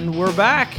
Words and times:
And 0.00 0.18
we're 0.18 0.34
back. 0.34 0.72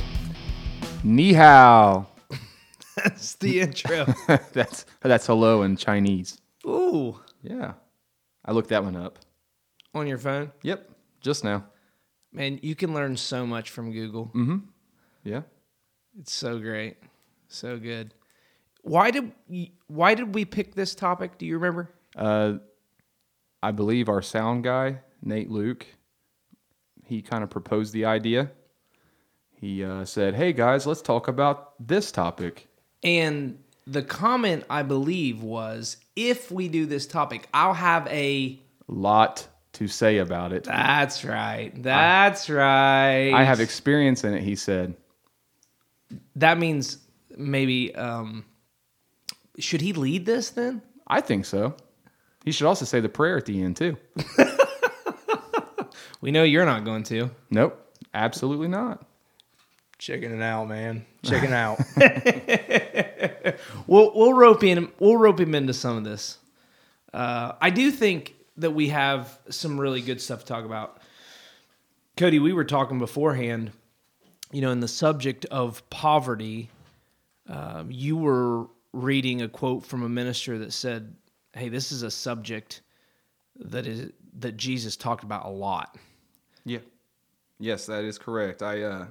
Ni 1.03 1.31
hao. 1.33 2.07
That's 2.95 3.35
the 3.35 3.59
intro. 3.61 4.07
that's 4.51 4.87
that's 5.01 5.27
hello 5.27 5.61
in 5.61 5.75
Chinese. 5.77 6.39
Ooh, 6.65 7.19
Yeah. 7.43 7.73
I 8.43 8.51
looked 8.51 8.69
that 8.69 8.83
one 8.83 8.95
up. 8.95 9.19
on 9.93 10.07
your 10.07 10.17
phone. 10.17 10.51
Yep. 10.63 10.89
Just 11.21 11.43
now. 11.43 11.65
Man, 12.33 12.57
you 12.63 12.73
can 12.73 12.95
learn 12.95 13.15
so 13.15 13.45
much 13.45 13.69
from 13.69 13.91
Google. 13.91 14.31
Mm-hmm. 14.33 14.57
Yeah. 15.23 15.41
It's 16.19 16.33
so 16.33 16.57
great. 16.57 16.97
So 17.47 17.77
good. 17.77 18.15
Why 18.81 19.11
did 19.11 19.31
why 19.85 20.15
did 20.15 20.33
we 20.33 20.45
pick 20.45 20.73
this 20.73 20.95
topic? 20.95 21.37
Do 21.37 21.45
you 21.45 21.59
remember? 21.59 21.91
Uh, 22.15 22.53
I 23.61 23.69
believe 23.69 24.09
our 24.09 24.23
sound 24.23 24.63
guy, 24.63 25.01
Nate 25.21 25.51
Luke, 25.51 25.85
he 27.05 27.21
kind 27.21 27.43
of 27.43 27.51
proposed 27.51 27.93
the 27.93 28.05
idea. 28.05 28.49
He 29.61 29.83
uh, 29.83 30.05
said, 30.05 30.33
Hey 30.33 30.51
guys, 30.53 30.87
let's 30.87 31.01
talk 31.01 31.27
about 31.27 31.73
this 31.79 32.11
topic. 32.11 32.67
And 33.03 33.59
the 33.87 34.01
comment 34.01 34.63
I 34.69 34.81
believe 34.83 35.41
was 35.43 35.97
if 36.15 36.51
we 36.51 36.67
do 36.67 36.85
this 36.85 37.05
topic, 37.07 37.47
I'll 37.53 37.73
have 37.75 38.07
a 38.07 38.59
Lot 38.87 39.47
to 39.73 39.87
say 39.87 40.17
about 40.17 40.51
it. 40.51 40.65
That's 40.65 41.23
right. 41.23 41.71
That's 41.81 42.49
right. 42.49 43.31
I 43.31 43.43
have 43.43 43.59
experience 43.61 44.23
in 44.25 44.33
it, 44.33 44.43
he 44.43 44.55
said. 44.55 44.95
that 46.35 46.57
means 46.57 46.97
maybe 47.37 47.95
um 47.95 48.43
should 49.59 49.79
he 49.81 49.93
lead 49.93 50.25
this 50.25 50.49
then? 50.49 50.81
I 51.07 51.21
think 51.21 51.45
so. 51.45 51.75
He 52.43 52.51
should 52.51 52.65
also 52.67 52.83
say 52.85 52.99
the 52.99 53.09
prayer 53.09 53.37
at 53.37 53.45
the 53.45 53.61
end, 53.61 53.77
too. 53.77 53.95
We 56.21 56.31
know 56.31 56.43
you're 56.43 56.65
not 56.65 56.85
going 56.85 57.03
to. 57.05 57.31
Nope. 57.49 57.77
Absolutely 58.13 58.67
not. 58.67 59.03
Checking 60.01 60.33
it 60.33 60.41
out, 60.41 60.67
man. 60.67 61.05
Checking 61.23 61.53
out. 61.53 61.79
We'll 63.87 64.11
we'll 64.15 64.33
rope 64.33 64.63
in 64.63 64.89
we'll 64.99 65.17
rope 65.17 65.39
him 65.39 65.53
into 65.53 65.73
some 65.73 65.97
of 65.97 66.03
this. 66.03 66.37
Uh, 67.13 67.53
I 67.59 67.69
do 67.69 67.91
think 67.91 68.35
that 68.57 68.71
we 68.71 68.87
have 68.89 69.37
some 69.49 69.79
really 69.79 70.01
good 70.01 70.21
stuff 70.21 70.41
to 70.41 70.45
talk 70.45 70.65
about. 70.65 71.01
Cody, 72.15 72.39
we 72.39 72.53
were 72.53 72.63
talking 72.63 72.99
beforehand. 72.99 73.71
You 74.51 74.61
know, 74.61 74.71
in 74.71 74.79
the 74.79 74.87
subject 74.87 75.45
of 75.45 75.87
poverty, 75.89 76.69
um, 77.47 77.91
you 77.91 78.15
were 78.15 78.67
reading 78.93 79.41
a 79.41 79.49
quote 79.49 79.85
from 79.85 80.03
a 80.03 80.09
minister 80.09 80.57
that 80.59 80.71
said, 80.71 81.13
"Hey, 81.53 81.67
this 81.67 81.91
is 81.91 82.03
a 82.03 82.11
subject 82.11 82.81
that 83.57 83.85
is 83.85 84.11
that 84.39 84.55
Jesus 84.55 84.95
talked 84.95 85.23
about 85.23 85.45
a 85.45 85.49
lot." 85.49 85.97
Yeah. 86.65 86.79
Yes, 87.59 87.85
that 87.87 88.05
is 88.05 88.17
correct. 88.17 88.63
I 88.63 88.83
uh, 88.83 89.05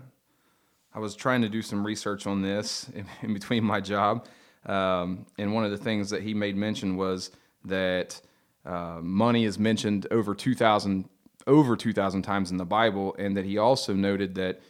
I 0.93 0.99
was 0.99 1.15
trying 1.15 1.43
to 1.43 1.49
do 1.49 1.63
some 1.63 1.87
research 1.87 2.27
on 2.27 2.43
this 2.43 2.89
in, 2.95 3.07
in 3.23 3.35
between 3.35 3.65
my 3.65 3.81
job, 3.81 4.27
um, 4.67 5.27
and 5.39 5.55
one 5.55 5.65
of 5.65 5.71
the 5.71 5.79
things 5.79 6.11
that 6.11 6.23
he 6.23 6.35
made 6.35 6.57
mention 6.57 6.97
was 6.97 7.31
that 7.65 8.21
uh, 8.65 8.99
money 9.01 9.45
is 9.45 9.59
mentioned 9.59 10.07
over 10.11 10.35
two 10.35 10.55
thousand 10.55 11.09
over 11.47 11.77
two 11.77 11.93
thousand 11.93 12.23
times 12.23 12.51
in 12.51 12.57
the 12.57 12.67
Bible, 12.67 13.15
and 13.19 13.37
that 13.37 13.45
he 13.45 13.59
also 13.59 13.95
noted 13.95 14.35
that 14.35 14.61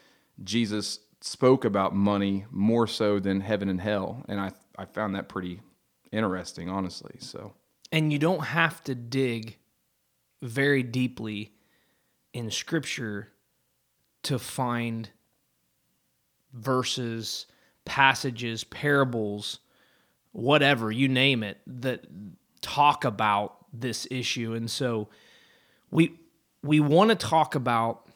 Jesus 0.45 1.01
spoke 1.21 1.65
about 1.65 1.95
money 1.95 2.47
more 2.51 2.87
so 2.87 3.19
than 3.19 3.41
heaven 3.41 3.69
and 3.69 3.81
hell, 3.81 4.25
and 4.29 4.41
I 4.41 4.53
I 4.79 4.85
found 4.85 5.15
that 5.15 5.29
pretty 5.29 5.61
interesting, 6.13 6.69
honestly. 6.69 7.17
So 7.19 7.53
and 7.93 8.13
you 8.13 8.19
don't 8.19 8.45
have 8.45 8.83
to 8.85 8.95
dig 8.95 9.59
very 10.43 10.83
deeply 10.83 11.53
in 12.33 12.51
scripture 12.51 13.29
to 14.23 14.39
find 14.39 15.11
verses, 16.53 17.47
passages, 17.85 18.65
parables, 18.65 19.61
whatever, 20.33 20.91
you 20.91 21.09
name 21.09 21.43
it, 21.43 21.59
that 21.67 22.05
talk 22.61 23.05
about 23.05 23.57
this 23.73 24.07
issue. 24.11 24.55
And 24.55 24.71
so 24.71 25.09
we 25.91 26.15
we 26.63 26.81
want 26.81 27.11
to 27.11 27.17
talk 27.17 27.55
about 27.55 28.07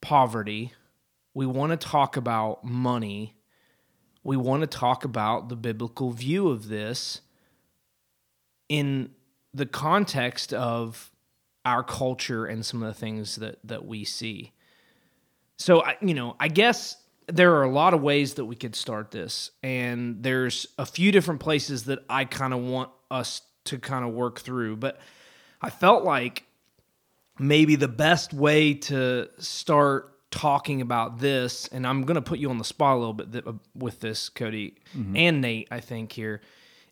poverty. 0.00 0.72
We 1.34 1.46
want 1.46 1.70
to 1.72 1.76
talk 1.76 2.16
about 2.16 2.64
money. 2.64 3.34
We 4.22 4.36
want 4.36 4.60
to 4.60 4.66
talk 4.66 5.04
about 5.04 5.48
the 5.48 5.56
biblical 5.56 6.10
view 6.10 6.48
of 6.48 6.68
this 6.68 7.22
in 8.68 9.10
the 9.52 9.66
context 9.66 10.54
of 10.54 11.10
our 11.64 11.82
culture 11.82 12.46
and 12.46 12.64
some 12.64 12.82
of 12.82 12.88
the 12.88 12.98
things 12.98 13.36
that 13.36 13.58
that 13.64 13.84
we 13.84 14.04
see. 14.04 14.52
So 15.58 15.82
I 15.82 15.96
you 16.00 16.14
know, 16.14 16.36
I 16.38 16.48
guess 16.48 16.96
there 17.26 17.54
are 17.56 17.62
a 17.62 17.70
lot 17.70 17.94
of 17.94 18.02
ways 18.02 18.34
that 18.34 18.44
we 18.44 18.56
could 18.56 18.74
start 18.74 19.10
this 19.10 19.50
and 19.62 20.22
there's 20.22 20.66
a 20.78 20.86
few 20.86 21.12
different 21.12 21.40
places 21.40 21.84
that 21.84 22.00
I 22.08 22.24
kind 22.24 22.52
of 22.52 22.60
want 22.60 22.90
us 23.10 23.42
to 23.64 23.78
kind 23.78 24.04
of 24.04 24.12
work 24.12 24.40
through, 24.40 24.76
but 24.76 24.98
I 25.60 25.70
felt 25.70 26.04
like 26.04 26.44
maybe 27.38 27.76
the 27.76 27.88
best 27.88 28.32
way 28.32 28.74
to 28.74 29.28
start 29.38 30.08
talking 30.30 30.80
about 30.80 31.18
this 31.18 31.68
and 31.68 31.86
I'm 31.86 32.02
going 32.02 32.14
to 32.14 32.22
put 32.22 32.38
you 32.38 32.50
on 32.50 32.58
the 32.58 32.64
spot 32.64 32.96
a 32.96 32.98
little 32.98 33.14
bit 33.14 33.32
th- 33.32 33.46
uh, 33.46 33.52
with 33.74 34.00
this 34.00 34.28
Cody 34.28 34.76
mm-hmm. 34.96 35.16
and 35.16 35.40
Nate 35.40 35.68
I 35.70 35.80
think 35.80 36.12
here 36.12 36.40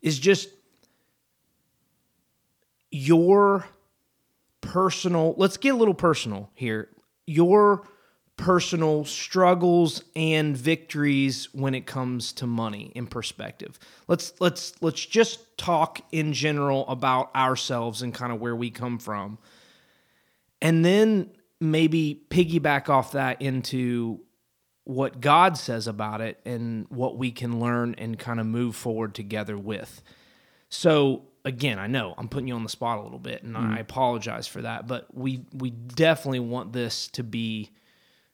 is 0.03 0.19
just 0.19 0.49
your 2.91 3.67
personal 4.61 5.35
let's 5.39 5.57
get 5.57 5.75
a 5.75 5.77
little 5.77 5.95
personal 5.95 6.51
here. 6.55 6.89
Your 7.27 7.87
personal 8.41 9.05
struggles 9.05 10.03
and 10.17 10.57
victories 10.57 11.53
when 11.53 11.75
it 11.75 11.85
comes 11.85 12.33
to 12.33 12.47
money 12.47 12.91
in 12.95 13.07
perspective. 13.07 13.79
Let's 14.09 14.33
let's 14.41 14.73
let's 14.81 15.05
just 15.05 15.59
talk 15.59 16.01
in 16.11 16.33
general 16.33 16.89
about 16.89 17.35
ourselves 17.37 18.01
and 18.01 18.15
kind 18.15 18.33
of 18.33 18.41
where 18.41 18.57
we 18.57 18.71
come 18.71 18.99
from. 18.99 19.37
And 20.63 20.83
then 20.83 21.31
maybe 21.61 22.23
piggyback 22.31 22.89
off 22.89 23.13
that 23.13 23.43
into 23.43 24.21
what 24.85 25.21
God 25.21 25.59
says 25.59 25.87
about 25.87 26.23
it 26.23 26.41
and 26.47 26.87
what 26.89 27.19
we 27.19 27.33
can 27.33 27.61
learn 27.61 27.95
and 27.99 28.19
kind 28.19 28.41
of 28.41 28.47
move 28.47 28.75
forward 28.75 29.15
together 29.15 29.59
with. 29.59 30.03
So 30.71 31.25
again, 31.45 31.79
I 31.79 31.89
know 31.89 32.15
I'm 32.17 32.29
putting 32.29 32.49
you 32.49 32.55
on 32.55 32.63
the 32.63 32.71
spot 32.71 32.99
a 32.99 33.03
little 33.03 33.19
bit 33.19 33.43
and 33.43 33.55
I 33.55 33.61
mm-hmm. 33.61 33.77
apologize 33.77 34.47
for 34.47 34.63
that, 34.63 34.87
but 34.87 35.15
we 35.15 35.45
we 35.53 35.69
definitely 35.69 36.41
want 36.41 36.73
this 36.73 37.09
to 37.09 37.23
be 37.23 37.71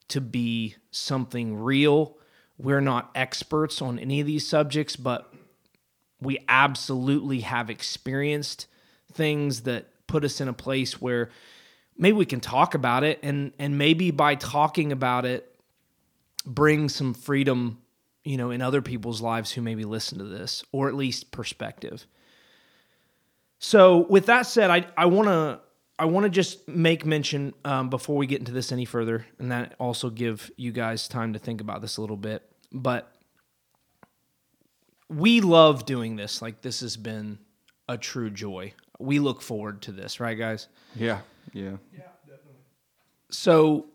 to 0.08 0.20
be 0.20 0.76
something 0.90 1.56
real. 1.56 2.16
We're 2.58 2.80
not 2.80 3.10
experts 3.14 3.82
on 3.82 3.98
any 3.98 4.20
of 4.20 4.26
these 4.26 4.46
subjects, 4.46 4.96
but 4.96 5.32
we 6.20 6.38
absolutely 6.48 7.40
have 7.40 7.70
experienced 7.70 8.66
things 9.12 9.62
that 9.62 9.86
put 10.06 10.24
us 10.24 10.40
in 10.40 10.48
a 10.48 10.52
place 10.52 11.00
where 11.00 11.30
maybe 11.98 12.16
we 12.16 12.26
can 12.26 12.40
talk 12.40 12.74
about 12.74 13.04
it 13.04 13.18
and 13.22 13.52
and 13.58 13.78
maybe 13.78 14.10
by 14.10 14.34
talking 14.34 14.92
about 14.92 15.24
it 15.24 15.54
bring 16.44 16.88
some 16.88 17.14
freedom 17.14 17.78
you 18.24 18.36
know 18.36 18.50
in 18.50 18.62
other 18.62 18.82
people's 18.82 19.20
lives 19.20 19.50
who 19.52 19.62
maybe 19.62 19.84
listen 19.84 20.18
to 20.18 20.24
this 20.24 20.64
or 20.72 20.88
at 20.88 20.94
least 20.94 21.30
perspective 21.30 22.06
so 23.58 24.06
with 24.08 24.26
that 24.26 24.42
said 24.42 24.70
i 24.70 24.86
i 24.96 25.06
want 25.06 25.28
to 25.28 25.60
i 25.98 26.04
want 26.04 26.24
to 26.24 26.30
just 26.30 26.66
make 26.68 27.04
mention 27.06 27.54
um, 27.64 27.88
before 27.90 28.16
we 28.16 28.26
get 28.26 28.38
into 28.38 28.52
this 28.52 28.72
any 28.72 28.84
further 28.84 29.26
and 29.38 29.50
that 29.52 29.74
also 29.78 30.10
give 30.10 30.50
you 30.56 30.72
guys 30.72 31.08
time 31.08 31.32
to 31.32 31.38
think 31.38 31.60
about 31.60 31.80
this 31.80 31.96
a 31.96 32.00
little 32.00 32.16
bit 32.16 32.42
but 32.72 33.16
we 35.08 35.40
love 35.40 35.86
doing 35.86 36.16
this. 36.16 36.42
Like 36.42 36.62
this 36.62 36.80
has 36.80 36.96
been 36.96 37.38
a 37.88 37.96
true 37.96 38.30
joy. 38.30 38.74
We 38.98 39.18
look 39.18 39.42
forward 39.42 39.82
to 39.82 39.92
this 39.92 40.20
right 40.20 40.38
guys? 40.38 40.68
Yeah, 40.94 41.20
yeah, 41.52 41.76
yeah, 41.92 42.02
definitely. 42.26 42.54
so 43.30 43.86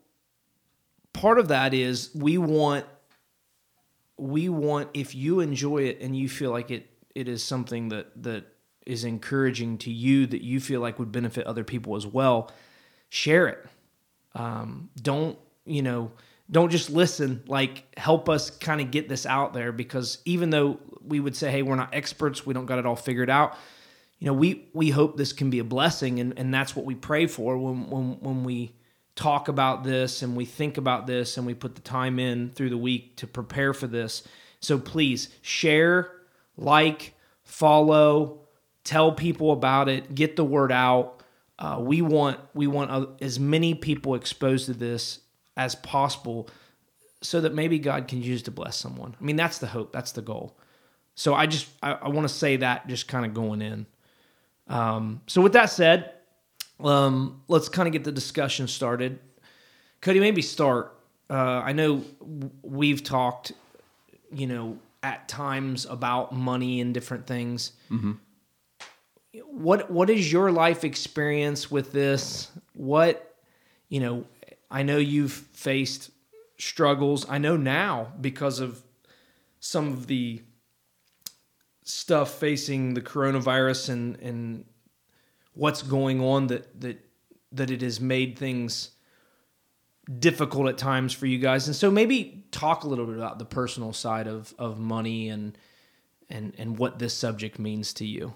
part 1.14 1.40
of 1.40 1.50
that 1.50 1.74
is 1.74 2.12
we 2.16 2.38
want 2.38 2.86
we 4.18 4.50
want 4.50 4.90
if 4.94 5.16
you 5.16 5.40
enjoy 5.40 5.80
it 5.84 6.00
and 6.00 6.16
you 6.16 6.30
feel 6.30 6.52
like 6.52 6.70
it 6.72 6.88
it 7.16 7.28
is 7.28 7.44
something 7.44 7.90
that 7.90 8.24
that 8.24 8.46
is 8.92 9.04
encouraging 9.04 9.78
to 9.80 9.92
you 9.92 10.28
that 10.28 10.42
you 10.42 10.60
feel 10.60 10.82
like 10.82 11.00
would 11.00 11.12
benefit 11.12 11.46
other 11.48 11.64
people 11.64 11.96
as 11.96 12.06
well 12.06 12.52
share 13.10 13.48
it. 13.48 13.66
Um, 14.36 14.90
don't 15.02 15.38
you 15.66 15.82
know 15.82 16.12
don't 16.50 16.70
just 16.70 16.90
listen. 16.90 17.44
Like 17.48 17.84
help 17.98 18.30
us 18.30 18.50
kind 18.50 18.82
of 18.82 18.92
get 18.92 19.10
this 19.10 19.26
out 19.26 19.54
there 19.54 19.72
because 19.72 20.20
even 20.26 20.50
though 20.50 20.80
we 21.06 21.20
would 21.20 21.36
say 21.36 21.50
hey 21.52 21.64
we're 21.64 21.76
not 21.76 21.94
experts 21.94 22.46
we 22.46 22.54
don't 22.54 22.68
got 22.68 22.78
it 22.78 22.86
all 22.86 22.96
figured 22.96 23.30
out 23.30 23.58
you 24.20 24.28
know 24.28 24.34
we 24.34 24.70
we 24.72 24.92
hope 24.92 25.18
this 25.18 25.34
can 25.34 25.50
be 25.50 25.58
a 25.58 25.64
blessing 25.64 26.20
and, 26.20 26.38
and 26.38 26.54
that's 26.54 26.76
what 26.76 26.86
we 26.86 26.94
pray 26.94 27.26
for 27.26 27.58
when 27.58 27.90
when 27.90 28.20
when 28.20 28.44
we 28.44 28.72
talk 29.16 29.48
about 29.48 29.84
this 29.84 30.22
and 30.22 30.36
we 30.36 30.46
think 30.46 30.78
about 30.78 31.08
this 31.08 31.38
and 31.38 31.46
we 31.46 31.54
put 31.54 31.76
the 31.76 31.82
time 31.82 32.20
in 32.20 32.50
through 32.52 32.70
the 32.70 32.78
week 32.78 33.16
to 33.18 33.28
prepare 33.28 33.74
for 33.74 33.88
this. 33.88 34.24
So 34.60 34.80
please 34.80 35.30
share 35.42 36.12
like 36.58 37.14
follow 37.44 38.40
tell 38.84 39.12
people 39.12 39.52
about 39.52 39.90
it 39.90 40.14
get 40.16 40.36
the 40.36 40.44
word 40.44 40.72
out 40.72 41.22
uh, 41.62 41.78
we 41.80 42.02
want 42.02 42.40
we 42.56 42.66
want 42.66 42.90
uh, 42.90 43.06
as 43.22 43.40
many 43.40 43.76
people 43.76 44.16
exposed 44.16 44.66
to 44.66 44.74
this 44.74 45.20
as 45.56 45.76
possible 45.76 46.50
so 47.22 47.42
that 47.42 47.54
maybe 47.54 47.78
God 47.78 48.08
can 48.08 48.24
use 48.24 48.42
to 48.44 48.52
bless 48.52 48.76
someone. 48.76 49.16
I 49.20 49.24
mean, 49.24 49.36
that's 49.36 49.60
the 49.60 49.68
hope, 49.68 49.92
that's 49.92 50.12
the 50.14 50.24
goal. 50.24 50.58
So 51.14 51.36
I 51.36 51.46
just 51.46 51.70
I, 51.84 51.94
I 51.94 52.10
want 52.10 52.28
to 52.28 52.34
say 52.34 52.58
that 52.58 52.88
just 52.88 53.08
kind 53.08 53.28
of 53.28 53.36
going 53.36 53.62
in. 53.62 53.86
Um, 54.68 55.22
so 55.28 55.42
with 55.42 55.54
that 55.54 55.68
said, 55.68 56.14
um, 56.80 57.44
let's 57.48 57.70
kind 57.70 57.88
of 57.88 57.94
get 57.94 58.06
the 58.06 58.12
discussion 58.12 58.68
started. 58.68 59.20
Cody, 60.02 60.20
maybe 60.20 60.42
start. 60.42 60.98
Uh, 61.30 61.62
I 61.64 61.74
know 61.74 62.04
we've 62.64 63.04
talked, 63.04 63.52
you 64.34 64.48
know, 64.48 64.80
at 65.04 65.28
times 65.28 65.86
about 65.86 66.34
money 66.34 66.82
and 66.82 66.92
different 66.92 67.28
things. 67.28 67.74
What 69.34 69.90
what 69.90 70.10
is 70.10 70.32
your 70.32 70.52
life 70.52 70.84
experience 70.84 71.72
with 71.72 71.92
this? 71.92 72.52
What 72.74 73.36
you 73.90 74.00
know, 74.00 74.26
I 74.70 74.84
know 74.84 74.98
you've 74.98 75.32
faced 75.32 76.12
struggles. 76.58 77.26
I 77.30 77.38
know 77.38 77.58
now 77.58 78.14
because 78.20 78.60
of 78.60 78.82
some 79.60 79.88
of 79.90 80.08
the 80.08 80.42
stuff 81.84 82.34
facing 82.34 82.94
the 82.94 83.02
coronavirus 83.02 83.90
and 83.90 84.20
and 84.20 84.66
what's 85.54 85.82
going 85.82 86.22
on 86.22 86.48
that 86.48 86.82
that 86.82 87.06
that 87.54 87.72
it 87.72 87.82
has 87.82 88.00
made 88.00 88.38
things 88.38 88.92
difficult 90.20 90.68
at 90.68 90.78
times 90.78 91.14
for 91.14 91.26
you 91.26 91.38
guys. 91.38 91.68
And 91.68 91.76
so 91.76 91.92
maybe 91.92 92.46
talk 92.52 92.84
a 92.84 92.88
little 92.88 93.06
bit 93.06 93.16
about 93.16 93.40
the 93.40 93.46
personal 93.46 93.94
side 93.94 94.28
of 94.28 94.54
of 94.60 94.80
money 94.80 95.30
and 95.30 95.58
and 96.30 96.54
and 96.58 96.78
what 96.78 97.00
this 97.00 97.14
subject 97.14 97.60
means 97.60 97.94
to 97.94 98.06
you. 98.06 98.34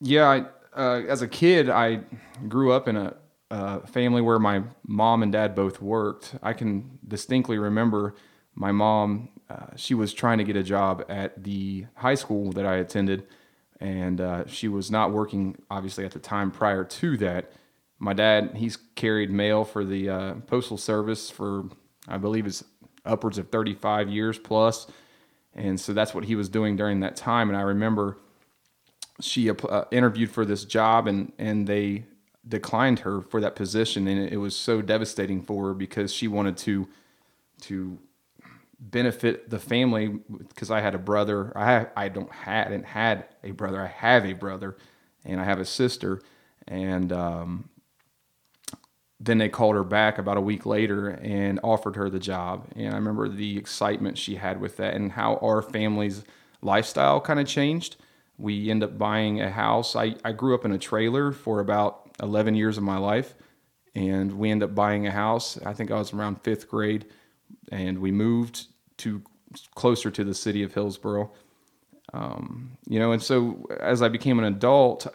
Yeah, 0.00 0.28
I, 0.28 0.80
uh, 0.80 1.02
as 1.08 1.22
a 1.22 1.28
kid, 1.28 1.68
I 1.68 2.00
grew 2.48 2.72
up 2.72 2.86
in 2.86 2.96
a, 2.96 3.16
a 3.50 3.86
family 3.86 4.22
where 4.22 4.38
my 4.38 4.62
mom 4.86 5.22
and 5.22 5.32
dad 5.32 5.54
both 5.54 5.82
worked. 5.82 6.36
I 6.42 6.52
can 6.52 6.98
distinctly 7.06 7.58
remember 7.58 8.14
my 8.54 8.70
mom. 8.70 9.30
Uh, 9.50 9.66
she 9.76 9.94
was 9.94 10.12
trying 10.12 10.38
to 10.38 10.44
get 10.44 10.56
a 10.56 10.62
job 10.62 11.04
at 11.08 11.42
the 11.42 11.86
high 11.96 12.14
school 12.14 12.52
that 12.52 12.64
I 12.64 12.76
attended, 12.76 13.26
and 13.80 14.20
uh, 14.20 14.46
she 14.46 14.68
was 14.68 14.90
not 14.90 15.12
working 15.12 15.56
obviously 15.70 16.04
at 16.04 16.12
the 16.12 16.18
time 16.20 16.50
prior 16.50 16.84
to 16.84 17.16
that. 17.18 17.52
My 17.98 18.12
dad, 18.12 18.52
he's 18.54 18.76
carried 18.94 19.30
mail 19.30 19.64
for 19.64 19.84
the 19.84 20.08
uh, 20.08 20.34
postal 20.46 20.76
service 20.76 21.30
for 21.30 21.64
I 22.06 22.18
believe 22.18 22.46
it's 22.46 22.62
upwards 23.04 23.38
of 23.38 23.48
35 23.48 24.08
years 24.08 24.38
plus, 24.38 24.86
and 25.54 25.80
so 25.80 25.92
that's 25.92 26.14
what 26.14 26.24
he 26.24 26.36
was 26.36 26.48
doing 26.48 26.76
during 26.76 27.00
that 27.00 27.16
time. 27.16 27.48
And 27.48 27.56
I 27.58 27.62
remember 27.62 28.18
she 29.20 29.50
uh, 29.50 29.84
interviewed 29.90 30.30
for 30.30 30.44
this 30.44 30.64
job 30.64 31.06
and 31.06 31.32
and 31.38 31.66
they 31.66 32.04
declined 32.46 33.00
her 33.00 33.20
for 33.20 33.40
that 33.40 33.56
position. 33.56 34.06
And 34.08 34.30
it 34.30 34.38
was 34.38 34.56
so 34.56 34.80
devastating 34.80 35.42
for 35.42 35.68
her 35.68 35.74
because 35.74 36.12
she 36.12 36.28
wanted 36.28 36.56
to 36.58 36.88
to 37.62 37.98
benefit 38.80 39.50
the 39.50 39.58
family 39.58 40.08
because 40.08 40.70
I 40.70 40.80
had 40.80 40.94
a 40.94 40.98
brother. 40.98 41.52
I 41.56 41.86
I 41.96 42.08
don't 42.08 42.30
hadn't 42.30 42.84
had 42.84 43.26
a 43.42 43.50
brother. 43.50 43.82
I 43.82 43.88
have 43.88 44.24
a 44.24 44.32
brother 44.32 44.76
and 45.24 45.40
I 45.40 45.44
have 45.44 45.60
a 45.60 45.64
sister. 45.64 46.22
And 46.66 47.12
um, 47.12 47.68
then 49.20 49.38
they 49.38 49.48
called 49.48 49.74
her 49.74 49.84
back 49.84 50.18
about 50.18 50.36
a 50.36 50.40
week 50.40 50.64
later 50.64 51.08
and 51.08 51.58
offered 51.64 51.96
her 51.96 52.08
the 52.08 52.20
job. 52.20 52.66
And 52.76 52.92
I 52.92 52.96
remember 52.96 53.28
the 53.28 53.56
excitement 53.58 54.16
she 54.16 54.36
had 54.36 54.60
with 54.60 54.76
that 54.76 54.94
and 54.94 55.12
how 55.12 55.36
our 55.36 55.60
family's 55.60 56.24
lifestyle 56.62 57.20
kind 57.20 57.40
of 57.40 57.46
changed 57.46 57.96
we 58.38 58.70
end 58.70 58.82
up 58.82 58.96
buying 58.96 59.40
a 59.40 59.50
house. 59.50 59.96
I, 59.96 60.14
I 60.24 60.32
grew 60.32 60.54
up 60.54 60.64
in 60.64 60.72
a 60.72 60.78
trailer 60.78 61.32
for 61.32 61.60
about 61.60 62.10
11 62.22 62.54
years 62.54 62.76
of 62.76 62.84
my 62.84 62.96
life, 62.96 63.34
and 63.94 64.38
we 64.38 64.50
end 64.50 64.62
up 64.62 64.74
buying 64.74 65.06
a 65.06 65.10
house. 65.10 65.58
I 65.66 65.74
think 65.74 65.90
I 65.90 65.98
was 65.98 66.12
around 66.12 66.42
fifth 66.42 66.68
grade, 66.68 67.06
and 67.72 67.98
we 67.98 68.12
moved 68.12 68.66
to 68.98 69.22
closer 69.74 70.10
to 70.10 70.24
the 70.24 70.34
city 70.34 70.62
of 70.62 70.72
Hillsboro. 70.72 71.30
Um, 72.14 72.78
you 72.86 72.98
know, 72.98 73.12
and 73.12 73.22
so 73.22 73.66
as 73.80 74.02
I 74.02 74.08
became 74.08 74.38
an 74.38 74.44
adult, 74.44 75.06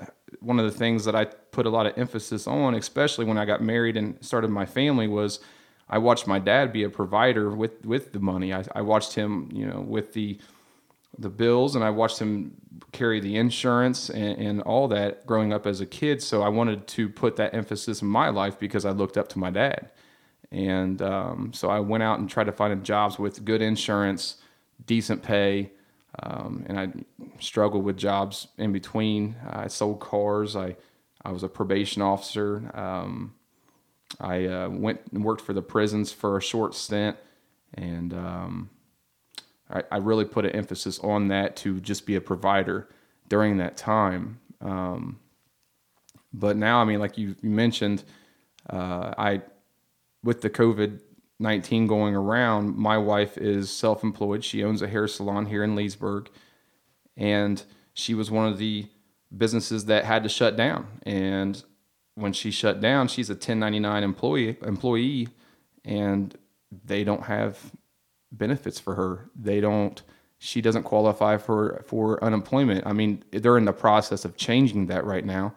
one 0.42 0.60
of 0.60 0.66
the 0.66 0.78
things 0.78 1.06
that 1.06 1.16
I 1.16 1.26
put 1.26 1.66
a 1.66 1.70
lot 1.70 1.86
of 1.86 1.98
emphasis 1.98 2.46
on, 2.46 2.76
especially 2.76 3.26
when 3.26 3.38
I 3.38 3.46
got 3.46 3.62
married 3.62 3.98
and 3.98 4.24
started 4.24 4.50
my 4.50 4.66
family, 4.66 5.08
was 5.08 5.40
I 5.90 5.98
watched 5.98 6.28
my 6.28 6.40
dad 6.40 6.74
be 6.74 6.84
a 6.84 6.90
provider 6.90 7.50
with 7.50 7.86
with 7.86 8.12
the 8.14 8.20
money. 8.20 8.54
I, 8.54 8.64
I 8.76 8.82
watched 8.82 9.14
him, 9.14 9.50
you 9.54 9.66
know, 9.66 9.82
with 9.82 10.14
the 10.14 10.40
the 11.18 11.30
bills 11.30 11.76
and 11.76 11.84
I 11.84 11.90
watched 11.90 12.20
him 12.20 12.56
carry 12.92 13.20
the 13.20 13.38
insurance 13.38 14.10
and, 14.10 14.38
and, 14.38 14.62
all 14.62 14.88
that 14.88 15.26
growing 15.26 15.54
up 15.54 15.68
as 15.68 15.82
a 15.82 15.86
kid. 15.86 16.22
So 16.22 16.42
I 16.42 16.50
wanted 16.50 16.88
to 16.88 17.10
put 17.10 17.36
that 17.36 17.54
emphasis 17.54 18.02
in 18.02 18.08
my 18.08 18.30
life 18.30 18.60
because 18.60 18.86
I 18.86 18.92
looked 18.92 19.18
up 19.18 19.28
to 19.30 19.40
my 19.40 19.52
dad. 19.52 19.92
And 20.52 21.02
um, 21.02 21.52
so 21.54 21.70
I 21.70 21.80
went 21.80 22.04
out 22.04 22.20
and 22.20 22.30
tried 22.30 22.46
to 22.46 22.52
find 22.52 22.84
jobs 22.84 23.18
with 23.18 23.44
good 23.46 23.62
insurance, 23.62 24.38
decent 24.86 25.24
pay. 25.24 25.72
Um, 26.22 26.64
and 26.68 26.80
I 26.80 26.90
struggled 27.40 27.84
with 27.84 27.98
jobs 27.98 28.48
in 28.58 28.72
between. 28.72 29.36
I 29.50 29.68
sold 29.68 30.00
cars. 30.00 30.56
I, 30.56 30.76
I 31.24 31.32
was 31.32 31.44
a 31.44 31.50
probation 31.50 32.02
officer. 32.02 32.72
Um, 32.76 33.34
I 34.20 34.46
uh, 34.46 34.70
went 34.70 35.02
and 35.12 35.24
worked 35.24 35.42
for 35.42 35.54
the 35.54 35.64
prisons 35.64 36.12
for 36.12 36.38
a 36.38 36.42
short 36.42 36.76
stint. 36.76 37.18
And, 37.74 38.14
um, 38.14 38.70
I, 39.92 39.98
really 39.98 40.26
put 40.26 40.46
an 40.46 40.52
emphasis 40.52 41.00
on 41.00 41.30
that 41.30 41.56
to 41.58 41.80
just 41.80 42.06
be 42.06 42.16
a 42.16 42.22
provider 42.22 42.90
during 43.28 43.58
that 43.58 43.76
time. 43.76 44.40
Um, 44.62 45.20
but 46.32 46.58
now, 46.58 46.80
I 46.80 46.86
mean, 46.86 47.00
like 47.00 47.18
you, 47.18 47.36
mentioned, 47.42 48.04
uh, 48.70 49.14
I 49.18 49.42
with 50.24 50.42
the 50.42 50.50
COVID 50.50 51.00
nineteen 51.40 51.88
going 51.88 52.16
around, 52.16 52.78
my 52.78 52.98
wife 52.98 53.38
is 53.38 53.72
self 53.72 54.04
employed. 54.04 54.44
She 54.44 54.64
owns 54.64 54.82
a 54.82 54.88
hair 54.88 55.08
salon 55.08 55.46
here 55.46 55.64
in 55.64 55.76
Leesburg, 55.76 56.30
and 57.18 57.64
she 57.94 58.14
was 58.14 58.32
one 58.32 58.48
of 58.48 58.58
the 58.58 58.88
businesses 59.36 59.86
that 59.86 60.06
had 60.06 60.24
to 60.24 60.30
shut 60.30 60.56
down. 60.56 60.88
And 61.04 61.62
when 62.16 62.34
she 62.34 62.52
shut 62.52 62.80
down, 62.80 63.08
she's 63.08 63.30
a 63.30 63.34
1099 63.34 64.04
employee 64.04 64.58
employee, 64.62 65.30
and 65.84 66.36
they 66.86 67.04
don't 67.04 67.24
have 67.24 67.72
benefits 68.34 68.80
for 68.80 68.96
her. 68.96 69.30
They 69.36 69.62
don't. 69.62 70.02
She 70.40 70.62
doesn't 70.62 70.84
qualify 70.84 71.38
for 71.38 71.84
for 71.88 72.24
unemployment. 72.24 72.86
I 72.86 72.94
mean, 72.94 73.24
they're 73.32 73.58
in 73.58 73.66
the 73.66 73.74
process 73.74 74.26
of 74.26 74.36
changing 74.36 74.88
that 74.88 75.06
right 75.06 75.26
now, 75.26 75.54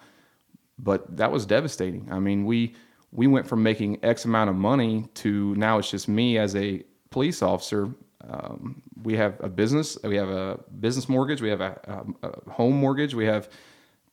but 0.78 1.16
that 1.16 1.32
was 1.32 1.46
devastating. 1.46 2.08
I 2.10 2.20
mean, 2.20 2.44
we 2.44 2.74
we 3.12 3.26
went 3.26 3.48
from 3.48 3.62
making 3.62 3.98
X 4.04 4.24
amount 4.24 4.50
of 4.50 4.56
money 4.56 5.06
to 5.14 5.54
now 5.56 5.78
it's 5.78 5.90
just 5.90 6.08
me 6.08 6.38
as 6.38 6.54
a 6.54 6.84
police 7.10 7.42
officer. 7.42 7.90
Um, 8.28 8.82
we 9.02 9.16
have 9.16 9.36
a 9.40 9.48
business. 9.48 9.98
We 10.02 10.16
have 10.16 10.28
a 10.28 10.60
business 10.80 11.08
mortgage. 11.08 11.40
We 11.40 11.48
have 11.48 11.60
a, 11.60 12.04
a, 12.22 12.28
a 12.28 12.50
home 12.50 12.76
mortgage. 12.76 13.14
We 13.14 13.26
have 13.26 13.48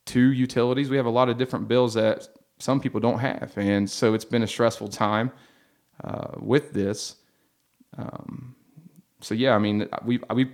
two 0.06 0.32
utilities. 0.32 0.90
We 0.90 0.98
have 0.98 1.06
a 1.06 1.12
lot 1.12 1.30
of 1.30 1.38
different 1.38 1.68
bills 1.68 1.94
that 1.96 2.28
some 2.60 2.80
people 2.80 3.00
don't 3.00 3.20
have, 3.20 3.54
and 3.58 3.90
so 3.90 4.14
it's 4.14 4.26
been 4.26 4.44
a 4.44 4.48
stressful 4.48 4.88
time 4.90 5.32
uh, 6.04 6.36
with 6.40 6.74
this. 6.74 7.16
Um, 7.98 8.53
so 9.24 9.34
yeah, 9.34 9.56
I 9.56 9.58
mean, 9.58 9.88
we 10.06 10.20
we 10.34 10.52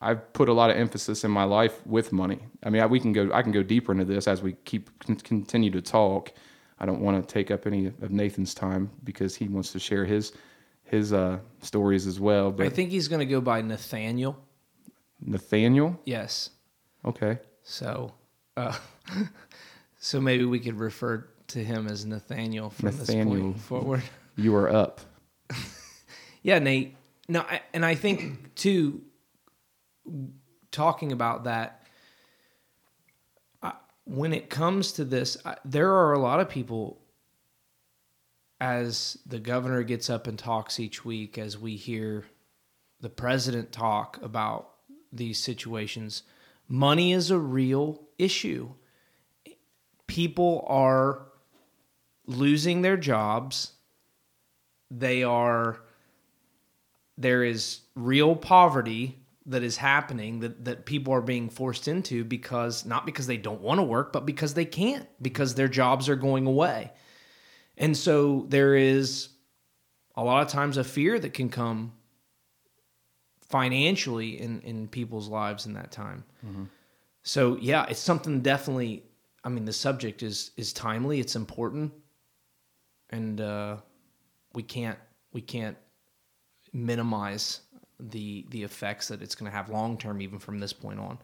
I've 0.00 0.32
put 0.32 0.48
a 0.48 0.52
lot 0.52 0.70
of 0.70 0.76
emphasis 0.76 1.24
in 1.24 1.30
my 1.30 1.44
life 1.44 1.84
with 1.86 2.12
money. 2.12 2.40
I 2.62 2.70
mean, 2.70 2.82
I, 2.82 2.86
we 2.86 3.00
can 3.00 3.12
go 3.12 3.30
I 3.32 3.42
can 3.42 3.52
go 3.52 3.62
deeper 3.62 3.92
into 3.92 4.04
this 4.04 4.26
as 4.26 4.42
we 4.42 4.54
keep 4.64 4.90
continue 5.24 5.70
to 5.70 5.80
talk. 5.80 6.32
I 6.78 6.86
don't 6.86 7.00
want 7.00 7.26
to 7.26 7.32
take 7.32 7.50
up 7.50 7.66
any 7.66 7.86
of 7.86 8.10
Nathan's 8.10 8.54
time 8.54 8.90
because 9.04 9.36
he 9.36 9.48
wants 9.48 9.72
to 9.72 9.78
share 9.78 10.04
his 10.04 10.32
his 10.84 11.12
uh, 11.12 11.38
stories 11.60 12.06
as 12.06 12.18
well. 12.18 12.50
But 12.50 12.66
I 12.66 12.70
think 12.70 12.90
he's 12.90 13.08
going 13.08 13.20
to 13.20 13.26
go 13.26 13.40
by 13.40 13.62
Nathaniel. 13.62 14.36
Nathaniel. 15.20 16.00
Yes. 16.04 16.50
Okay. 17.04 17.38
So, 17.62 18.12
uh, 18.56 18.76
so 19.98 20.20
maybe 20.20 20.44
we 20.44 20.58
could 20.58 20.78
refer 20.78 21.28
to 21.48 21.62
him 21.62 21.86
as 21.86 22.06
Nathaniel 22.06 22.70
from 22.70 22.86
Nathaniel, 22.86 23.34
this 23.34 23.42
point 23.42 23.60
forward. 23.60 24.02
You 24.36 24.56
are 24.56 24.68
up. 24.68 25.00
Yeah, 26.42 26.58
Nate. 26.58 26.96
No, 27.30 27.42
I, 27.42 27.60
and 27.72 27.86
I 27.86 27.94
think 27.94 28.56
too, 28.56 29.02
talking 30.72 31.12
about 31.12 31.44
that, 31.44 31.86
I, 33.62 33.74
when 34.04 34.32
it 34.32 34.50
comes 34.50 34.90
to 34.94 35.04
this, 35.04 35.36
I, 35.44 35.54
there 35.64 35.92
are 35.92 36.12
a 36.12 36.18
lot 36.18 36.40
of 36.40 36.48
people. 36.48 37.00
As 38.60 39.16
the 39.24 39.38
governor 39.38 39.84
gets 39.84 40.10
up 40.10 40.26
and 40.26 40.36
talks 40.36 40.80
each 40.80 41.04
week, 41.04 41.38
as 41.38 41.56
we 41.56 41.76
hear 41.76 42.24
the 43.00 43.08
president 43.08 43.70
talk 43.70 44.18
about 44.20 44.72
these 45.12 45.38
situations, 45.38 46.24
money 46.68 47.12
is 47.12 47.30
a 47.30 47.38
real 47.38 48.02
issue. 48.18 48.70
People 50.08 50.64
are 50.66 51.28
losing 52.26 52.82
their 52.82 52.96
jobs. 52.96 53.74
They 54.90 55.22
are 55.22 55.80
there 57.20 57.44
is 57.44 57.80
real 57.94 58.34
poverty 58.34 59.18
that 59.46 59.62
is 59.62 59.76
happening 59.76 60.40
that, 60.40 60.64
that 60.64 60.86
people 60.86 61.12
are 61.12 61.20
being 61.20 61.48
forced 61.48 61.88
into 61.88 62.24
because 62.24 62.84
not 62.84 63.06
because 63.06 63.26
they 63.26 63.36
don't 63.36 63.60
want 63.60 63.78
to 63.78 63.82
work, 63.82 64.12
but 64.12 64.24
because 64.26 64.54
they 64.54 64.64
can't, 64.64 65.06
because 65.20 65.54
their 65.54 65.68
jobs 65.68 66.08
are 66.08 66.16
going 66.16 66.46
away. 66.46 66.92
And 67.76 67.96
so 67.96 68.46
there 68.48 68.74
is 68.74 69.28
a 70.14 70.22
lot 70.22 70.42
of 70.42 70.48
times 70.48 70.76
a 70.76 70.84
fear 70.84 71.18
that 71.18 71.34
can 71.34 71.48
come 71.48 71.92
financially 73.48 74.40
in 74.40 74.60
in 74.60 74.86
people's 74.88 75.28
lives 75.28 75.66
in 75.66 75.72
that 75.74 75.90
time. 75.90 76.24
So 77.22 77.56
yeah, 77.60 77.86
it's 77.88 78.00
something 78.00 78.40
definitely. 78.40 79.04
I 79.42 79.48
mean, 79.48 79.64
the 79.64 79.72
subject 79.72 80.22
is 80.22 80.52
is 80.56 80.72
timely. 80.72 81.20
It's 81.20 81.36
important, 81.36 81.92
and 83.08 83.40
uh, 83.40 83.76
we 84.54 84.62
can't 84.62 84.98
we 85.32 85.40
can't 85.40 85.76
minimize 86.72 87.60
the 87.98 88.46
the 88.50 88.62
effects 88.62 89.08
that 89.08 89.22
it's 89.22 89.34
going 89.34 89.50
to 89.50 89.56
have 89.56 89.68
long 89.68 89.98
term, 89.98 90.20
even 90.20 90.38
from 90.38 90.58
this 90.58 90.72
point 90.72 90.98
on. 90.98 91.18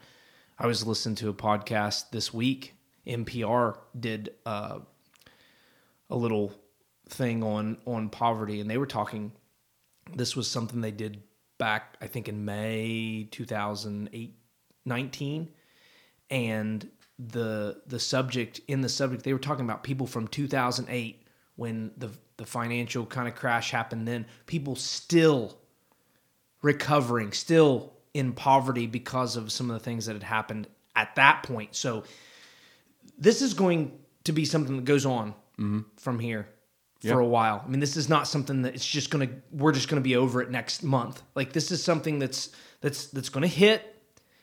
I 0.59 0.67
was 0.67 0.87
listening 0.87 1.17
to 1.17 1.29
a 1.29 1.35
podcast 1.35 2.11
this 2.11 2.33
week. 2.33 2.75
NPR 3.07 3.77
did 3.99 4.35
uh, 4.45 4.81
a 6.11 6.17
little 6.17 6.53
thing 7.09 7.43
on 7.43 7.79
on 7.87 8.09
poverty, 8.09 8.61
and 8.61 8.71
they 8.71 8.79
were 8.79 8.87
talking. 8.87 9.33
This 10.15 10.37
was 10.37 10.49
something 10.49 10.81
they 10.81 10.93
did 10.93 11.23
back, 11.59 11.97
I 12.01 12.07
think, 12.07 12.29
in 12.29 12.45
May 12.45 13.27
2008, 13.31 14.39
19 14.85 15.49
and 16.31 16.89
the 17.19 17.81
the 17.87 17.99
subject 17.99 18.61
in 18.69 18.81
the 18.83 18.89
subject 18.89 19.23
they 19.23 19.33
were 19.33 19.39
talking 19.39 19.65
about 19.65 19.83
people 19.83 20.07
from 20.07 20.29
2008 20.29 21.23
when 21.57 21.91
the 21.97 22.11
the 22.37 22.47
financial 22.47 23.07
kind 23.07 23.29
of 23.29 23.35
crash 23.35 23.71
happened 23.71 24.07
then 24.07 24.27
people 24.47 24.77
still 24.77 25.57
recovering 26.63 27.33
still 27.33 27.93
in 28.15 28.33
poverty 28.33 28.87
because 28.87 29.37
of 29.37 29.53
some 29.53 29.71
of 29.71 29.79
the 29.79 29.85
things 29.85 30.07
that 30.07 30.15
had 30.15 30.23
happened 30.23 30.67
at 30.95 31.15
that 31.17 31.43
point 31.43 31.75
so 31.75 32.05
this 33.19 33.43
is 33.43 33.55
going 33.55 33.99
to 34.25 34.33
be 34.33 34.45
something 34.45 34.77
that 34.77 34.85
goes 34.85 35.07
on 35.07 35.31
mm-hmm. 35.59 35.81
from 35.97 36.19
here 36.19 36.49
for 37.03 37.21
a 37.21 37.27
while. 37.27 37.63
I 37.65 37.69
mean, 37.69 37.81
this 37.81 37.97
is 37.97 38.09
not 38.09 38.27
something 38.27 38.63
that 38.63 38.75
it's 38.75 38.87
just 38.87 39.11
gonna 39.11 39.29
we're 39.53 39.73
just 39.73 39.89
gonna 39.89 40.01
be 40.01 40.17
over 40.17 40.43
it 40.43 40.51
next 40.51 40.83
month. 40.83 41.23
Like 41.35 41.53
this 41.53 41.71
is 41.71 41.83
something 41.83 42.19
that's 42.19 42.51
that's 42.81 43.07
that's 43.07 43.29
gonna 43.29 43.47
hit. 43.47 43.95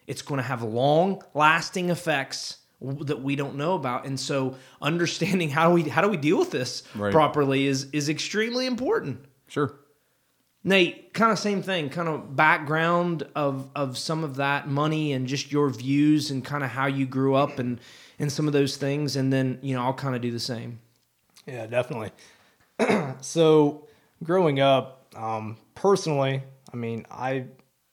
It's 0.07 0.21
gonna 0.21 0.43
have 0.43 0.63
long 0.63 1.21
lasting 1.33 1.89
effects 1.89 2.57
that 2.84 3.22
we 3.22 3.36
don't 3.36 3.56
know 3.56 3.74
about, 3.75 4.06
and 4.06 4.20
so 4.20 4.56
understanding 4.82 5.50
how 5.50 5.70
do 5.70 5.74
we 5.74 5.84
how 5.90 6.02
do 6.02 6.10
we 6.10 6.18
deal 6.18 6.38
with 6.38 6.52
this 6.52 6.84
Right. 6.96 7.12
properly 7.12 7.66
is 7.68 7.90
is 7.92 8.10
extremely 8.10 8.66
important. 8.66 9.24
Sure. 9.48 9.74
Nate, 10.66 11.13
kind 11.13 11.32
of 11.32 11.40
same 11.40 11.62
thing, 11.62 11.90
kind 11.90 12.08
of 12.08 12.36
background 12.36 13.28
of 13.36 13.70
of 13.75 13.98
some 13.98 14.24
of 14.24 14.38
that 14.38 14.68
money 14.68 15.12
and 15.13 15.28
just 15.28 15.52
your 15.52 15.70
views 15.70 16.32
and 16.32 16.44
kind 16.44 16.63
of 16.63 16.70
how 16.70 16.86
you 16.86 17.06
grew 17.06 17.36
up 17.36 17.60
and 17.60 17.80
and 18.20 18.32
some 18.32 18.48
of 18.48 18.54
those 18.54 18.78
things, 18.78 19.16
and 19.16 19.32
then 19.34 19.60
you 19.62 19.75
know 19.75 19.84
I'll 19.84 19.94
kind 19.94 20.16
of 20.16 20.22
do 20.22 20.32
the 20.32 20.40
same. 20.40 20.80
Yeah, 21.46 21.66
definitely. 21.68 22.12
so, 23.22 23.88
growing 24.24 24.60
up, 24.62 25.13
um, 25.16 25.58
personally, 25.75 26.44
I 26.74 26.78
mean, 26.78 27.06
I 27.12 27.46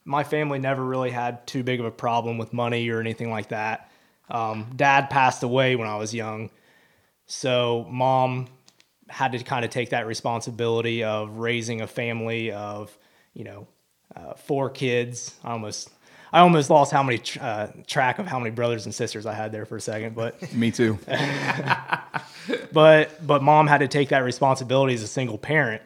my 0.04 0.24
family 0.24 0.58
never 0.58 0.84
really 0.84 1.10
had 1.10 1.46
too 1.46 1.62
big 1.62 1.80
of 1.80 1.86
a 1.86 1.90
problem 1.90 2.38
with 2.38 2.52
money 2.52 2.88
or 2.88 3.00
anything 3.00 3.30
like 3.30 3.48
that. 3.48 3.89
Um, 4.30 4.70
dad 4.76 5.10
passed 5.10 5.42
away 5.42 5.76
when 5.76 5.88
I 5.88 5.96
was 5.96 6.14
young, 6.14 6.50
so 7.26 7.86
mom 7.90 8.46
had 9.08 9.32
to 9.32 9.38
kind 9.42 9.64
of 9.64 9.70
take 9.70 9.90
that 9.90 10.06
responsibility 10.06 11.02
of 11.02 11.38
raising 11.38 11.80
a 11.80 11.86
family 11.86 12.52
of, 12.52 12.96
you 13.34 13.44
know, 13.44 13.66
uh, 14.14 14.34
four 14.34 14.70
kids. 14.70 15.34
I 15.42 15.52
almost, 15.52 15.90
I 16.32 16.40
almost 16.40 16.70
lost 16.70 16.92
how 16.92 17.02
many 17.02 17.18
tr- 17.18 17.40
uh, 17.40 17.68
track 17.86 18.20
of 18.20 18.26
how 18.26 18.38
many 18.38 18.50
brothers 18.50 18.84
and 18.84 18.94
sisters 18.94 19.26
I 19.26 19.34
had 19.34 19.50
there 19.50 19.64
for 19.64 19.76
a 19.76 19.80
second, 19.80 20.14
but 20.14 20.52
Me 20.54 20.70
too. 20.70 20.98
but 22.72 23.26
but 23.26 23.42
mom 23.42 23.66
had 23.66 23.78
to 23.78 23.88
take 23.88 24.08
that 24.10 24.24
responsibility 24.24 24.94
as 24.94 25.02
a 25.02 25.06
single 25.08 25.38
parent 25.38 25.82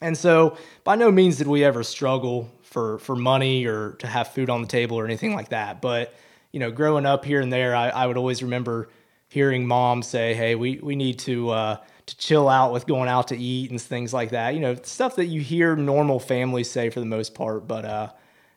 and 0.00 0.16
so 0.16 0.56
by 0.84 0.94
no 0.94 1.10
means 1.10 1.36
did 1.36 1.46
we 1.46 1.64
ever 1.64 1.82
struggle 1.82 2.50
for 2.62 2.98
for 2.98 3.16
money 3.16 3.66
or 3.66 3.92
to 3.92 4.06
have 4.06 4.28
food 4.28 4.48
on 4.48 4.60
the 4.62 4.68
table 4.68 4.98
or 4.98 5.04
anything 5.04 5.34
like 5.34 5.48
that 5.50 5.80
but 5.80 6.14
you 6.52 6.60
know 6.60 6.70
growing 6.70 7.06
up 7.06 7.24
here 7.24 7.40
and 7.40 7.52
there 7.52 7.74
i, 7.74 7.88
I 7.88 8.06
would 8.06 8.16
always 8.16 8.42
remember 8.42 8.88
hearing 9.28 9.66
mom 9.66 10.02
say 10.02 10.34
hey 10.34 10.54
we 10.54 10.78
we 10.78 10.96
need 10.96 11.18
to 11.20 11.50
uh 11.50 11.76
to 12.06 12.16
chill 12.16 12.48
out 12.48 12.72
with 12.72 12.86
going 12.86 13.08
out 13.08 13.28
to 13.28 13.36
eat 13.36 13.70
and 13.70 13.80
things 13.80 14.12
like 14.12 14.30
that 14.30 14.54
you 14.54 14.60
know 14.60 14.74
stuff 14.82 15.16
that 15.16 15.26
you 15.26 15.40
hear 15.40 15.76
normal 15.76 16.18
families 16.18 16.70
say 16.70 16.90
for 16.90 17.00
the 17.00 17.06
most 17.06 17.34
part 17.34 17.66
but 17.66 17.84
uh 17.84 18.10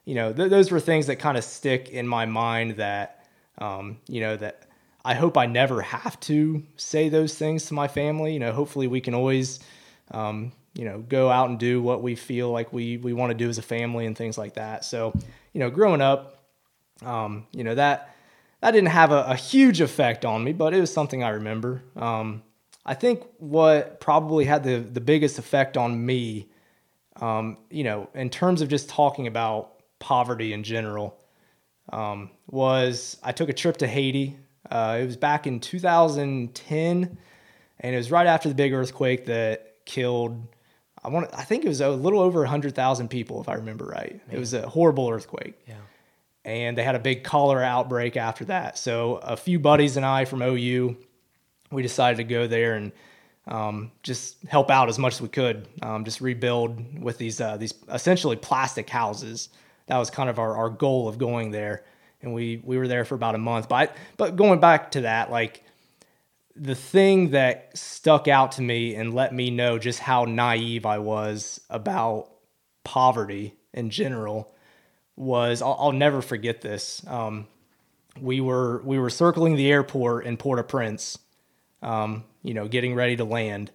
you 0.06 0.16
know 0.16 0.34
th- 0.34 0.50
those 0.50 0.72
were 0.72 0.80
things 0.80 1.08
that 1.08 1.18
kind 1.18 1.38
of 1.38 1.44
stick 1.44 1.90
in 1.90 2.08
my 2.08 2.26
mind 2.26 2.78
that 2.78 3.28
um 3.60 3.98
you 4.08 4.22
know 4.22 4.36
that 4.36 4.68
I 5.06 5.16
hope 5.16 5.38
I 5.38 5.46
never 5.46 5.82
have 5.82 6.20
to 6.22 6.64
say 6.78 7.10
those 7.10 7.36
things 7.36 7.66
to 7.66 7.74
my 7.74 7.88
family. 7.88 8.34
You 8.34 8.40
know, 8.40 8.54
hopefully 8.54 8.88
we 8.88 9.02
can 9.02 9.14
always, 9.14 9.60
um, 10.12 10.54
you 10.74 10.86
know, 10.86 11.00
go 11.00 11.30
out 11.30 11.50
and 11.50 11.60
do 11.60 11.82
what 11.82 12.02
we 12.02 12.16
feel 12.16 12.52
like 12.52 12.72
we 12.72 12.98
we 12.98 13.14
want 13.14 13.32
to 13.32 13.34
do 13.38 13.50
as 13.50 13.58
a 13.58 13.62
family 13.64 14.06
and 14.06 14.18
things 14.18 14.38
like 14.38 14.54
that. 14.54 14.86
So, 14.86 15.14
you 15.52 15.60
know, 15.60 15.70
growing 15.70 16.02
up, 16.02 16.43
um, 17.02 17.48
you 17.52 17.64
know 17.64 17.76
that 17.76 18.16
that 18.62 18.72
didn't 18.72 18.90
have 18.90 19.12
a, 19.12 19.24
a 19.24 19.36
huge 19.36 19.82
effect 19.82 20.24
on 20.24 20.44
me, 20.44 20.54
but 20.54 20.74
it 20.74 20.80
was 20.80 20.92
something 20.92 21.24
I 21.24 21.30
remember. 21.30 21.84
Um, 21.98 22.44
I 22.86 22.94
think 22.94 23.24
what 23.38 24.00
probably 24.00 24.46
had 24.46 24.64
the 24.64 24.78
the 24.80 25.02
biggest 25.02 25.40
effect 25.40 25.78
on 25.78 26.06
me, 26.06 26.50
um, 27.18 27.58
you 27.70 27.84
know, 27.84 28.10
in 28.14 28.30
terms 28.30 28.62
of 28.62 28.70
just 28.70 28.90
talking 28.90 29.28
about 29.28 29.82
poverty 30.00 30.54
in 30.54 30.64
general, 30.64 31.18
um, 31.92 32.32
was 32.50 33.18
I 33.24 33.32
took 33.32 33.50
a 33.50 33.54
trip 33.54 33.78
to 33.78 33.88
Haiti. 33.88 34.38
Uh, 34.70 35.00
it 35.02 35.06
was 35.06 35.18
back 35.18 35.46
in 35.46 35.60
2010, 35.60 37.18
and 37.80 37.94
it 37.94 37.98
was 37.98 38.12
right 38.12 38.28
after 38.28 38.50
the 38.50 38.56
big 38.56 38.74
earthquake 38.74 39.26
that 39.26 39.86
killed. 39.86 40.48
I 41.04 41.10
want. 41.10 41.30
I 41.34 41.44
think 41.44 41.66
it 41.66 41.68
was 41.68 41.82
a 41.82 41.90
little 41.90 42.22
over 42.22 42.40
100,000 42.40 43.10
people, 43.10 43.42
if 43.42 43.50
I 43.50 43.56
remember 43.56 43.86
right. 43.86 44.22
It 44.32 44.40
was 44.40 44.54
a 44.54 44.68
horrible 44.68 45.10
earthquake 45.10 45.56
Yeah. 45.68 45.76
And 46.46 46.78
they 46.78 46.84
had 46.84 46.96
a 46.96 47.00
big 47.00 47.24
cholera 47.24 47.64
outbreak 47.64 48.18
after 48.18 48.46
that. 48.46 48.78
So 48.78 49.16
a 49.18 49.38
few 49.38 49.60
buddies 49.60 49.98
and 49.98 50.06
I 50.06 50.26
from 50.26 50.42
OU, 50.42 50.98
we 51.72 51.82
decided 51.82 52.18
to 52.18 52.24
go 52.24 52.48
there 52.48 52.76
and 52.76 52.92
um, 53.48 53.92
just 54.04 54.42
help 54.44 54.70
out 54.70 54.90
as 54.90 55.00
much 55.00 55.16
as 55.16 55.22
we 55.22 55.28
could, 55.28 55.68
um, 55.82 56.06
just 56.06 56.22
rebuild 56.22 57.02
with 57.02 57.18
these 57.18 57.42
uh, 57.42 57.58
these 57.58 57.74
essentially 57.92 58.36
plastic 58.36 58.90
houses. 58.90 59.50
That 59.88 59.98
was 59.98 60.10
kind 60.10 60.30
of 60.30 60.40
our, 60.40 60.56
our 60.56 60.70
goal 60.70 61.08
of 61.10 61.18
going 61.18 61.52
there, 61.52 61.84
and 62.22 62.34
we 62.34 62.62
we 62.64 62.78
were 62.78 62.88
there 62.88 63.04
for 63.04 63.16
about 63.16 63.36
a 63.36 63.40
month. 63.40 63.68
But 63.68 63.96
but 64.16 64.36
going 64.38 64.60
back 64.62 64.92
to 64.92 65.02
that, 65.02 65.30
like 65.30 65.64
the 66.56 66.76
thing 66.76 67.32
that 67.32 67.78
stuck 67.78 68.28
out 68.28 68.54
to 68.54 68.62
me 68.62 68.96
and 68.96 69.14
let 69.14 69.34
me 69.34 69.50
know 69.50 69.80
just 69.80 70.00
how 70.00 70.26
naive 70.26 70.86
I 70.86 71.00
was 71.00 71.60
about 71.70 72.30
poverty 72.84 73.56
in 73.74 73.90
general 73.90 74.53
was 75.16 75.62
I'll, 75.62 75.76
I'll 75.80 75.92
never 75.92 76.22
forget 76.22 76.62
this. 76.62 77.06
Um, 77.08 77.48
we 78.20 78.42
were 78.42 78.82
we 78.84 79.00
were 79.00 79.10
circling 79.10 79.56
the 79.56 79.72
airport 79.72 80.26
in 80.26 80.38
Port-au-Prince, 80.38 81.18
um, 81.82 82.24
you 82.44 82.54
know, 82.54 82.68
getting 82.68 82.96
ready 82.96 83.16
to 83.18 83.24
land, 83.24 83.72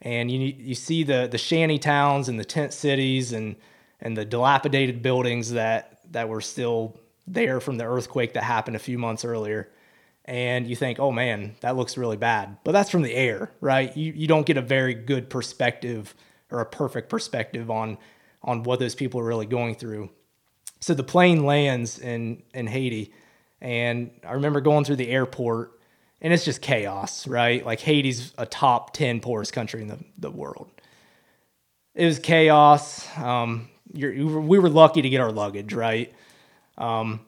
and 0.00 0.30
you 0.30 0.40
you 0.40 0.74
see 0.74 1.02
the 1.02 1.28
the 1.30 1.38
shanty 1.38 1.78
towns 1.78 2.28
and 2.28 2.38
the 2.38 2.44
tent 2.44 2.72
cities 2.72 3.32
and 3.32 3.56
and 4.00 4.16
the 4.16 4.24
dilapidated 4.24 5.02
buildings 5.02 5.52
that 5.52 6.00
that 6.12 6.28
were 6.28 6.40
still 6.40 6.98
there 7.26 7.60
from 7.60 7.78
the 7.78 7.84
earthquake 7.84 8.32
that 8.34 8.42
happened 8.42 8.76
a 8.76 8.80
few 8.80 8.98
months 8.98 9.24
earlier. 9.24 9.70
And 10.24 10.66
you 10.66 10.76
think, 10.76 11.00
oh 11.00 11.10
man, 11.10 11.56
that 11.60 11.76
looks 11.76 11.96
really 11.96 12.16
bad. 12.16 12.58
But 12.62 12.72
that's 12.72 12.90
from 12.90 13.02
the 13.02 13.14
air, 13.14 13.50
right? 13.60 13.96
You 13.96 14.12
you 14.12 14.26
don't 14.26 14.46
get 14.46 14.56
a 14.56 14.62
very 14.62 14.94
good 14.94 15.30
perspective 15.30 16.14
or 16.50 16.60
a 16.60 16.66
perfect 16.66 17.08
perspective 17.08 17.70
on 17.70 17.98
on 18.42 18.62
what 18.62 18.78
those 18.78 18.94
people 18.94 19.20
are 19.20 19.24
really 19.24 19.46
going 19.46 19.74
through 19.74 20.10
so 20.80 20.94
the 20.94 21.04
plane 21.04 21.44
lands 21.44 21.98
in 21.98 22.42
in 22.54 22.66
Haiti, 22.66 23.12
and 23.60 24.10
I 24.26 24.32
remember 24.32 24.60
going 24.60 24.84
through 24.84 24.96
the 24.96 25.08
airport, 25.08 25.78
and 26.20 26.32
it's 26.32 26.44
just 26.44 26.62
chaos, 26.62 27.26
right? 27.28 27.64
Like 27.64 27.80
Haiti's 27.80 28.32
a 28.38 28.46
top 28.46 28.92
ten 28.92 29.20
poorest 29.20 29.52
country 29.52 29.82
in 29.82 29.88
the, 29.88 29.98
the 30.18 30.30
world. 30.30 30.70
It 31.94 32.06
was 32.06 32.18
chaos. 32.18 33.06
Um, 33.18 33.68
we 33.92 34.58
were 34.58 34.68
lucky 34.68 35.02
to 35.02 35.08
get 35.08 35.20
our 35.20 35.32
luggage, 35.32 35.72
right? 35.72 36.12
Um, 36.78 37.20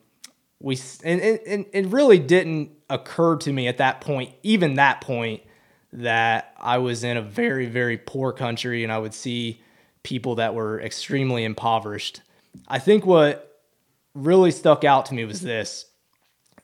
we 0.60 0.78
and, 1.04 1.20
and 1.20 1.66
it 1.72 1.86
really 1.86 2.18
didn't 2.18 2.70
occur 2.88 3.36
to 3.36 3.52
me 3.52 3.66
at 3.68 3.78
that 3.78 4.00
point, 4.00 4.32
even 4.42 4.74
that 4.74 5.00
point, 5.00 5.42
that 5.92 6.54
I 6.58 6.78
was 6.78 7.04
in 7.04 7.16
a 7.16 7.22
very 7.22 7.66
very 7.66 7.98
poor 7.98 8.32
country, 8.32 8.84
and 8.84 8.92
I 8.92 8.98
would 8.98 9.14
see 9.14 9.60
people 10.04 10.36
that 10.36 10.54
were 10.54 10.80
extremely 10.80 11.44
impoverished. 11.44 12.22
I 12.68 12.78
think 12.78 13.06
what 13.06 13.60
really 14.14 14.50
stuck 14.50 14.84
out 14.84 15.06
to 15.06 15.14
me 15.14 15.24
was 15.24 15.40
this. 15.40 15.86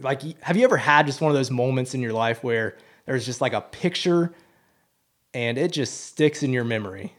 Like, 0.00 0.22
have 0.42 0.56
you 0.56 0.64
ever 0.64 0.76
had 0.76 1.06
just 1.06 1.20
one 1.20 1.30
of 1.30 1.36
those 1.36 1.50
moments 1.50 1.94
in 1.94 2.02
your 2.02 2.12
life 2.12 2.44
where 2.44 2.76
there's 3.06 3.26
just 3.26 3.40
like 3.40 3.52
a 3.52 3.60
picture 3.60 4.32
and 5.34 5.58
it 5.58 5.72
just 5.72 6.06
sticks 6.06 6.42
in 6.42 6.52
your 6.52 6.64
memory, 6.64 7.12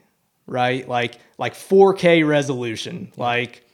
right? 0.46 0.88
Like, 0.88 1.18
like 1.36 1.54
4K 1.54 2.26
resolution. 2.26 3.12
Like, 3.16 3.64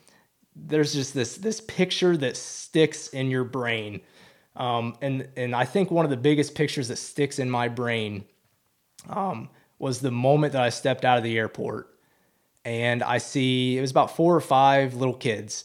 there's 0.56 0.94
just 0.94 1.12
this 1.12 1.36
this 1.36 1.60
picture 1.60 2.16
that 2.16 2.36
sticks 2.36 3.08
in 3.08 3.30
your 3.30 3.44
brain. 3.44 4.00
Um, 4.56 4.96
and 5.02 5.28
and 5.36 5.54
I 5.54 5.66
think 5.66 5.90
one 5.90 6.06
of 6.06 6.10
the 6.10 6.16
biggest 6.16 6.54
pictures 6.54 6.88
that 6.88 6.96
sticks 6.96 7.38
in 7.38 7.50
my 7.50 7.68
brain 7.68 8.24
um, 9.08 9.50
was 9.78 10.00
the 10.00 10.10
moment 10.10 10.54
that 10.54 10.62
I 10.62 10.70
stepped 10.70 11.04
out 11.04 11.18
of 11.18 11.24
the 11.24 11.36
airport 11.36 11.95
and 12.66 13.04
I 13.04 13.18
see 13.18 13.78
it 13.78 13.80
was 13.80 13.92
about 13.92 14.16
four 14.16 14.34
or 14.34 14.40
five 14.40 14.94
little 14.94 15.14
kids. 15.14 15.64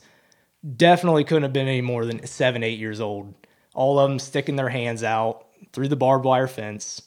Definitely 0.77 1.23
couldn't 1.23 1.41
have 1.41 1.51
been 1.51 1.67
any 1.67 1.81
more 1.81 2.05
than 2.05 2.25
seven, 2.27 2.61
eight 2.63 2.77
years 2.77 3.01
old. 3.01 3.33
All 3.73 3.97
of 3.97 4.07
them 4.07 4.19
sticking 4.19 4.55
their 4.55 4.69
hands 4.69 5.03
out 5.03 5.47
through 5.73 5.87
the 5.87 5.95
barbed 5.95 6.25
wire 6.25 6.47
fence 6.47 7.01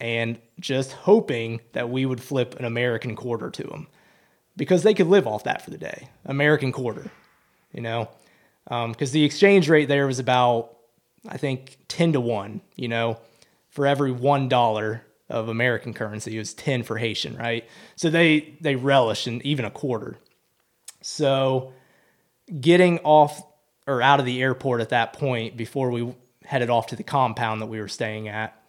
and 0.00 0.40
just 0.58 0.90
hoping 0.90 1.60
that 1.72 1.88
we 1.88 2.04
would 2.04 2.20
flip 2.20 2.58
an 2.58 2.64
American 2.64 3.14
quarter 3.14 3.48
to 3.48 3.62
them 3.62 3.86
because 4.56 4.82
they 4.82 4.92
could 4.92 5.06
live 5.06 5.28
off 5.28 5.44
that 5.44 5.62
for 5.62 5.70
the 5.70 5.78
day. 5.78 6.08
American 6.24 6.72
quarter, 6.72 7.08
you 7.72 7.80
know, 7.80 8.08
because 8.64 9.10
um, 9.10 9.12
the 9.12 9.24
exchange 9.24 9.68
rate 9.68 9.86
there 9.86 10.08
was 10.08 10.18
about, 10.18 10.76
I 11.28 11.36
think, 11.36 11.78
10 11.86 12.14
to 12.14 12.20
1, 12.20 12.60
you 12.74 12.88
know, 12.88 13.20
for 13.70 13.86
every 13.86 14.10
$1 14.10 15.00
of 15.28 15.48
American 15.48 15.92
currency, 15.92 16.36
it 16.36 16.38
was 16.38 16.54
10 16.54 16.82
for 16.82 16.96
Haitian, 16.98 17.36
right? 17.36 17.68
So 17.96 18.10
they, 18.10 18.56
they 18.60 18.76
relish 18.76 19.26
in 19.26 19.44
even 19.46 19.64
a 19.64 19.70
quarter. 19.70 20.18
So 21.02 21.72
getting 22.60 22.98
off 23.00 23.42
or 23.86 24.02
out 24.02 24.20
of 24.20 24.26
the 24.26 24.42
airport 24.42 24.80
at 24.80 24.90
that 24.90 25.12
point 25.12 25.56
before 25.56 25.90
we 25.90 26.14
headed 26.44 26.70
off 26.70 26.88
to 26.88 26.96
the 26.96 27.02
compound 27.02 27.60
that 27.60 27.66
we 27.66 27.80
were 27.80 27.88
staying 27.88 28.28
at 28.28 28.60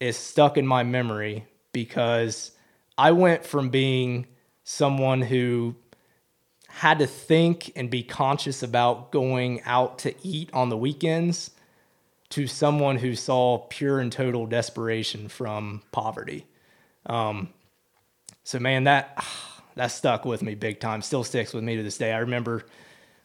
is 0.00 0.16
stuck 0.16 0.56
in 0.56 0.66
my 0.66 0.82
memory 0.82 1.46
because 1.72 2.52
I 2.96 3.12
went 3.12 3.44
from 3.44 3.70
being 3.70 4.26
someone 4.64 5.22
who 5.22 5.74
had 6.68 6.98
to 6.98 7.06
think 7.06 7.72
and 7.76 7.90
be 7.90 8.02
conscious 8.02 8.62
about 8.62 9.10
going 9.10 9.62
out 9.64 9.98
to 10.00 10.14
eat 10.22 10.50
on 10.52 10.68
the 10.68 10.76
weekends 10.76 11.50
to 12.30 12.46
someone 12.46 12.98
who 12.98 13.14
saw 13.14 13.58
pure 13.58 14.00
and 14.00 14.12
total 14.12 14.46
desperation 14.46 15.28
from 15.28 15.82
poverty. 15.92 16.46
Um, 17.06 17.48
so 18.44 18.58
man, 18.58 18.84
that 18.84 19.24
that 19.76 19.88
stuck 19.88 20.24
with 20.24 20.42
me 20.42 20.54
big 20.54 20.80
time. 20.80 21.02
Still 21.02 21.24
sticks 21.24 21.54
with 21.54 21.64
me 21.64 21.76
to 21.76 21.82
this 21.82 21.98
day. 21.98 22.12
I 22.12 22.18
remember 22.18 22.66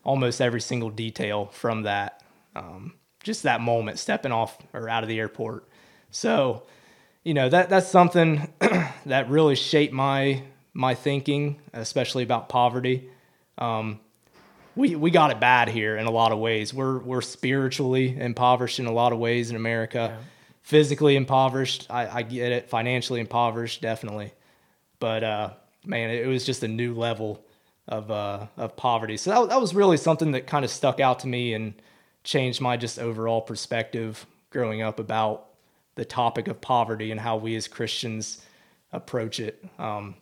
almost 0.03 0.41
every 0.41 0.61
single 0.61 0.89
detail 0.89 1.47
from 1.47 1.83
that. 1.83 2.21
Um, 2.55 2.93
just 3.23 3.43
that 3.43 3.61
moment, 3.61 3.99
stepping 3.99 4.31
off 4.31 4.57
or 4.73 4.89
out 4.89 5.03
of 5.03 5.09
the 5.09 5.19
airport. 5.19 5.67
So, 6.11 6.63
you 7.23 7.33
know 7.33 7.49
that 7.49 7.69
that's 7.69 7.87
something 7.87 8.53
that 9.05 9.29
really 9.29 9.55
shaped 9.55 9.93
my 9.93 10.43
my 10.73 10.93
thinking, 10.95 11.59
especially 11.73 12.23
about 12.23 12.49
poverty. 12.49 13.09
Um, 13.57 13.99
we 14.75 14.95
we 14.95 15.11
got 15.11 15.31
it 15.31 15.39
bad 15.39 15.69
here 15.69 15.97
in 15.97 16.05
a 16.05 16.11
lot 16.11 16.31
of 16.31 16.39
ways. 16.39 16.73
We're 16.73 16.99
we're 16.99 17.21
spiritually 17.21 18.17
impoverished 18.17 18.79
in 18.79 18.85
a 18.85 18.91
lot 18.91 19.13
of 19.13 19.19
ways 19.19 19.49
in 19.49 19.55
America. 19.55 20.17
Yeah. 20.17 20.25
Physically 20.61 21.17
impoverished, 21.17 21.87
I, 21.89 22.07
I 22.07 22.21
get 22.21 22.53
it. 22.53 22.69
Financially 22.69 23.19
impoverished, 23.19 23.81
definitely. 23.81 24.31
But 24.99 25.23
uh, 25.23 25.49
man, 25.85 26.09
it 26.09 26.25
was 26.27 26.45
just 26.45 26.63
a 26.63 26.67
new 26.67 26.93
level 26.93 27.43
of 27.87 28.09
uh, 28.09 28.47
of 28.57 28.75
poverty. 28.75 29.17
So 29.17 29.31
that, 29.31 29.49
that 29.49 29.61
was 29.61 29.75
really 29.75 29.97
something 29.97 30.31
that 30.31 30.47
kind 30.47 30.63
of 30.63 30.71
stuck 30.71 30.99
out 30.99 31.19
to 31.19 31.27
me 31.27 31.53
and 31.53 31.73
changed 32.23 32.61
my 32.61 32.77
just 32.77 32.99
overall 32.99 33.41
perspective 33.41 34.25
growing 34.49 34.81
up 34.81 34.99
about 34.99 35.47
the 35.95 36.05
topic 36.05 36.47
of 36.47 36.61
poverty 36.61 37.11
and 37.11 37.19
how 37.19 37.37
we 37.37 37.55
as 37.55 37.67
Christians 37.67 38.41
approach 38.91 39.39
it. 39.39 39.63
Um, 39.77 40.15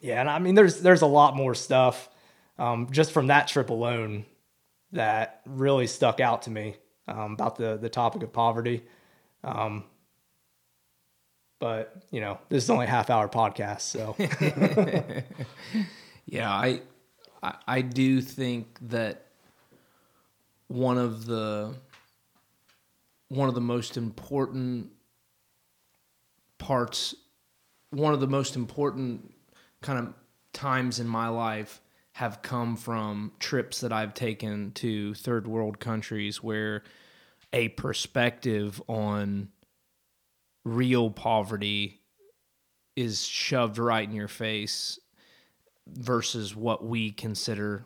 yeah, 0.00 0.20
and 0.20 0.30
I 0.30 0.38
mean, 0.38 0.54
there's 0.54 0.80
there's 0.80 1.02
a 1.02 1.06
lot 1.06 1.36
more 1.36 1.54
stuff 1.54 2.08
um, 2.58 2.88
just 2.90 3.12
from 3.12 3.28
that 3.28 3.48
trip 3.48 3.70
alone 3.70 4.24
that 4.92 5.40
really 5.46 5.86
stuck 5.86 6.20
out 6.20 6.42
to 6.42 6.50
me 6.50 6.76
um, 7.06 7.32
about 7.32 7.56
the 7.56 7.76
the 7.76 7.88
topic 7.88 8.22
of 8.22 8.32
poverty. 8.32 8.84
Um, 9.44 9.84
but 11.58 12.02
you 12.10 12.20
know, 12.20 12.38
this 12.48 12.64
is 12.64 12.70
only 12.70 12.86
a 12.86 12.88
half 12.88 13.10
hour 13.10 13.28
podcast, 13.28 13.80
so 13.82 14.16
yeah, 16.26 16.50
I, 16.50 16.80
I 17.42 17.54
I 17.66 17.80
do 17.82 18.20
think 18.20 18.78
that 18.88 19.26
one 20.68 20.98
of 20.98 21.26
the 21.26 21.74
one 23.28 23.48
of 23.48 23.54
the 23.54 23.60
most 23.60 23.96
important 23.96 24.90
parts 26.58 27.14
one 27.90 28.12
of 28.12 28.20
the 28.20 28.26
most 28.26 28.56
important 28.56 29.32
kind 29.80 29.98
of 29.98 30.14
times 30.52 31.00
in 31.00 31.06
my 31.06 31.28
life 31.28 31.80
have 32.18 32.42
come 32.42 32.74
from 32.74 33.30
trips 33.38 33.82
that 33.82 33.92
I've 33.92 34.12
taken 34.12 34.72
to 34.72 35.14
third 35.14 35.46
world 35.46 35.78
countries 35.78 36.42
where 36.42 36.82
a 37.52 37.68
perspective 37.68 38.82
on 38.88 39.50
real 40.64 41.10
poverty 41.10 42.00
is 42.96 43.24
shoved 43.24 43.78
right 43.78 44.02
in 44.02 44.16
your 44.16 44.26
face 44.26 44.98
versus 45.86 46.56
what 46.56 46.84
we 46.84 47.12
consider 47.12 47.84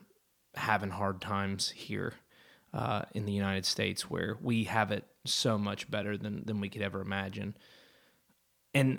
having 0.54 0.88
hard 0.88 1.20
times 1.20 1.68
here 1.68 2.14
uh, 2.72 3.02
in 3.12 3.26
the 3.26 3.32
United 3.32 3.66
States, 3.66 4.08
where 4.08 4.38
we 4.40 4.64
have 4.64 4.92
it 4.92 5.04
so 5.26 5.58
much 5.58 5.90
better 5.90 6.16
than 6.16 6.42
than 6.46 6.58
we 6.58 6.70
could 6.70 6.80
ever 6.80 7.02
imagine. 7.02 7.54
And 8.72 8.98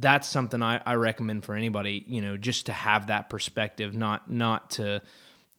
that's 0.00 0.28
something 0.28 0.62
I, 0.62 0.80
I 0.84 0.94
recommend 0.94 1.44
for 1.44 1.54
anybody, 1.54 2.04
you 2.06 2.20
know, 2.20 2.36
just 2.36 2.66
to 2.66 2.72
have 2.72 3.08
that 3.08 3.28
perspective, 3.28 3.94
not 3.94 4.30
not 4.30 4.70
to 4.72 5.02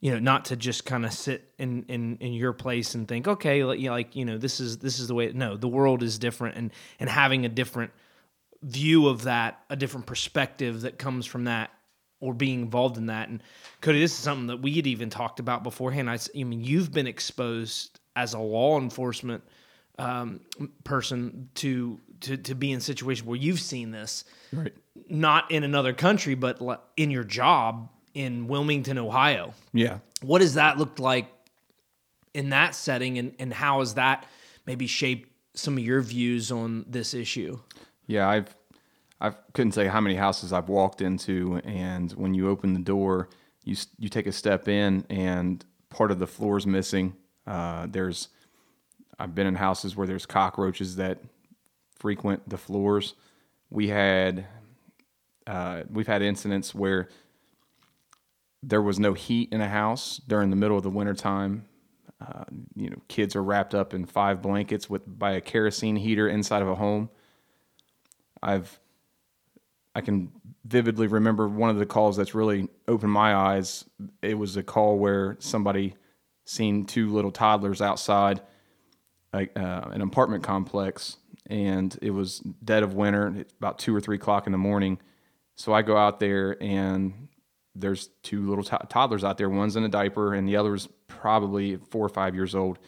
you 0.04 0.12
know, 0.12 0.19
not 0.19 0.43
to 0.43 0.58
just 0.58 0.84
kind 0.84 1.06
of 1.06 1.13
sit 1.13 1.54
in, 1.58 1.86
in, 1.88 2.17
in 2.17 2.34
your 2.34 2.52
place 2.52 2.93
and 2.93 3.08
think, 3.08 3.26
okay, 3.26 3.63
like, 3.63 4.17
you 4.17 4.26
know, 4.26 4.38
this 4.38 4.60
is, 4.60 4.80
this 4.80 5.00
is 5.00 5.08
the 5.08 5.15
way, 5.15 5.32
no, 5.32 5.56
the 5.56 5.69
world 5.69 6.04
is 6.04 6.19
different 6.19 6.58
and, 6.58 6.72
and 7.00 7.10
having 7.10 7.46
a 7.46 7.50
different 7.50 7.89
view 8.63 9.08
of 9.08 9.24
that, 9.24 9.63
a 9.69 9.78
different 9.78 10.06
perspective 10.06 10.82
that 10.82 11.00
comes 11.00 11.26
from 11.26 11.46
that 11.46 11.72
or 12.19 12.34
being 12.34 12.63
involved 12.63 12.98
in 12.98 13.06
that. 13.06 13.30
And 13.30 13.41
Cody, 13.80 14.02
this 14.02 14.12
is 14.12 14.17
something 14.17 14.48
that 14.48 14.62
we 14.62 14.74
had 14.74 14.88
even 14.88 15.10
talked 15.10 15.39
about 15.39 15.63
beforehand. 15.63 16.10
I, 16.10 16.19
I 16.38 16.43
mean, 16.43 16.62
you've 16.62 16.91
been 16.91 17.08
exposed 17.08 18.02
as 18.17 18.34
a 18.34 18.39
law 18.39 18.78
enforcement 18.78 19.41
um, 20.00 20.41
person 20.84 21.50
to 21.56 21.98
to 22.23 22.38
to 22.38 22.55
be 22.55 22.71
in 22.71 22.79
situations 22.81 23.25
where 23.25 23.38
you've 23.38 23.59
seen 23.59 23.91
this, 23.91 24.25
right? 24.51 24.73
Not 25.09 25.51
in 25.51 25.63
another 25.63 25.93
country, 25.93 26.36
but 26.36 26.59
in 26.97 27.12
your 27.12 27.23
job 27.23 27.89
in 28.13 28.47
Wilmington, 28.47 28.97
Ohio. 28.97 29.53
Yeah. 29.73 29.99
What 30.21 30.39
does 30.39 30.55
that 30.55 30.77
look 30.77 30.99
like 30.99 31.27
in 32.33 32.49
that 32.49 32.75
setting, 32.75 33.17
and 33.17 33.33
and 33.39 33.53
how 33.53 33.79
has 33.79 33.95
that 33.95 34.25
maybe 34.65 34.88
shaped 34.88 35.29
some 35.53 35.77
of 35.77 35.83
your 35.83 36.01
views 36.01 36.51
on 36.51 36.86
this 36.88 37.13
issue? 37.13 37.59
Yeah, 38.07 38.27
I've 38.27 38.55
I 39.21 39.31
couldn't 39.53 39.73
say 39.73 39.88
how 39.88 40.01
many 40.01 40.15
houses 40.15 40.51
I've 40.51 40.69
walked 40.69 41.01
into, 41.01 41.62
and 41.63 42.12
when 42.13 42.33
you 42.33 42.49
open 42.49 42.73
the 42.73 42.81
door, 42.81 43.29
you 43.63 43.75
you 43.97 44.09
take 44.09 44.27
a 44.27 44.31
step 44.31 44.67
in, 44.67 45.05
and 45.09 45.63
part 45.89 46.12
of 46.12 46.19
the 46.19 46.27
floor 46.27 46.57
is 46.57 46.67
missing. 46.67 47.15
Uh, 47.45 47.88
there's 47.89 48.29
I've 49.19 49.36
been 49.36 49.47
in 49.47 49.55
houses 49.55 49.95
where 49.95 50.07
there's 50.07 50.25
cockroaches 50.25 50.95
that 50.97 51.19
frequent 52.04 52.50
the 52.50 52.58
floors. 52.58 53.16
We 53.70 53.88
had 53.88 54.46
uh, 55.48 55.84
we've 55.89 56.06
had 56.06 56.22
incidents 56.22 56.76
where 56.76 57.08
there 58.62 58.82
was 58.82 59.00
no 59.00 59.13
heat 59.13 59.54
in 59.54 59.62
a 59.62 59.70
house 59.70 60.20
during 60.28 60.50
the 60.50 60.58
middle 60.58 60.76
of 60.76 60.84
the 60.84 60.89
wintertime. 60.89 61.66
Uh, 62.20 62.44
you 62.76 62.89
know, 62.89 62.98
kids 63.08 63.38
are 63.38 63.44
wrapped 63.44 63.74
up 63.74 63.94
in 63.94 64.06
five 64.06 64.42
blankets 64.42 64.89
with 64.89 65.04
by 65.18 65.32
a 65.32 65.42
kerosene 65.42 65.96
heater 65.96 66.28
inside 66.28 66.62
of 66.62 66.68
a 66.68 66.76
home. 66.76 67.10
I've 68.42 68.82
I 69.96 70.02
can 70.02 70.30
vividly 70.66 71.08
remember 71.08 71.48
one 71.48 71.70
of 71.70 71.78
the 71.78 71.86
calls 71.86 72.18
that's 72.18 72.36
really 72.36 72.68
opened 72.86 73.13
my 73.13 73.34
eyes. 73.34 73.86
It 74.22 74.38
was 74.38 74.58
a 74.58 74.63
call 74.63 74.98
where 75.00 75.38
somebody 75.39 75.96
seen 76.44 76.84
two 76.84 77.13
little 77.13 77.32
toddlers 77.32 77.82
outside 77.82 78.42
a, 79.34 79.48
uh, 79.60 79.89
an 79.92 80.02
apartment 80.02 80.44
complex, 80.44 81.18
and 81.54 81.96
it 82.02 82.10
was 82.10 82.39
dead 82.63 82.82
of 82.82 82.96
winter, 82.96 83.46
about 83.60 83.78
two 83.78 83.96
or 83.96 84.02
three 84.02 84.16
o'clock 84.16 84.48
in 84.48 84.52
the 84.52 84.58
morning. 84.58 84.98
So 85.54 85.72
I 85.72 85.84
go 85.84 85.96
out 85.96 86.20
there, 86.20 86.58
and 86.60 87.28
there's 87.76 88.10
two 88.24 88.50
little 88.50 88.63
to- 88.63 88.88
toddlers 88.89 89.24
out 89.24 89.38
there. 89.38 89.52
One's 89.52 89.76
in 89.76 89.84
a 89.84 89.88
diaper, 89.89 90.34
and 90.34 90.50
the 90.50 90.56
other's 90.56 90.89
probably 91.08 91.76
four 91.76 92.04
or 92.04 92.10
five 92.10 92.34
years 92.34 92.56
old. 92.56 92.80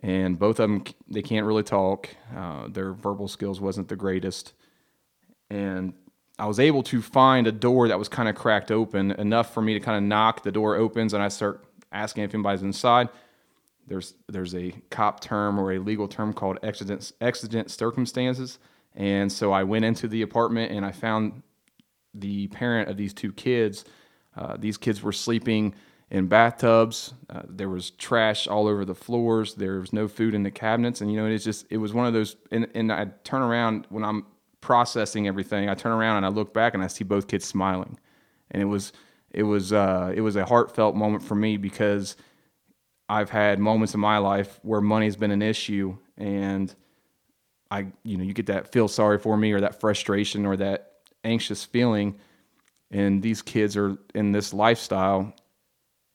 And 0.00 0.38
both 0.38 0.60
of 0.60 0.68
them, 0.68 0.84
they 1.08 1.22
can't 1.22 1.46
really 1.46 1.62
talk. 1.62 2.10
Uh, 2.36 2.68
their 2.68 2.92
verbal 2.92 3.28
skills 3.28 3.62
wasn't 3.62 3.88
the 3.88 3.96
greatest. 3.96 4.52
And 5.48 5.94
I 6.38 6.44
was 6.44 6.60
able 6.60 6.82
to 6.82 7.00
find 7.00 7.46
a 7.46 7.52
door 7.52 7.88
that 7.88 7.98
was 7.98 8.10
kind 8.10 8.28
of 8.28 8.34
cracked 8.34 8.70
open 8.70 9.12
enough 9.12 9.54
for 9.54 9.62
me 9.62 9.72
to 9.72 9.80
kind 9.80 9.96
of 9.96 10.02
knock. 10.02 10.42
The 10.42 10.52
door 10.52 10.76
opens, 10.76 11.14
and 11.14 11.22
I 11.22 11.28
start 11.28 11.64
asking 11.90 12.24
if 12.24 12.34
anybody's 12.34 12.62
inside 12.62 13.08
there's 13.86 14.14
there's 14.28 14.54
a 14.54 14.72
cop 14.90 15.20
term 15.20 15.58
or 15.58 15.72
a 15.72 15.78
legal 15.78 16.08
term 16.08 16.32
called 16.32 16.58
exigent 16.62 17.12
exigent 17.20 17.70
circumstances. 17.70 18.58
And 18.94 19.30
so 19.30 19.52
I 19.52 19.62
went 19.62 19.84
into 19.84 20.08
the 20.08 20.22
apartment 20.22 20.72
and 20.72 20.84
I 20.84 20.92
found 20.92 21.42
the 22.14 22.48
parent 22.48 22.88
of 22.88 22.96
these 22.96 23.12
two 23.12 23.32
kids. 23.32 23.84
Uh, 24.36 24.56
these 24.58 24.76
kids 24.76 25.02
were 25.02 25.12
sleeping 25.12 25.74
in 26.10 26.26
bathtubs. 26.26 27.12
Uh, 27.28 27.42
there 27.48 27.68
was 27.68 27.90
trash 27.90 28.46
all 28.46 28.66
over 28.66 28.84
the 28.84 28.94
floors. 28.94 29.54
There 29.54 29.80
was 29.80 29.92
no 29.92 30.08
food 30.08 30.34
in 30.34 30.42
the 30.42 30.50
cabinets, 30.50 31.00
and 31.00 31.10
you 31.10 31.16
know 31.16 31.26
it's 31.26 31.44
just 31.44 31.66
it 31.70 31.78
was 31.78 31.92
one 31.92 32.06
of 32.06 32.12
those. 32.12 32.36
And, 32.50 32.68
and 32.74 32.92
I 32.92 33.06
turn 33.24 33.42
around 33.42 33.86
when 33.90 34.04
I'm 34.04 34.26
processing 34.60 35.28
everything, 35.28 35.68
I 35.68 35.74
turn 35.74 35.92
around 35.92 36.18
and 36.18 36.26
I 36.26 36.28
look 36.28 36.52
back 36.52 36.74
and 36.74 36.82
I 36.82 36.86
see 36.86 37.04
both 37.04 37.28
kids 37.28 37.44
smiling, 37.44 37.98
and 38.50 38.62
it 38.62 38.66
was 38.66 38.92
it 39.30 39.42
was 39.42 39.72
uh, 39.72 40.12
it 40.14 40.20
was 40.20 40.36
a 40.36 40.44
heartfelt 40.44 40.94
moment 40.94 41.22
for 41.22 41.34
me 41.34 41.56
because 41.56 42.16
I've 43.08 43.30
had 43.30 43.58
moments 43.58 43.94
in 43.94 44.00
my 44.00 44.18
life 44.18 44.58
where 44.62 44.80
money's 44.80 45.16
been 45.16 45.30
an 45.30 45.42
issue, 45.42 45.96
and 46.16 46.74
I 47.70 47.86
you 48.02 48.16
know 48.16 48.24
you 48.24 48.32
get 48.32 48.46
that 48.46 48.72
feel 48.72 48.88
sorry 48.88 49.18
for 49.18 49.36
me 49.36 49.52
or 49.52 49.60
that 49.60 49.80
frustration 49.80 50.44
or 50.46 50.56
that 50.56 50.92
anxious 51.24 51.64
feeling, 51.64 52.16
and 52.90 53.22
these 53.22 53.42
kids 53.42 53.76
are 53.76 53.96
in 54.14 54.32
this 54.32 54.52
lifestyle, 54.52 55.34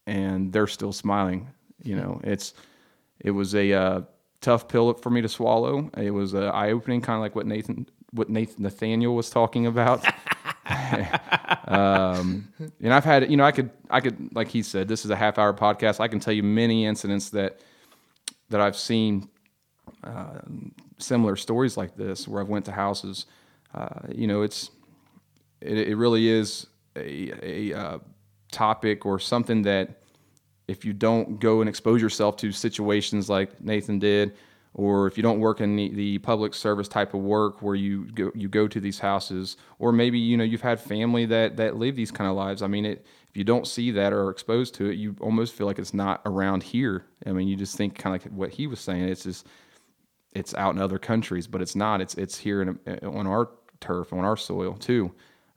and 0.05 0.51
they're 0.51 0.67
still 0.67 0.93
smiling. 0.93 1.49
You 1.81 1.95
know, 1.95 2.21
it's 2.23 2.53
it 3.19 3.31
was 3.31 3.55
a 3.55 3.73
uh, 3.73 4.01
tough 4.41 4.67
pill 4.67 4.93
for 4.93 5.09
me 5.09 5.21
to 5.21 5.29
swallow. 5.29 5.89
It 5.97 6.11
was 6.11 6.35
eye 6.35 6.71
opening, 6.71 7.01
kind 7.01 7.15
of 7.15 7.21
like 7.21 7.35
what 7.35 7.45
Nathan 7.45 7.87
what 8.11 8.29
Nathan 8.29 8.63
Nathaniel 8.63 9.15
was 9.15 9.29
talking 9.29 9.65
about. 9.65 10.05
um, 11.71 12.47
and 12.81 12.93
I've 12.93 13.05
had, 13.05 13.29
you 13.29 13.37
know, 13.37 13.45
I 13.45 13.51
could, 13.51 13.69
I 13.89 14.01
could, 14.01 14.35
like 14.35 14.49
he 14.49 14.61
said, 14.61 14.87
this 14.87 15.05
is 15.05 15.11
a 15.11 15.15
half 15.15 15.37
hour 15.37 15.53
podcast. 15.53 15.99
I 15.99 16.07
can 16.07 16.19
tell 16.19 16.33
you 16.33 16.43
many 16.43 16.85
incidents 16.85 17.29
that 17.29 17.59
that 18.49 18.59
I've 18.59 18.75
seen 18.75 19.29
uh, 20.03 20.39
similar 20.97 21.35
stories 21.35 21.77
like 21.77 21.95
this, 21.95 22.27
where 22.27 22.41
I've 22.41 22.49
went 22.49 22.65
to 22.65 22.71
houses. 22.71 23.25
Uh, 23.73 24.07
you 24.13 24.27
know, 24.27 24.41
it's 24.41 24.71
it, 25.61 25.77
it 25.77 25.95
really 25.95 26.27
is 26.27 26.67
a, 26.95 27.31
a 27.41 27.73
uh, 27.73 27.99
topic 28.51 29.05
or 29.05 29.19
something 29.19 29.61
that 29.61 30.01
if 30.67 30.85
you 30.85 30.93
don't 30.93 31.39
go 31.39 31.61
and 31.61 31.69
expose 31.69 32.01
yourself 32.01 32.37
to 32.37 32.51
situations 32.51 33.29
like 33.29 33.61
Nathan 33.61 33.99
did, 33.99 34.33
or 34.73 35.07
if 35.07 35.17
you 35.17 35.23
don't 35.23 35.39
work 35.39 35.59
in 35.59 35.75
the, 35.75 35.93
the 35.93 36.17
public 36.19 36.53
service 36.53 36.87
type 36.87 37.13
of 37.13 37.21
work 37.21 37.61
where 37.61 37.75
you 37.75 38.05
go 38.11 38.31
you 38.33 38.47
go 38.47 38.67
to 38.67 38.79
these 38.79 38.99
houses, 38.99 39.57
or 39.79 39.91
maybe 39.91 40.17
you 40.17 40.37
know 40.37 40.43
you've 40.43 40.61
had 40.61 40.79
family 40.79 41.25
that 41.25 41.57
that 41.57 41.75
live 41.75 41.95
these 41.95 42.11
kind 42.11 42.29
of 42.29 42.35
lives. 42.35 42.61
I 42.61 42.67
mean, 42.67 42.85
it, 42.85 43.05
if 43.29 43.35
you 43.35 43.43
don't 43.43 43.67
see 43.67 43.91
that 43.91 44.13
or 44.13 44.25
are 44.25 44.29
exposed 44.29 44.73
to 44.75 44.89
it, 44.89 44.95
you 44.95 45.15
almost 45.19 45.53
feel 45.53 45.67
like 45.67 45.79
it's 45.79 45.93
not 45.93 46.21
around 46.25 46.63
here. 46.63 47.05
I 47.25 47.31
mean, 47.31 47.47
you 47.47 47.55
just 47.55 47.75
think 47.75 47.97
kind 47.97 48.15
of 48.15 48.23
like 48.23 48.33
what 48.33 48.51
he 48.51 48.67
was 48.67 48.79
saying. 48.79 49.03
It's 49.03 49.23
just 49.23 49.45
it's 50.33 50.53
out 50.55 50.73
in 50.73 50.81
other 50.81 50.99
countries, 50.99 51.47
but 51.47 51.61
it's 51.61 51.75
not. 51.75 51.99
It's 51.99 52.15
it's 52.15 52.37
here 52.37 52.61
in, 52.61 52.79
on 53.03 53.27
our 53.27 53.49
turf, 53.81 54.13
on 54.13 54.19
our 54.19 54.37
soil 54.37 54.75
too. 54.75 55.11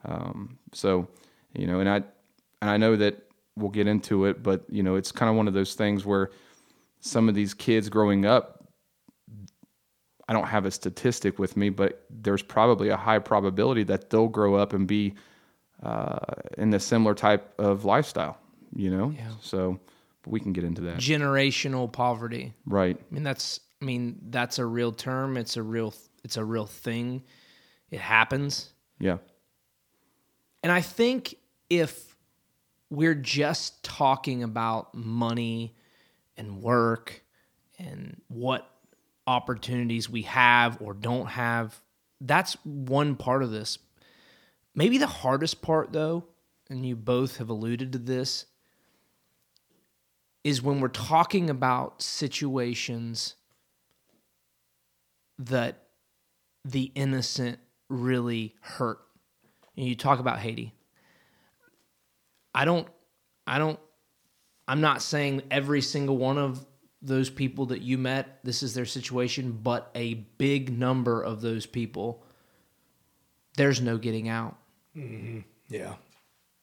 Um, 0.04 0.58
so 0.72 1.06
you 1.52 1.68
know, 1.68 1.78
and 1.78 1.88
I 1.88 1.96
and 2.62 2.70
I 2.70 2.76
know 2.78 2.96
that 2.96 3.22
we'll 3.56 3.70
get 3.70 3.86
into 3.86 4.24
it, 4.24 4.42
but 4.42 4.64
you 4.68 4.82
know, 4.82 4.96
it's 4.96 5.12
kind 5.12 5.30
of 5.30 5.36
one 5.36 5.46
of 5.46 5.54
those 5.54 5.74
things 5.74 6.04
where 6.04 6.30
some 7.00 7.28
of 7.28 7.36
these 7.36 7.54
kids 7.54 7.88
growing 7.88 8.24
up 8.26 8.63
I 10.28 10.32
don't 10.32 10.46
have 10.46 10.64
a 10.64 10.70
statistic 10.70 11.38
with 11.38 11.56
me, 11.56 11.68
but 11.68 12.04
there's 12.10 12.42
probably 12.42 12.88
a 12.88 12.96
high 12.96 13.18
probability 13.18 13.84
that 13.84 14.10
they'll 14.10 14.28
grow 14.28 14.54
up 14.54 14.72
and 14.72 14.86
be 14.86 15.14
uh, 15.82 16.18
in 16.56 16.72
a 16.72 16.80
similar 16.80 17.14
type 17.14 17.52
of 17.58 17.84
lifestyle, 17.84 18.38
you 18.74 18.90
know? 18.90 19.10
Yeah. 19.10 19.30
So 19.40 19.78
we 20.26 20.40
can 20.40 20.52
get 20.52 20.64
into 20.64 20.82
that. 20.82 20.96
Generational 20.96 21.92
poverty. 21.92 22.54
Right. 22.66 22.96
I 22.98 23.14
mean 23.14 23.22
that's 23.22 23.60
I 23.82 23.84
mean 23.84 24.18
that's 24.30 24.58
a 24.58 24.64
real 24.64 24.92
term. 24.92 25.36
It's 25.36 25.56
a 25.56 25.62
real 25.62 25.92
it's 26.24 26.36
a 26.36 26.44
real 26.44 26.66
thing. 26.66 27.22
It 27.90 28.00
happens. 28.00 28.72
Yeah. 28.98 29.18
And 30.62 30.72
I 30.72 30.80
think 30.80 31.36
if 31.68 32.16
we're 32.88 33.14
just 33.14 33.84
talking 33.84 34.42
about 34.42 34.94
money 34.94 35.74
and 36.36 36.62
work 36.62 37.22
and 37.78 38.20
what 38.28 38.70
opportunities 39.26 40.08
we 40.08 40.22
have 40.22 40.80
or 40.80 40.94
don't 40.94 41.26
have, 41.26 41.80
that's 42.20 42.56
one 42.64 43.16
part 43.16 43.42
of 43.42 43.50
this. 43.50 43.78
Maybe 44.74 44.98
the 44.98 45.06
hardest 45.06 45.62
part, 45.62 45.92
though, 45.92 46.24
and 46.68 46.84
you 46.84 46.96
both 46.96 47.36
have 47.36 47.48
alluded 47.48 47.92
to 47.92 47.98
this, 47.98 48.46
is 50.42 50.60
when 50.62 50.80
we're 50.80 50.88
talking 50.88 51.48
about 51.48 52.02
situations 52.02 53.36
that 55.38 55.84
the 56.64 56.92
innocent 56.94 57.58
really 57.88 58.54
hurt. 58.60 58.98
And 59.76 59.86
you 59.86 59.94
talk 59.94 60.18
about 60.18 60.38
Haiti. 60.38 60.72
I 62.54 62.64
don't, 62.64 62.86
I 63.46 63.58
don't, 63.58 63.78
I'm 64.68 64.80
not 64.80 65.02
saying 65.02 65.42
every 65.50 65.80
single 65.80 66.16
one 66.16 66.38
of 66.38 66.64
those 67.04 67.28
people 67.28 67.66
that 67.66 67.82
you 67.82 67.98
met, 67.98 68.38
this 68.42 68.62
is 68.62 68.74
their 68.74 68.86
situation, 68.86 69.60
but 69.62 69.90
a 69.94 70.14
big 70.14 70.76
number 70.76 71.22
of 71.22 71.42
those 71.42 71.66
people, 71.66 72.24
there's 73.56 73.80
no 73.80 73.98
getting 73.98 74.28
out. 74.28 74.56
Mm-hmm. 74.96 75.40
Yeah. 75.68 75.94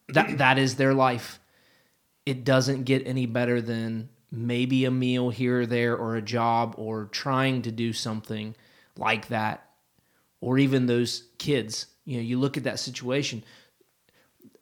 That 0.09 0.39
that 0.39 0.57
is 0.57 0.75
their 0.75 0.93
life. 0.93 1.39
It 2.25 2.43
doesn't 2.43 2.83
get 2.83 3.05
any 3.05 3.27
better 3.27 3.61
than 3.61 4.09
maybe 4.31 4.85
a 4.85 4.91
meal 4.91 5.29
here 5.29 5.61
or 5.61 5.65
there 5.65 5.95
or 5.95 6.15
a 6.15 6.21
job 6.21 6.75
or 6.77 7.05
trying 7.05 7.61
to 7.63 7.71
do 7.71 7.93
something 7.93 8.55
like 8.97 9.27
that. 9.27 9.67
Or 10.39 10.57
even 10.57 10.87
those 10.87 11.27
kids. 11.37 11.85
You 12.03 12.17
know, 12.17 12.23
you 12.23 12.39
look 12.39 12.57
at 12.57 12.63
that 12.63 12.79
situation. 12.79 13.43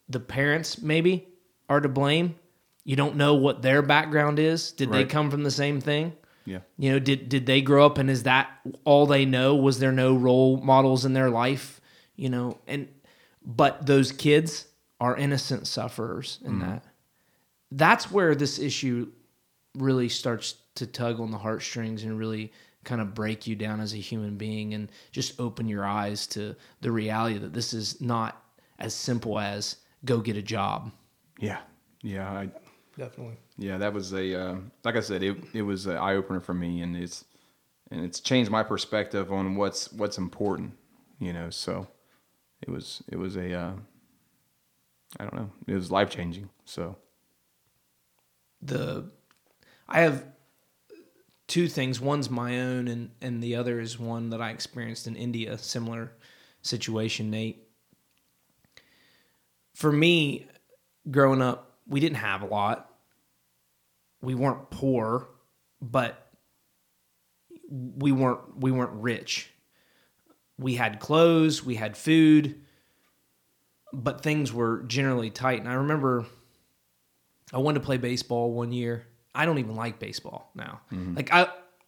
The 0.10 0.20
parents 0.20 0.82
maybe 0.82 1.28
are 1.70 1.80
to 1.80 1.88
blame. 1.88 2.36
You 2.84 2.96
don't 2.96 3.16
know 3.16 3.36
what 3.36 3.62
their 3.62 3.82
background 3.82 4.40
is. 4.40 4.72
Did 4.72 4.92
they 4.92 5.06
come 5.06 5.30
from 5.30 5.44
the 5.44 5.52
same 5.52 5.80
thing? 5.82 6.14
Yeah. 6.46 6.60
You 6.78 6.94
know, 6.94 7.00
did 7.00 7.30
did 7.30 7.46
they 7.46 7.62
grow 7.62 7.86
up 7.86 7.98
and 8.00 8.10
is 8.10 8.24
that 8.24 8.50
all 8.84 9.06
they 9.06 9.26
know? 9.26 9.56
Was 9.56 9.80
there 9.80 9.92
no 9.92 10.16
role 10.16 10.58
models 10.58 11.06
in 11.06 11.14
their 11.14 11.30
life? 11.30 11.80
You 12.16 12.30
know, 12.30 12.58
and 12.66 12.88
but 13.46 13.86
those 13.86 14.12
kids 14.12 14.66
are 15.00 15.16
innocent 15.16 15.68
sufferers 15.68 16.40
in 16.44 16.54
mm-hmm. 16.54 16.62
that. 16.62 16.84
That's 17.72 18.12
where 18.12 18.34
this 18.34 18.58
issue 18.58 19.12
really 19.76 20.10
starts 20.10 20.56
to 20.76 20.88
tug 20.88 21.20
on 21.20 21.32
the 21.32 21.38
heartstrings 21.38 22.04
and 22.04 22.18
really 22.18 22.52
kind 22.84 23.02
of 23.02 23.14
break 23.14 23.46
you 23.46 23.56
down 23.56 23.80
as 23.80 23.94
a 23.94 23.98
human 23.98 24.36
being 24.36 24.74
and 24.74 24.92
just 25.12 25.40
open 25.40 25.68
your 25.68 25.86
eyes 25.86 26.26
to 26.28 26.56
the 26.82 26.92
reality 26.92 27.38
that 27.38 27.54
this 27.54 27.74
is 27.74 28.02
not 28.02 28.44
as 28.80 28.94
simple 28.94 29.38
as 29.38 29.76
go 30.06 30.20
get 30.20 30.38
a 30.38 30.42
job. 30.42 30.92
Yeah. 31.40 31.60
Yeah. 32.02 32.32
I, 32.32 32.50
Definitely. 33.00 33.38
yeah. 33.58 33.78
That 33.78 33.94
was 33.94 34.14
a, 34.14 34.40
uh, 34.40 34.56
like 34.84 34.96
I 34.96 35.00
said, 35.00 35.24
it, 35.24 35.38
it 35.54 35.64
was 35.64 35.88
an 35.88 35.98
eye 35.98 36.16
opener 36.16 36.42
for 36.42 36.54
me 36.54 36.82
and 36.82 36.96
it's, 36.96 37.26
and 37.90 38.04
it's 38.06 38.20
changed 38.20 38.52
my 38.52 38.62
perspective 38.62 39.32
on 39.32 39.56
what's, 39.56 39.92
what's 39.94 40.18
important, 40.18 40.74
you 41.20 41.34
know? 41.34 41.50
So 41.50 41.88
it 42.62 42.70
was, 42.70 43.02
it 43.10 43.18
was 43.18 43.36
a, 43.36 43.54
uh, 43.54 43.72
I 45.18 45.24
don't 45.24 45.34
know. 45.34 45.50
It 45.68 45.74
was 45.74 45.92
life 45.92 46.10
changing. 46.10 46.50
So 46.66 46.96
the 48.62 49.10
I 49.88 50.02
have 50.02 50.24
two 51.48 51.68
things. 51.68 52.00
One's 52.00 52.30
my 52.30 52.60
own, 52.62 52.88
and 52.88 53.12
and 53.22 53.42
the 53.42 53.56
other 53.56 53.80
is 53.80 53.98
one 53.98 54.30
that 54.30 54.42
I 54.42 54.52
experienced 54.52 55.08
in 55.08 55.16
India. 55.16 55.58
Similar 55.58 56.12
situation, 56.62 57.32
Nate. 57.32 57.68
For 59.74 59.92
me, 59.92 60.48
growing 61.10 61.42
up, 61.42 61.78
we 61.88 62.00
didn't 62.00 62.18
have 62.18 62.42
a 62.42 62.48
lot. 62.48 62.89
We 64.22 64.36
weren't 64.36 64.70
poor, 64.70 65.30
but 65.82 66.28
we 67.70 68.12
weren't 68.12 68.58
we 68.58 68.72
weren't 68.72 68.94
rich. 69.02 69.50
We 70.58 70.76
had 70.76 71.00
clothes, 71.00 71.64
we 71.64 71.76
had 71.76 71.96
food, 71.96 72.62
but 73.94 74.22
things 74.22 74.52
were 74.52 74.84
generally 74.84 75.30
tight. 75.30 75.60
And 75.60 75.70
I 75.70 75.74
remember 75.76 76.26
I 77.54 77.60
wanted 77.60 77.80
to 77.80 77.86
play 77.86 77.98
baseball 77.98 78.52
one 78.52 78.72
year. 78.72 79.06
I 79.34 79.46
don't 79.46 79.60
even 79.60 79.76
like 79.76 80.00
baseball 80.00 80.52
now. 80.56 80.82
Mm-hmm. 80.92 81.16
Like 81.16 81.32
I 81.34 81.48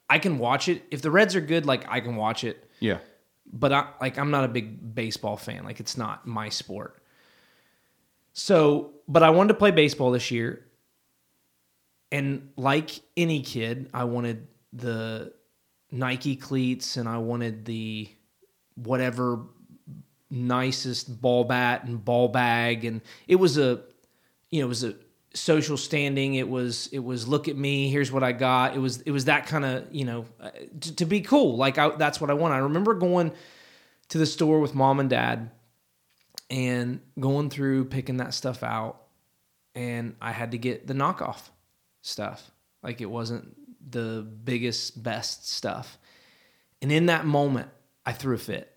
I 0.09 0.19
can 0.19 0.39
watch 0.39 0.69
it. 0.69 0.83
If 0.91 1.01
the 1.01 1.11
Reds 1.11 1.35
are 1.35 1.41
good, 1.41 1.65
like 1.65 1.85
I 1.89 1.99
can 1.99 2.15
watch 2.15 2.43
it. 2.43 2.69
yeah. 2.79 2.99
But 3.53 3.73
I 3.73 3.87
like 3.99 4.17
I'm 4.17 4.31
not 4.31 4.45
a 4.45 4.47
big 4.47 4.95
baseball 4.95 5.35
fan. 5.35 5.65
Like 5.65 5.79
it's 5.81 5.97
not 5.97 6.25
my 6.25 6.47
sport. 6.47 7.01
So, 8.33 8.93
but 9.09 9.23
I 9.23 9.29
wanted 9.31 9.49
to 9.49 9.53
play 9.55 9.71
baseball 9.71 10.11
this 10.11 10.31
year. 10.31 10.65
And 12.11 12.49
like 12.57 13.01
any 13.15 13.41
kid, 13.41 13.89
I 13.93 14.03
wanted 14.03 14.47
the 14.73 15.33
Nike 15.91 16.35
cleats 16.35 16.97
and 16.97 17.07
I 17.07 17.17
wanted 17.17 17.65
the 17.65 18.09
whatever 18.75 19.39
nicest 20.29 21.21
ball 21.21 21.43
bat 21.43 21.83
and 21.83 22.03
ball 22.03 22.29
bag 22.29 22.85
and 22.85 23.01
it 23.27 23.35
was 23.35 23.57
a 23.57 23.81
you 24.49 24.59
know, 24.59 24.65
it 24.65 24.69
was 24.69 24.83
a 24.83 24.95
social 25.33 25.77
standing. 25.77 26.35
It 26.35 26.47
was 26.47 26.87
it 26.91 26.99
was 26.99 27.27
look 27.27 27.47
at 27.47 27.55
me, 27.55 27.89
here's 27.89 28.11
what 28.11 28.23
I 28.23 28.33
got. 28.33 28.75
It 28.75 28.79
was 28.79 29.01
it 29.01 29.11
was 29.11 29.25
that 29.25 29.47
kind 29.47 29.65
of 29.65 29.87
you 29.91 30.05
know 30.05 30.25
uh, 30.39 30.51
to, 30.81 30.95
to 30.97 31.05
be 31.05 31.21
cool. 31.21 31.57
Like 31.57 31.77
I, 31.77 31.89
that's 31.95 32.19
what 32.19 32.29
I 32.29 32.33
want. 32.33 32.53
I 32.53 32.59
remember 32.59 32.93
going 32.93 33.31
to 34.09 34.17
the 34.17 34.25
store 34.25 34.59
with 34.59 34.75
mom 34.75 34.99
and 34.99 35.09
dad 35.09 35.51
and 36.49 36.99
going 37.19 37.49
through 37.49 37.85
picking 37.85 38.17
that 38.17 38.33
stuff 38.33 38.61
out, 38.61 39.03
and 39.73 40.15
I 40.21 40.31
had 40.33 40.51
to 40.51 40.57
get 40.57 40.85
the 40.85 40.93
knockoff 40.93 41.49
stuff. 42.01 42.51
Like 42.83 43.01
it 43.01 43.09
wasn't 43.09 43.55
the 43.91 44.25
biggest 44.43 45.01
best 45.01 45.49
stuff. 45.49 45.97
And 46.81 46.91
in 46.91 47.07
that 47.07 47.25
moment, 47.25 47.69
I 48.05 48.13
threw 48.13 48.35
a 48.35 48.39
fit. 48.39 48.75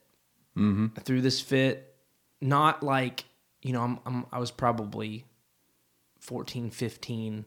Mm-hmm. 0.57 0.87
I 0.97 1.01
threw 1.01 1.21
this 1.21 1.41
fit, 1.41 1.97
not 2.41 2.83
like, 2.83 3.25
you 3.63 3.73
know, 3.73 3.83
I'm, 3.83 3.99
I'm, 4.07 4.27
I 4.31 4.39
was 4.39 4.51
probably 4.51 5.25
14, 6.21 6.71
15. 6.71 7.47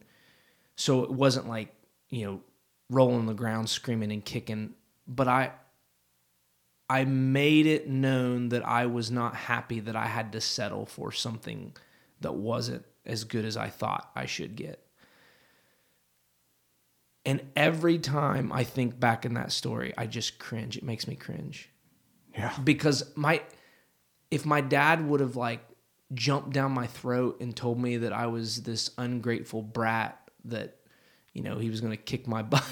So 0.76 1.04
it 1.04 1.12
wasn't 1.12 1.48
like, 1.48 1.74
you 2.10 2.26
know, 2.26 2.42
rolling 2.90 3.26
the 3.26 3.34
ground, 3.34 3.70
screaming 3.70 4.12
and 4.12 4.26
kicking. 4.26 4.74
But 5.08 5.28
I, 5.28 5.52
I 6.90 7.06
made 7.06 7.66
it 7.66 7.88
known 7.88 8.50
that 8.50 8.66
I 8.68 8.86
was 8.86 9.12
not 9.12 9.36
happy 9.36 9.80
that 9.82 9.96
I 9.96 10.08
had 10.08 10.32
to 10.34 10.42
settle 10.42 10.86
for 10.86 11.12
something 11.12 11.76
that 12.22 12.34
wasn't 12.34 12.86
as 13.06 13.24
good 13.24 13.46
as 13.46 13.58
I 13.58 13.70
thought 13.70 14.10
I 14.16 14.26
should 14.26 14.56
get. 14.56 14.84
And 17.28 17.42
every 17.58 18.00
time 18.00 18.54
I 18.54 18.64
think 18.64 18.98
back 19.02 19.26
in 19.26 19.34
that 19.34 19.52
story, 19.52 19.94
I 19.98 20.08
just 20.08 20.40
cringe. 20.40 20.78
It 20.78 20.84
makes 20.84 21.10
me 21.10 21.16
cringe. 21.16 21.70
Yeah. 22.34 22.54
Because 22.64 23.12
my 23.18 23.42
if 24.32 24.46
my 24.46 24.62
dad 24.62 25.06
would 25.06 25.20
have 25.20 25.36
like 25.36 25.60
jumped 26.14 26.54
down 26.54 26.72
my 26.72 26.88
throat 26.88 27.42
and 27.42 27.54
told 27.54 27.82
me 27.82 27.98
that 27.98 28.14
I 28.14 28.28
was 28.28 28.64
this 28.64 28.92
ungrateful 28.98 29.62
brat 29.62 30.18
that 30.46 30.78
you 31.34 31.44
know 31.44 31.58
he 31.58 31.70
was 31.70 31.82
going 31.82 31.92
to 31.92 31.98
kick 31.98 32.30
my 32.30 32.42
butt, 32.44 32.64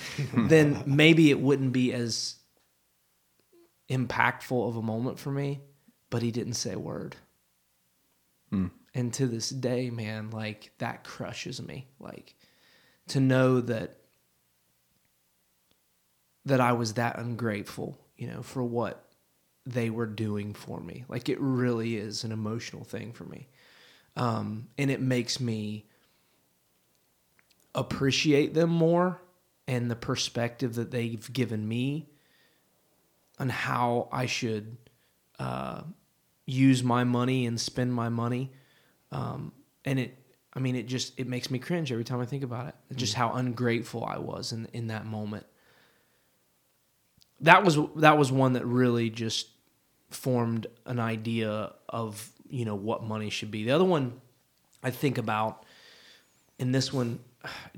then 0.34 0.82
maybe 0.84 1.30
it 1.30 1.40
wouldn't 1.40 1.72
be 1.72 1.94
as 1.94 2.34
impactful 3.88 4.68
of 4.68 4.76
a 4.76 4.82
moment 4.82 5.18
for 5.18 5.30
me. 5.30 5.62
But 6.10 6.20
he 6.20 6.30
didn't 6.30 6.54
say 6.54 6.74
a 6.74 6.78
word. 6.78 7.16
Hmm. 8.50 8.66
And 8.94 9.10
to 9.14 9.26
this 9.26 9.48
day, 9.48 9.88
man, 9.88 10.28
like 10.28 10.72
that 10.76 11.02
crushes 11.02 11.62
me. 11.62 11.88
Like 11.98 12.36
to 13.08 13.18
know 13.18 13.62
that 13.62 14.01
that 16.44 16.60
I 16.60 16.72
was 16.72 16.94
that 16.94 17.18
ungrateful, 17.18 17.98
you 18.16 18.26
know, 18.26 18.42
for 18.42 18.62
what 18.62 19.04
they 19.64 19.90
were 19.90 20.06
doing 20.06 20.54
for 20.54 20.80
me. 20.80 21.04
Like 21.08 21.28
it 21.28 21.38
really 21.40 21.96
is 21.96 22.24
an 22.24 22.32
emotional 22.32 22.84
thing 22.84 23.12
for 23.12 23.24
me. 23.24 23.48
Um, 24.16 24.68
and 24.76 24.90
it 24.90 25.00
makes 25.00 25.40
me 25.40 25.86
appreciate 27.74 28.54
them 28.54 28.70
more 28.70 29.20
and 29.66 29.90
the 29.90 29.96
perspective 29.96 30.74
that 30.74 30.90
they've 30.90 31.32
given 31.32 31.66
me 31.66 32.08
on 33.38 33.48
how 33.48 34.08
I 34.12 34.26
should 34.26 34.76
uh, 35.38 35.82
use 36.46 36.82
my 36.82 37.04
money 37.04 37.46
and 37.46 37.60
spend 37.60 37.94
my 37.94 38.08
money. 38.08 38.52
Um, 39.10 39.52
and 39.84 39.98
it, 39.98 40.18
I 40.54 40.60
mean, 40.60 40.76
it 40.76 40.86
just 40.86 41.18
it 41.18 41.26
makes 41.26 41.50
me 41.50 41.58
cringe 41.58 41.90
every 41.90 42.04
time 42.04 42.20
I 42.20 42.26
think 42.26 42.42
about 42.42 42.68
it. 42.68 42.74
Just 42.96 43.14
how 43.14 43.32
ungrateful 43.32 44.04
I 44.04 44.18
was 44.18 44.52
in 44.52 44.66
in 44.72 44.88
that 44.88 45.06
moment. 45.06 45.46
That 47.42 47.64
was 47.64 47.78
that 47.96 48.18
was 48.18 48.32
one 48.32 48.54
that 48.54 48.64
really 48.64 49.10
just 49.10 49.48
formed 50.10 50.66
an 50.86 50.98
idea 50.98 51.72
of 51.88 52.30
you 52.48 52.64
know 52.64 52.74
what 52.74 53.02
money 53.02 53.30
should 53.30 53.50
be. 53.50 53.64
The 53.64 53.72
other 53.72 53.84
one 53.84 54.20
I 54.82 54.90
think 54.90 55.18
about, 55.18 55.64
and 56.58 56.74
this 56.74 56.92
one 56.92 57.20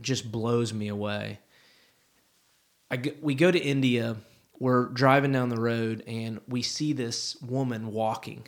just 0.01 0.31
blows 0.31 0.73
me 0.73 0.89
away. 0.89 1.39
I 2.91 2.97
g- 2.99 3.15
we 3.21 3.35
go 3.35 3.51
to 3.51 3.59
India. 3.59 4.17
We're 4.59 4.87
driving 4.87 5.33
down 5.33 5.49
the 5.49 5.61
road 5.61 6.05
and 6.07 6.41
we 6.47 6.63
see 6.63 6.93
this 6.93 7.37
woman 7.43 7.93
walking. 7.93 8.47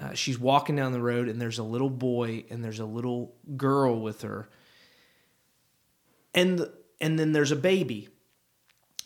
Uh, 0.00 0.14
she's 0.14 0.38
walking 0.38 0.74
down 0.74 0.92
the 0.92 1.00
road 1.00 1.28
and 1.28 1.40
there's 1.40 1.58
a 1.58 1.62
little 1.62 1.90
boy 1.90 2.44
and 2.50 2.64
there's 2.64 2.80
a 2.80 2.84
little 2.84 3.34
girl 3.56 4.00
with 4.00 4.22
her. 4.22 4.48
And 6.34 6.66
and 7.00 7.18
then 7.18 7.32
there's 7.32 7.52
a 7.52 7.56
baby. 7.56 8.08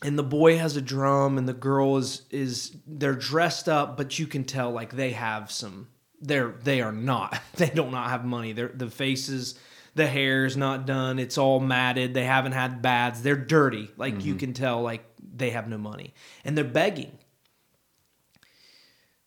And 0.03 0.17
the 0.17 0.23
boy 0.23 0.57
has 0.57 0.75
a 0.75 0.81
drum 0.81 1.37
and 1.37 1.47
the 1.47 1.53
girl 1.53 1.97
is 1.97 2.23
is 2.29 2.75
they're 2.85 3.15
dressed 3.15 3.67
up 3.67 3.97
but 3.97 4.19
you 4.19 4.27
can 4.27 4.43
tell 4.43 4.71
like 4.71 4.93
they 4.93 5.11
have 5.11 5.51
some 5.51 5.87
they're 6.21 6.55
they 6.63 6.81
are 6.81 6.91
not. 6.91 7.39
They 7.55 7.69
do 7.69 7.89
not 7.89 8.09
have 8.09 8.23
money. 8.23 8.53
They're 8.53 8.71
the 8.73 8.89
faces 8.89 9.59
the 9.97 10.07
hair 10.07 10.45
is 10.45 10.55
not 10.55 10.85
done. 10.85 11.17
It's 11.17 11.37
all 11.37 11.59
matted. 11.59 12.13
They 12.13 12.23
haven't 12.23 12.51
had 12.51 12.81
baths. 12.81 13.21
They're 13.21 13.35
dirty. 13.35 13.89
Like 13.97 14.23
you 14.23 14.33
mm-hmm. 14.33 14.37
can 14.37 14.53
tell 14.53 14.81
like 14.81 15.03
they 15.35 15.49
have 15.49 15.67
no 15.67 15.77
money. 15.77 16.13
And 16.45 16.55
they're 16.55 16.63
begging. 16.63 17.17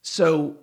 So 0.02 0.56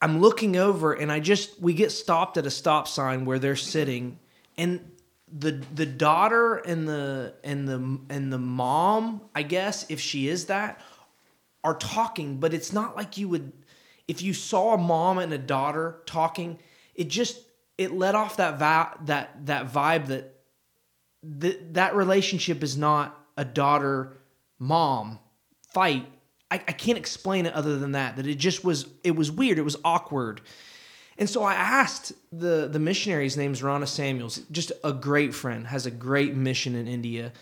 I'm 0.00 0.20
looking 0.20 0.56
over 0.56 0.92
and 0.92 1.10
I 1.10 1.20
just 1.20 1.60
we 1.60 1.72
get 1.72 1.92
stopped 1.92 2.36
at 2.36 2.46
a 2.46 2.50
stop 2.50 2.88
sign 2.88 3.24
where 3.24 3.38
they're 3.38 3.56
sitting 3.56 4.18
and 4.58 4.91
the 5.32 5.52
the 5.74 5.86
daughter 5.86 6.56
and 6.56 6.86
the 6.86 7.34
and 7.42 7.66
the 7.66 7.98
and 8.14 8.32
the 8.32 8.38
mom, 8.38 9.22
I 9.34 9.42
guess 9.42 9.86
if 9.88 10.00
she 10.00 10.28
is 10.28 10.46
that, 10.46 10.80
are 11.64 11.74
talking, 11.74 12.38
but 12.38 12.52
it's 12.52 12.72
not 12.72 12.96
like 12.96 13.16
you 13.16 13.28
would 13.28 13.52
if 14.08 14.20
you 14.20 14.34
saw 14.34 14.74
a 14.74 14.78
mom 14.78 15.18
and 15.18 15.32
a 15.32 15.38
daughter 15.38 16.02
talking, 16.06 16.58
it 16.94 17.08
just 17.08 17.40
it 17.78 17.92
let 17.92 18.14
off 18.14 18.36
that 18.36 18.58
vi- 18.58 18.94
that 19.06 19.46
that 19.46 19.72
vibe 19.72 20.06
that 20.08 20.34
that 21.22 21.74
that 21.74 21.94
relationship 21.94 22.62
is 22.62 22.76
not 22.76 23.18
a 23.36 23.44
daughter 23.44 24.16
mom 24.58 25.18
fight. 25.72 26.06
I, 26.50 26.56
I 26.56 26.72
can't 26.72 26.98
explain 26.98 27.46
it 27.46 27.54
other 27.54 27.78
than 27.78 27.92
that. 27.92 28.16
That 28.16 28.26
it 28.26 28.34
just 28.34 28.64
was 28.64 28.86
it 29.02 29.16
was 29.16 29.30
weird. 29.30 29.58
It 29.58 29.62
was 29.62 29.76
awkward. 29.84 30.42
And 31.22 31.30
so 31.30 31.44
I 31.44 31.54
asked 31.54 32.14
the 32.32 32.66
the 32.66 32.80
missionary's 32.80 33.36
name's 33.36 33.62
Rana 33.62 33.86
Samuels, 33.86 34.40
just 34.50 34.72
a 34.82 34.92
great 34.92 35.32
friend, 35.32 35.64
has 35.68 35.86
a 35.86 35.90
great 35.92 36.34
mission 36.34 36.74
in 36.74 36.88
India, 36.88 37.32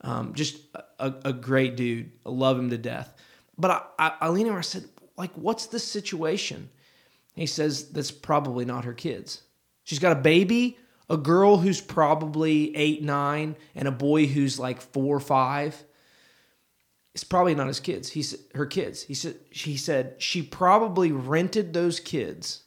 um, 0.00 0.34
just 0.34 0.58
a, 0.98 1.14
a 1.24 1.32
great 1.32 1.76
dude. 1.76 2.10
I 2.26 2.30
love 2.30 2.58
him 2.58 2.68
to 2.70 2.76
death. 2.76 3.14
But 3.56 3.70
I, 3.70 3.82
I, 3.96 4.12
I 4.22 4.28
leaned 4.30 4.48
over. 4.48 4.58
I 4.58 4.62
said, 4.62 4.86
like, 5.16 5.30
what's 5.34 5.66
the 5.66 5.78
situation? 5.78 6.68
He 7.36 7.46
says 7.46 7.90
that's 7.90 8.10
probably 8.10 8.64
not 8.64 8.84
her 8.86 8.92
kids. 8.92 9.42
She's 9.84 10.00
got 10.00 10.16
a 10.16 10.20
baby, 10.20 10.76
a 11.08 11.16
girl 11.16 11.58
who's 11.58 11.80
probably 11.80 12.74
eight, 12.74 13.04
nine, 13.04 13.54
and 13.76 13.86
a 13.86 13.92
boy 13.92 14.26
who's 14.26 14.58
like 14.58 14.80
four 14.80 15.14
or 15.14 15.20
five. 15.20 15.80
It's 17.14 17.22
probably 17.22 17.54
not 17.54 17.68
his 17.68 17.78
kids. 17.78 18.08
He's 18.08 18.36
her 18.56 18.66
kids. 18.66 19.04
He 19.04 19.14
said 19.14 19.36
he 19.50 19.76
said 19.76 20.16
she 20.18 20.42
probably 20.42 21.12
rented 21.12 21.72
those 21.72 22.00
kids 22.00 22.64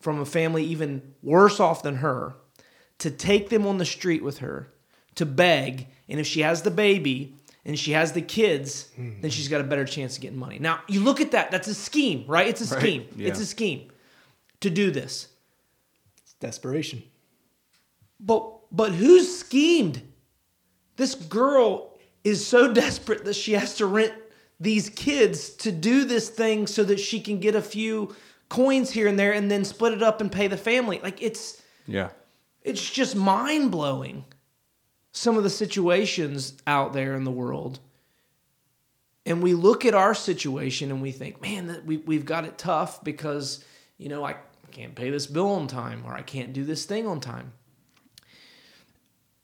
from 0.00 0.20
a 0.20 0.24
family 0.24 0.64
even 0.64 1.14
worse 1.22 1.60
off 1.60 1.82
than 1.82 1.96
her 1.96 2.34
to 2.98 3.10
take 3.10 3.48
them 3.48 3.66
on 3.66 3.78
the 3.78 3.84
street 3.84 4.22
with 4.22 4.38
her 4.38 4.72
to 5.14 5.26
beg. 5.26 5.88
And 6.08 6.20
if 6.20 6.26
she 6.26 6.40
has 6.40 6.62
the 6.62 6.70
baby 6.70 7.36
and 7.64 7.78
she 7.78 7.92
has 7.92 8.12
the 8.12 8.22
kids, 8.22 8.88
then 8.96 9.18
hmm. 9.20 9.28
she's 9.28 9.48
got 9.48 9.60
a 9.60 9.64
better 9.64 9.84
chance 9.84 10.16
of 10.16 10.22
getting 10.22 10.38
money. 10.38 10.58
Now, 10.58 10.80
you 10.88 11.00
look 11.00 11.20
at 11.20 11.32
that, 11.32 11.50
that's 11.50 11.68
a 11.68 11.74
scheme, 11.74 12.24
right? 12.26 12.48
It's 12.48 12.60
a 12.60 12.74
Right. 12.74 12.82
scheme. 12.82 13.06
Yeah. 13.16 13.28
It's 13.28 13.40
a 13.40 13.46
scheme 13.46 13.90
to 14.60 14.70
do 14.70 14.90
this. 14.90 15.28
It's 16.22 16.34
desperation. 16.34 17.02
But 18.20 18.54
but 18.70 18.92
who's 18.92 19.38
schemed? 19.38 20.02
This 20.96 21.14
girl 21.14 21.98
is 22.24 22.46
so 22.46 22.72
desperate 22.84 23.24
that 23.24 23.34
she 23.34 23.52
has 23.52 23.76
to 23.76 23.86
rent 23.86 24.12
these 24.60 24.90
kids 24.90 25.50
to 25.50 25.70
do 25.70 26.04
this 26.04 26.28
thing 26.28 26.66
so 26.66 26.82
that 26.84 26.98
she 26.98 27.20
can 27.20 27.38
get 27.38 27.54
a 27.54 27.62
few 27.62 28.14
coins 28.48 28.90
here 28.90 29.06
and 29.06 29.18
there 29.18 29.32
and 29.32 29.50
then 29.50 29.64
split 29.64 29.92
it 29.92 30.02
up 30.02 30.20
and 30.20 30.32
pay 30.32 30.46
the 30.46 30.56
family. 30.56 31.00
Like 31.02 31.22
it's 31.22 31.62
Yeah. 31.86 32.10
it's 32.62 32.88
just 32.90 33.14
mind 33.16 33.70
blowing 33.70 34.24
some 35.12 35.36
of 35.36 35.42
the 35.42 35.50
situations 35.50 36.54
out 36.66 36.92
there 36.92 37.14
in 37.14 37.24
the 37.24 37.30
world. 37.30 37.80
And 39.26 39.42
we 39.42 39.52
look 39.52 39.84
at 39.84 39.94
our 39.94 40.14
situation 40.14 40.90
and 40.90 41.02
we 41.02 41.12
think, 41.12 41.42
man, 41.42 41.66
that 41.66 41.84
we, 41.84 41.98
we've 41.98 42.24
got 42.24 42.44
it 42.46 42.56
tough 42.56 43.04
because, 43.04 43.62
you 43.98 44.08
know, 44.08 44.24
I 44.24 44.36
can't 44.70 44.94
pay 44.94 45.10
this 45.10 45.26
bill 45.26 45.48
on 45.50 45.66
time 45.66 46.02
or 46.06 46.14
I 46.14 46.22
can't 46.22 46.52
do 46.54 46.64
this 46.64 46.84
thing 46.86 47.06
on 47.06 47.20
time. 47.20 47.52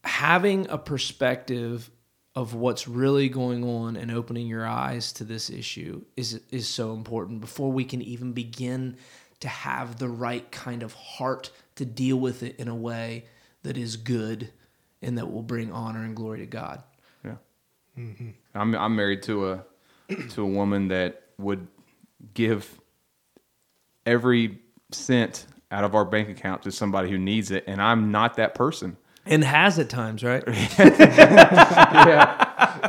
Having 0.05 0.69
a 0.69 0.79
perspective 0.79 1.91
of 2.35 2.55
what's 2.55 2.89
really 2.89 3.29
going 3.29 3.63
on 3.65 3.97
and 3.97 4.11
opening 4.11 4.47
your 4.47 4.67
eyes 4.67 5.13
to 5.13 5.25
this 5.25 5.51
issue 5.51 6.05
is 6.17 6.41
is 6.51 6.67
so 6.67 6.93
important 6.93 7.41
before 7.41 7.71
we 7.71 7.85
can 7.85 8.03
even 8.03 8.33
begin 8.33 8.97
to 9.41 9.49
have 9.49 9.99
the 9.99 10.09
right 10.09 10.51
kind 10.51 10.83
of 10.83 10.93
heart 10.95 11.51
to 11.77 11.85
deal 11.85 12.17
with 12.17 12.43
it 12.43 12.57
in 12.57 12.69
a 12.69 12.75
way 12.75 13.25
that 13.63 13.77
is 13.77 13.97
good 13.97 14.51
and 15.03 15.19
that 15.19 15.31
will 15.31 15.43
bring 15.43 15.71
honor 15.71 16.03
and 16.03 16.17
glory 16.17 16.39
to 16.39 16.47
God. 16.47 16.83
Yeah. 17.25 17.37
Mm-hmm. 17.99 18.31
I'm 18.55 18.75
I'm 18.75 18.97
married 18.97 19.23
to 19.25 19.53
a 19.53 19.65
to 20.31 20.43
a 20.43 20.47
woman 20.47 20.89
that 20.89 21.23
would 21.39 21.67
give 22.35 22.81
every 24.07 24.59
cent 24.91 25.47
out 25.71 25.85
of 25.85 25.95
our 25.95 26.05
bank 26.05 26.29
account 26.29 26.63
to 26.63 26.73
somebody 26.73 27.11
who 27.11 27.19
needs 27.19 27.51
it, 27.51 27.65
and 27.67 27.81
I'm 27.81 28.11
not 28.11 28.37
that 28.37 28.55
person. 28.55 28.97
And 29.27 29.43
has 29.43 29.79
at 29.79 29.89
times, 29.89 30.23
right? 30.23 30.45
yeah, 30.79 30.89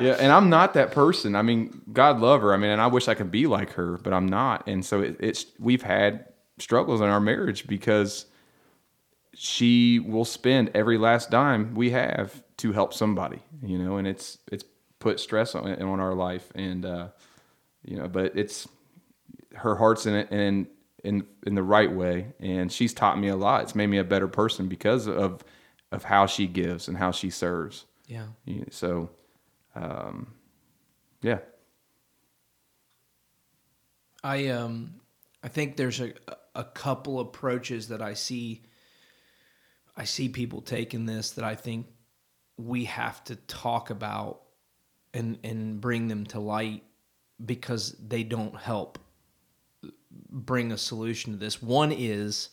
yeah. 0.01 0.17
and 0.19 0.31
I'm 0.31 0.49
not 0.49 0.73
that 0.73 0.91
person. 0.91 1.35
I 1.35 1.41
mean, 1.41 1.81
God 1.93 2.19
love 2.19 2.41
her. 2.41 2.53
I 2.53 2.57
mean, 2.57 2.71
and 2.71 2.81
I 2.81 2.87
wish 2.87 3.07
I 3.07 3.13
could 3.13 3.31
be 3.31 3.47
like 3.47 3.71
her, 3.73 3.97
but 3.97 4.11
I'm 4.13 4.27
not. 4.27 4.67
And 4.67 4.85
so 4.85 5.01
it, 5.01 5.15
it's 5.19 5.45
we've 5.59 5.81
had 5.81 6.25
struggles 6.59 7.01
in 7.01 7.07
our 7.07 7.19
marriage 7.19 7.67
because 7.67 8.25
she 9.33 9.99
will 9.99 10.25
spend 10.25 10.71
every 10.73 10.97
last 10.97 11.29
dime 11.29 11.75
we 11.75 11.91
have 11.91 12.43
to 12.57 12.71
help 12.71 12.93
somebody, 12.93 13.41
you 13.61 13.77
know, 13.77 13.97
and 13.97 14.07
it's 14.07 14.37
it's 14.51 14.63
put 14.99 15.19
stress 15.19 15.55
on 15.55 15.81
on 15.81 15.99
our 15.99 16.13
life, 16.13 16.51
and 16.55 16.85
uh, 16.85 17.07
you 17.83 17.97
know, 17.97 18.07
but 18.07 18.37
it's 18.37 18.67
her 19.53 19.75
heart's 19.75 20.05
in 20.05 20.15
it 20.15 20.29
and 20.31 20.67
in 21.03 21.25
in 21.45 21.55
the 21.55 21.63
right 21.63 21.91
way, 21.91 22.33
and 22.39 22.71
she's 22.71 22.93
taught 22.93 23.19
me 23.19 23.27
a 23.27 23.35
lot. 23.35 23.63
It's 23.63 23.75
made 23.75 23.87
me 23.87 23.97
a 23.97 24.03
better 24.03 24.27
person 24.27 24.67
because 24.67 25.07
of 25.07 25.43
of 25.95 26.03
how 26.03 26.25
she 26.25 26.45
gives 26.45 26.87
and 26.87 26.97
how 26.97 27.11
she 27.11 27.29
serves. 27.29 27.85
Yeah. 28.07 28.27
So, 28.69 29.09
um, 29.73 30.33
yeah, 31.21 31.39
I 34.23 34.47
um 34.47 34.95
I 35.43 35.47
think 35.47 35.77
there's 35.77 36.01
a 36.01 36.13
a 36.53 36.63
couple 36.63 37.19
approaches 37.19 37.89
that 37.89 38.01
I 38.01 38.13
see 38.13 38.63
I 39.97 40.03
see 40.03 40.29
people 40.29 40.61
taking 40.61 41.05
this 41.05 41.31
that 41.31 41.45
I 41.45 41.55
think 41.55 41.87
we 42.57 42.85
have 42.85 43.23
to 43.25 43.35
talk 43.35 43.89
about 43.89 44.41
and 45.13 45.39
and 45.43 45.79
bring 45.81 46.07
them 46.07 46.25
to 46.27 46.39
light 46.39 46.83
because 47.43 47.95
they 47.99 48.23
don't 48.23 48.55
help 48.55 48.99
bring 50.11 50.71
a 50.71 50.77
solution 50.77 51.33
to 51.33 51.37
this. 51.37 51.61
One 51.61 51.91
is 51.91 52.49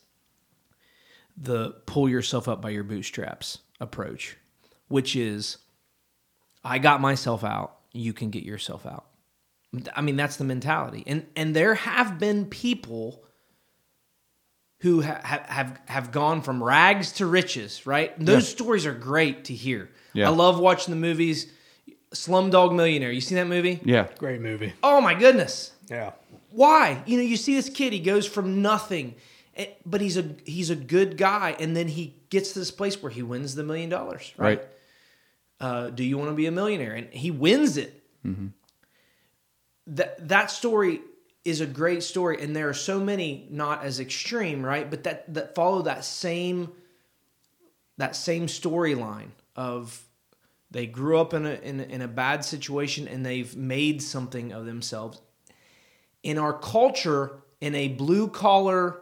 the 1.36 1.70
pull 1.86 2.08
yourself 2.08 2.48
up 2.48 2.60
by 2.60 2.70
your 2.70 2.84
bootstraps 2.84 3.58
approach, 3.80 4.36
which 4.88 5.16
is 5.16 5.58
I 6.64 6.78
got 6.78 7.00
myself 7.00 7.42
out, 7.44 7.76
you 7.92 8.12
can 8.12 8.30
get 8.30 8.44
yourself 8.44 8.86
out. 8.86 9.06
I 9.96 10.02
mean, 10.02 10.16
that's 10.16 10.36
the 10.36 10.44
mentality. 10.44 11.02
And 11.06 11.26
and 11.34 11.56
there 11.56 11.74
have 11.74 12.18
been 12.18 12.46
people 12.46 13.24
who 14.80 15.00
ha- 15.02 15.20
ha- 15.24 15.44
have 15.46 15.80
have 15.86 16.12
gone 16.12 16.42
from 16.42 16.62
rags 16.62 17.12
to 17.12 17.26
riches, 17.26 17.86
right? 17.86 18.12
Those 18.18 18.48
stories 18.48 18.84
are 18.84 18.92
great 18.94 19.46
to 19.46 19.54
hear. 19.54 19.90
Yeah. 20.12 20.28
I 20.28 20.30
love 20.32 20.58
watching 20.58 20.92
the 20.92 21.00
movies. 21.00 21.50
Slumdog 22.12 22.74
Millionaire. 22.74 23.10
You 23.10 23.22
seen 23.22 23.36
that 23.36 23.46
movie? 23.46 23.80
yeah, 23.84 24.06
Great 24.18 24.42
movie. 24.42 24.74
Oh 24.82 25.00
my 25.00 25.14
goodness. 25.14 25.72
Yeah. 25.90 26.12
Why? 26.50 27.02
You 27.06 27.16
know, 27.16 27.22
you 27.22 27.38
see 27.38 27.54
this 27.54 27.70
kid, 27.70 27.94
he 27.94 28.00
goes 28.00 28.26
from 28.26 28.60
nothing, 28.60 29.14
eh, 29.56 29.66
but 29.84 30.00
he's 30.00 30.16
a 30.16 30.34
he's 30.44 30.70
a 30.70 30.76
good 30.76 31.16
guy, 31.16 31.56
and 31.58 31.76
then 31.76 31.88
he 31.88 32.16
gets 32.30 32.52
to 32.52 32.58
this 32.58 32.70
place 32.70 33.02
where 33.02 33.10
he 33.10 33.22
wins 33.22 33.54
the 33.54 33.64
million 33.64 33.90
dollars. 33.90 34.32
Right? 34.36 34.58
right. 34.58 34.68
Uh, 35.60 35.90
do 35.90 36.02
you 36.02 36.18
want 36.18 36.30
to 36.30 36.34
be 36.34 36.46
a 36.46 36.50
millionaire? 36.50 36.94
And 36.94 37.08
he 37.12 37.30
wins 37.30 37.76
it. 37.76 38.02
That 39.86 40.28
that 40.28 40.50
story 40.50 41.00
is 41.44 41.60
a 41.60 41.66
great 41.66 42.02
story, 42.02 42.42
and 42.42 42.54
there 42.54 42.68
are 42.68 42.74
so 42.74 43.00
many 43.00 43.46
not 43.50 43.84
as 43.84 44.00
extreme, 44.00 44.64
right? 44.64 44.88
But 44.88 45.04
that 45.04 45.32
that 45.34 45.54
follow 45.54 45.82
that 45.82 46.04
same 46.04 46.72
that 47.98 48.16
same 48.16 48.46
storyline 48.46 49.30
of 49.56 50.04
they 50.70 50.86
grew 50.86 51.18
up 51.18 51.34
in 51.34 51.46
a, 51.46 51.54
in 51.54 51.80
a 51.80 51.82
in 51.84 52.00
a 52.00 52.08
bad 52.08 52.44
situation 52.44 53.06
and 53.06 53.24
they've 53.24 53.54
made 53.54 54.02
something 54.02 54.52
of 54.52 54.64
themselves 54.64 55.20
in 56.22 56.38
our 56.38 56.52
culture 56.52 57.42
in 57.60 57.74
a 57.74 57.88
blue 57.88 58.28
collar 58.28 59.01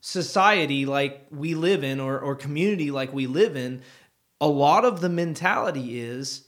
society 0.00 0.86
like 0.86 1.26
we 1.30 1.54
live 1.54 1.82
in 1.82 2.00
or, 2.00 2.18
or 2.18 2.34
community 2.34 2.90
like 2.90 3.12
we 3.12 3.26
live 3.26 3.56
in 3.56 3.82
a 4.40 4.46
lot 4.46 4.84
of 4.84 5.00
the 5.00 5.08
mentality 5.08 6.00
is 6.00 6.44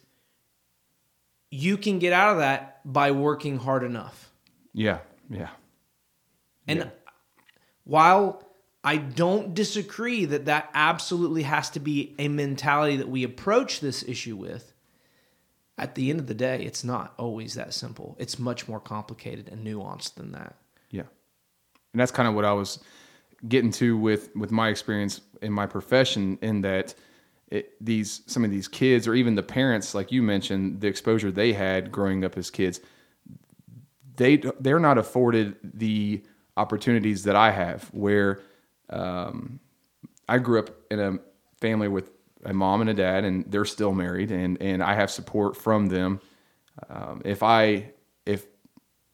you 1.51 1.77
can 1.77 1.99
get 1.99 2.13
out 2.13 2.33
of 2.33 2.39
that 2.39 2.81
by 2.85 3.11
working 3.11 3.59
hard 3.59 3.83
enough 3.83 4.31
Yeah, 4.73 4.99
yeah, 5.29 5.51
and 6.69 6.91
while 7.85 8.45
I 8.83 8.97
don't 8.97 9.55
disagree 9.55 10.25
that 10.27 10.47
that 10.47 10.71
absolutely 10.73 11.43
has 11.43 11.71
to 11.71 11.81
be 11.81 12.15
a 12.19 12.29
mentality 12.29 12.97
that 12.97 13.09
we 13.09 13.25
approach 13.25 13.81
this 13.81 14.03
issue 14.03 14.37
with, 14.37 14.73
at 15.77 15.95
the 15.95 16.11
end 16.11 16.21
of 16.21 16.27
the 16.27 16.35
day, 16.35 16.63
it's 16.63 16.85
not 16.85 17.15
always 17.19 17.55
that 17.55 17.75
simple. 17.75 18.17
It's 18.19 18.39
much 18.39 18.69
more 18.69 18.81
complicated 18.81 19.49
and 19.49 19.67
nuanced 19.67 20.15
than 20.15 20.33
that. 20.33 20.57
yeah. 20.91 21.03
And 21.93 22.01
that's 22.01 22.13
kind 22.13 22.29
of 22.29 22.35
what 22.35 22.45
I 22.45 22.53
was 22.53 22.79
getting 23.49 23.71
to 23.73 23.97
with 23.97 24.35
with 24.35 24.51
my 24.51 24.69
experience 24.69 25.21
in 25.43 25.53
my 25.53 25.67
profession. 25.67 26.39
In 26.43 26.61
that, 26.63 26.95
it, 27.49 27.73
these 27.81 28.23
some 28.27 28.45
of 28.45 28.51
these 28.51 28.69
kids, 28.69 29.07
or 29.07 29.15
even 29.15 29.35
the 29.35 29.43
parents, 29.43 29.95
like 29.95 30.13
you 30.13 30.23
mentioned, 30.23 30.81
the 30.81 30.89
exposure 30.89 31.31
they 31.31 31.53
had 31.53 31.91
growing 31.91 32.25
up 32.25 32.37
as 32.37 32.51
kids, 32.51 32.81
they 34.17 34.37
they're 34.61 34.81
not 34.81 34.99
afforded 34.99 35.57
the 35.63 36.23
opportunities 36.57 37.25
that 37.25 37.37
I 37.37 37.51
have. 37.51 37.85
Where 37.93 38.41
um, 38.91 39.61
I 40.29 40.39
grew 40.39 40.59
up 40.59 40.71
in 40.91 41.01
a 41.01 41.19
family 41.61 41.89
with 41.89 42.11
a 42.45 42.53
mom 42.53 42.81
and 42.81 42.91
a 42.91 42.95
dad, 42.95 43.25
and 43.25 43.45
they're 43.51 43.65
still 43.65 43.93
married, 43.93 44.31
and 44.31 44.61
and 44.61 44.83
I 44.83 44.95
have 44.95 45.11
support 45.11 45.57
from 45.57 45.87
them. 45.87 46.21
Um, 46.89 47.21
if 47.25 47.43
I 47.43 47.93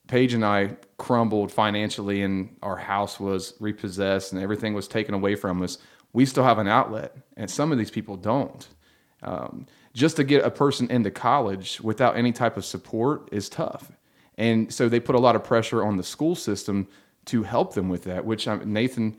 Paige 0.06 0.34
and 0.34 0.44
I 0.44 0.76
crumbled 0.98 1.52
financially, 1.52 2.22
and 2.22 2.56
our 2.62 2.76
house 2.76 3.18
was 3.18 3.54
repossessed, 3.60 4.32
and 4.32 4.42
everything 4.42 4.74
was 4.74 4.88
taken 4.88 5.14
away 5.14 5.34
from 5.34 5.62
us, 5.62 5.78
we 6.12 6.24
still 6.24 6.44
have 6.44 6.58
an 6.58 6.68
outlet, 6.68 7.16
and 7.36 7.50
some 7.50 7.72
of 7.72 7.78
these 7.78 7.90
people 7.90 8.16
don't. 8.16 8.66
Um, 9.22 9.66
just 9.92 10.16
to 10.16 10.24
get 10.24 10.44
a 10.44 10.50
person 10.50 10.90
into 10.90 11.10
college 11.10 11.80
without 11.80 12.16
any 12.16 12.32
type 12.32 12.56
of 12.56 12.64
support 12.64 13.28
is 13.32 13.48
tough, 13.48 13.90
and 14.38 14.72
so 14.72 14.88
they 14.88 15.00
put 15.00 15.14
a 15.14 15.18
lot 15.18 15.36
of 15.36 15.44
pressure 15.44 15.84
on 15.84 15.96
the 15.96 16.02
school 16.02 16.34
system 16.34 16.86
to 17.26 17.42
help 17.42 17.74
them 17.74 17.88
with 17.88 18.04
that. 18.04 18.24
Which 18.24 18.46
i 18.46 18.56
Nathan, 18.64 19.16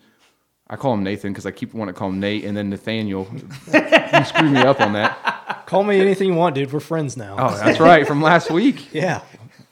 I 0.70 0.76
call 0.76 0.94
him 0.94 1.04
Nathan 1.04 1.34
because 1.34 1.46
I 1.46 1.52
keep 1.52 1.74
wanting 1.74 1.94
to 1.94 2.00
call 2.00 2.10
him 2.10 2.20
Nate, 2.20 2.46
and 2.46 2.56
then 2.56 2.70
Nathaniel. 2.70 3.28
you 3.74 4.26
screwed 4.26 4.52
me 4.52 4.62
up 4.62 4.80
on 4.80 4.94
that. 4.94 5.66
Call 5.66 5.84
me 5.84 6.00
anything 6.00 6.30
you 6.30 6.36
want, 6.36 6.56
dude. 6.56 6.72
We're 6.72 6.80
friends 6.80 7.18
now. 7.18 7.36
Oh, 7.38 7.58
that's 7.58 7.80
right, 7.80 8.08
from 8.08 8.22
last 8.22 8.50
week. 8.50 8.88
yeah. 8.94 9.22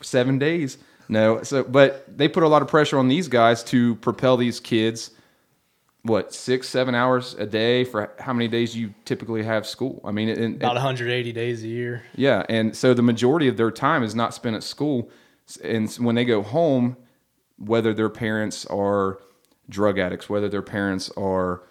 seven 0.02 0.38
days. 0.38 0.78
No, 1.08 1.44
so 1.44 1.64
but 1.64 2.18
they 2.18 2.28
put 2.28 2.44
a 2.44 2.48
lot 2.48 2.62
of 2.62 2.68
pressure 2.68 2.98
on 2.98 3.08
these 3.08 3.28
guys 3.28 3.64
to 3.66 3.96
propel 3.96 4.38
these 4.38 4.60
kids. 4.60 5.12
What 6.04 6.34
six, 6.34 6.70
seven 6.70 6.94
hours 6.94 7.34
a 7.34 7.48
day 7.48 7.84
for 7.84 8.12
how 8.20 8.32
many 8.34 8.48
days 8.48 8.76
you 8.76 8.94
typically 9.06 9.44
have 9.44 9.66
school? 9.66 10.02
I 10.06 10.12
mean, 10.12 10.30
and, 10.30 10.56
About 10.58 10.76
180 10.76 11.32
days 11.32 11.64
a 11.64 11.68
year. 11.68 12.04
yeah, 12.16 12.44
and 12.48 12.76
so 12.76 12.94
the 12.94 13.02
majority 13.02 13.48
of 13.48 13.58
their 13.58 13.72
time 13.72 14.04
is 14.04 14.14
not 14.14 14.34
spent 14.34 14.56
at 14.56 14.62
school, 14.62 15.10
and 15.64 15.92
when 15.96 16.14
they 16.14 16.26
go 16.26 16.44
home, 16.44 16.96
whether 17.58 17.94
their 17.94 18.10
parents 18.10 18.66
are 18.68 19.20
drug 19.68 19.98
addicts, 19.98 20.30
whether 20.30 20.48
their 20.48 20.62
parents 20.62 21.10
are, 21.18 21.64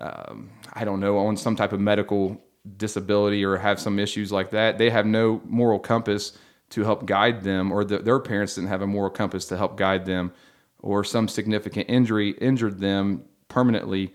um, 0.00 0.50
I 0.72 0.84
don't 0.84 1.00
know, 1.00 1.18
on 1.18 1.36
some 1.36 1.56
type 1.56 1.72
of 1.72 1.80
medical 1.80 2.40
disability 2.76 3.44
or 3.44 3.56
have 3.56 3.80
some 3.80 3.98
issues 3.98 4.30
like 4.30 4.50
that, 4.50 4.78
they 4.78 4.90
have 4.90 5.06
no 5.06 5.40
moral 5.44 5.78
compass 5.78 6.36
to 6.70 6.84
help 6.84 7.06
guide 7.06 7.42
them, 7.42 7.72
or 7.72 7.84
the, 7.84 7.98
their 7.98 8.18
parents 8.18 8.54
didn't 8.54 8.68
have 8.68 8.82
a 8.82 8.86
moral 8.86 9.10
compass 9.10 9.46
to 9.46 9.56
help 9.56 9.76
guide 9.76 10.04
them, 10.04 10.32
or 10.80 11.04
some 11.04 11.28
significant 11.28 11.88
injury 11.88 12.30
injured 12.32 12.78
them 12.78 13.24
permanently, 13.48 14.12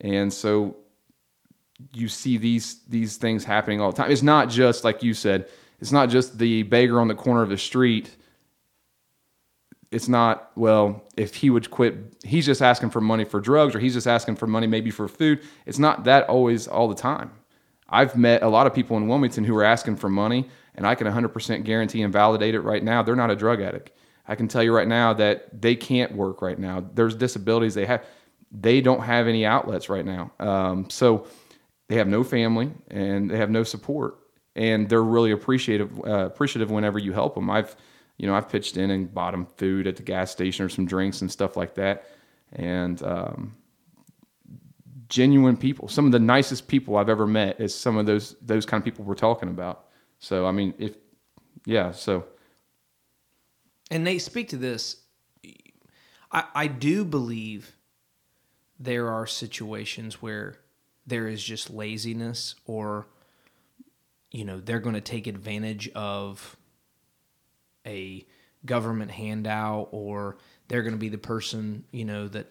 and 0.00 0.32
so 0.32 0.76
you 1.92 2.08
see 2.08 2.36
these 2.36 2.80
these 2.88 3.16
things 3.16 3.44
happening 3.44 3.80
all 3.80 3.90
the 3.90 3.96
time. 3.96 4.10
It's 4.10 4.22
not 4.22 4.48
just 4.48 4.84
like 4.84 5.02
you 5.02 5.14
said. 5.14 5.48
It's 5.80 5.92
not 5.92 6.08
just 6.08 6.38
the 6.38 6.62
beggar 6.62 7.00
on 7.00 7.08
the 7.08 7.14
corner 7.14 7.42
of 7.42 7.48
the 7.48 7.58
street. 7.58 8.10
It's 9.90 10.08
not 10.08 10.50
well 10.56 11.04
if 11.16 11.36
he 11.36 11.50
would 11.50 11.70
quit. 11.70 12.16
He's 12.24 12.46
just 12.46 12.62
asking 12.62 12.90
for 12.90 13.00
money 13.00 13.24
for 13.24 13.40
drugs, 13.40 13.74
or 13.74 13.80
he's 13.80 13.94
just 13.94 14.06
asking 14.06 14.36
for 14.36 14.46
money 14.46 14.66
maybe 14.66 14.90
for 14.90 15.06
food. 15.08 15.40
It's 15.66 15.78
not 15.78 16.04
that 16.04 16.28
always 16.28 16.66
all 16.66 16.88
the 16.88 16.94
time. 16.94 17.30
I've 17.88 18.16
met 18.16 18.42
a 18.42 18.48
lot 18.48 18.66
of 18.66 18.74
people 18.74 18.96
in 18.96 19.08
Wilmington 19.08 19.44
who 19.44 19.56
are 19.56 19.64
asking 19.64 19.96
for 19.96 20.08
money, 20.08 20.48
and 20.74 20.86
I 20.86 20.94
can 20.94 21.06
100% 21.06 21.64
guarantee 21.64 22.02
and 22.02 22.12
validate 22.12 22.54
it 22.54 22.60
right 22.60 22.82
now. 22.82 23.02
They're 23.02 23.16
not 23.16 23.30
a 23.30 23.36
drug 23.36 23.60
addict. 23.60 23.90
I 24.26 24.34
can 24.34 24.48
tell 24.48 24.62
you 24.62 24.74
right 24.74 24.88
now 24.88 25.12
that 25.14 25.60
they 25.60 25.76
can't 25.76 26.14
work 26.14 26.40
right 26.42 26.58
now. 26.58 26.84
There's 26.94 27.14
disabilities 27.14 27.74
they 27.74 27.86
have. 27.86 28.04
They 28.50 28.80
don't 28.80 29.02
have 29.02 29.26
any 29.28 29.44
outlets 29.44 29.88
right 29.88 30.04
now. 30.04 30.32
Um, 30.40 30.88
so 30.88 31.26
they 31.88 31.96
have 31.96 32.08
no 32.08 32.24
family 32.24 32.72
and 32.88 33.30
they 33.30 33.36
have 33.36 33.50
no 33.50 33.62
support, 33.62 34.18
and 34.56 34.88
they're 34.88 35.02
really 35.02 35.32
appreciative 35.32 35.98
uh, 36.00 36.26
appreciative 36.26 36.70
whenever 36.70 36.98
you 36.98 37.12
help 37.12 37.34
them. 37.34 37.50
I've 37.50 37.76
you 38.16 38.26
know 38.26 38.34
I've 38.34 38.48
pitched 38.48 38.76
in 38.76 38.90
and 38.90 39.12
bought 39.12 39.32
them 39.32 39.46
food 39.56 39.86
at 39.86 39.96
the 39.96 40.02
gas 40.02 40.30
station 40.30 40.64
or 40.64 40.68
some 40.68 40.86
drinks 40.86 41.20
and 41.20 41.30
stuff 41.30 41.56
like 41.56 41.74
that, 41.74 42.06
and 42.52 43.02
um, 43.02 43.56
genuine 45.08 45.56
people. 45.56 45.88
Some 45.88 46.06
of 46.06 46.12
the 46.12 46.18
nicest 46.18 46.66
people 46.66 46.96
I've 46.96 47.10
ever 47.10 47.26
met 47.26 47.60
is 47.60 47.74
some 47.74 47.98
of 47.98 48.06
those 48.06 48.36
those 48.40 48.64
kind 48.64 48.80
of 48.80 48.84
people 48.84 49.04
we're 49.04 49.14
talking 49.14 49.50
about. 49.50 49.83
So 50.24 50.46
I 50.46 50.52
mean, 50.52 50.72
if 50.78 50.96
yeah, 51.66 51.90
so 51.90 52.24
And 53.90 54.04
Nate, 54.04 54.22
speak 54.22 54.48
to 54.48 54.56
this. 54.56 54.96
I, 56.32 56.44
I 56.54 56.66
do 56.66 57.04
believe 57.04 57.76
there 58.80 59.10
are 59.10 59.26
situations 59.26 60.22
where 60.22 60.56
there 61.06 61.28
is 61.28 61.44
just 61.44 61.68
laziness 61.68 62.54
or, 62.64 63.06
you 64.30 64.46
know, 64.46 64.60
they're 64.60 64.80
going 64.80 64.94
to 64.94 65.02
take 65.02 65.26
advantage 65.26 65.90
of 65.90 66.56
a 67.86 68.24
government 68.64 69.10
handout 69.10 69.90
or 69.92 70.38
they're 70.68 70.82
going 70.82 70.94
to 70.94 70.98
be 70.98 71.10
the 71.10 71.18
person, 71.18 71.84
you 71.92 72.06
know, 72.06 72.28
that, 72.28 72.46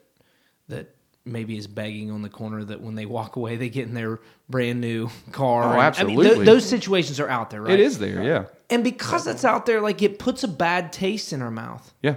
that 0.67 0.95
maybe 1.25 1.57
is 1.57 1.67
begging 1.67 2.11
on 2.11 2.21
the 2.21 2.29
corner 2.29 2.63
that 2.63 2.81
when 2.81 2.95
they 2.95 3.05
walk 3.05 3.35
away, 3.35 3.55
they 3.55 3.69
get 3.69 3.87
in 3.87 3.93
their 3.93 4.19
brand 4.49 4.81
new 4.81 5.09
car. 5.31 5.63
Oh, 5.63 5.67
And, 5.71 5.73
I 5.73 5.75
mean, 5.75 6.19
absolutely. 6.19 6.35
th- 6.35 6.45
those 6.45 6.65
situations 6.65 7.19
are 7.19 7.29
out 7.29 7.49
there, 7.49 7.61
right? 7.61 7.73
it 7.73 7.79
is 7.79 7.99
there. 7.99 8.23
Yeah, 8.23 8.45
And 8.69 8.83
because 8.83 9.27
it's 9.27 9.45
out 9.45 9.65
there, 9.65 9.81
like 9.81 10.01
it 10.01 10.19
puts 10.19 10.43
a 10.43 10.47
bad 10.47 10.91
taste 10.91 11.31
in 11.31 11.41
our 11.41 11.51
mouth. 11.51 11.93
yeah, 12.01 12.15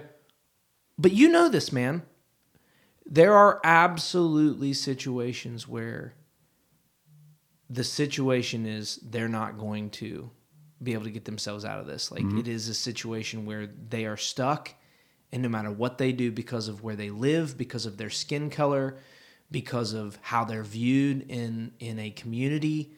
but 0.99 1.13
you 1.13 1.29
know 1.29 1.49
this, 1.49 1.73
man. 1.73 2.03
There 3.09 3.35
are 3.35 3.61
absolutely 3.63 4.73
situations 4.73 5.69
where 5.69 6.15
the 7.71 7.85
situation 7.85 8.67
is 8.67 8.97
they're 8.97 9.29
not 9.29 9.59
going 9.59 9.91
to 9.91 10.31
be 10.83 10.93
able 10.93 11.05
to 11.05 11.11
get 11.11 11.25
themselves 11.25 11.65
out 11.65 11.79
of 11.79 11.87
this. 11.87 12.11
Like 12.11 12.23
mm-hmm. 12.23 12.39
it 12.39 12.49
is 12.49 12.69
a 12.69 12.75
situation 12.75 13.47
where 13.47 13.67
they 13.67 14.07
are 14.07 14.17
stuck, 14.17 14.75
and 15.37 15.43
no 15.43 15.51
matter 15.51 15.71
what 15.71 15.99
they 15.99 16.13
do, 16.13 16.33
because 16.33 16.67
of 16.67 16.83
where 16.83 16.97
they 16.97 17.11
live, 17.11 17.59
because 17.59 17.85
of 17.85 17.99
their 17.99 18.09
skin 18.09 18.49
color, 18.49 18.97
because 19.51 19.93
of 19.93 20.19
how 20.23 20.47
they're 20.47 20.65
viewed 20.65 21.31
in 21.31 21.73
in 21.79 21.99
a 21.99 22.09
community, 22.09 22.95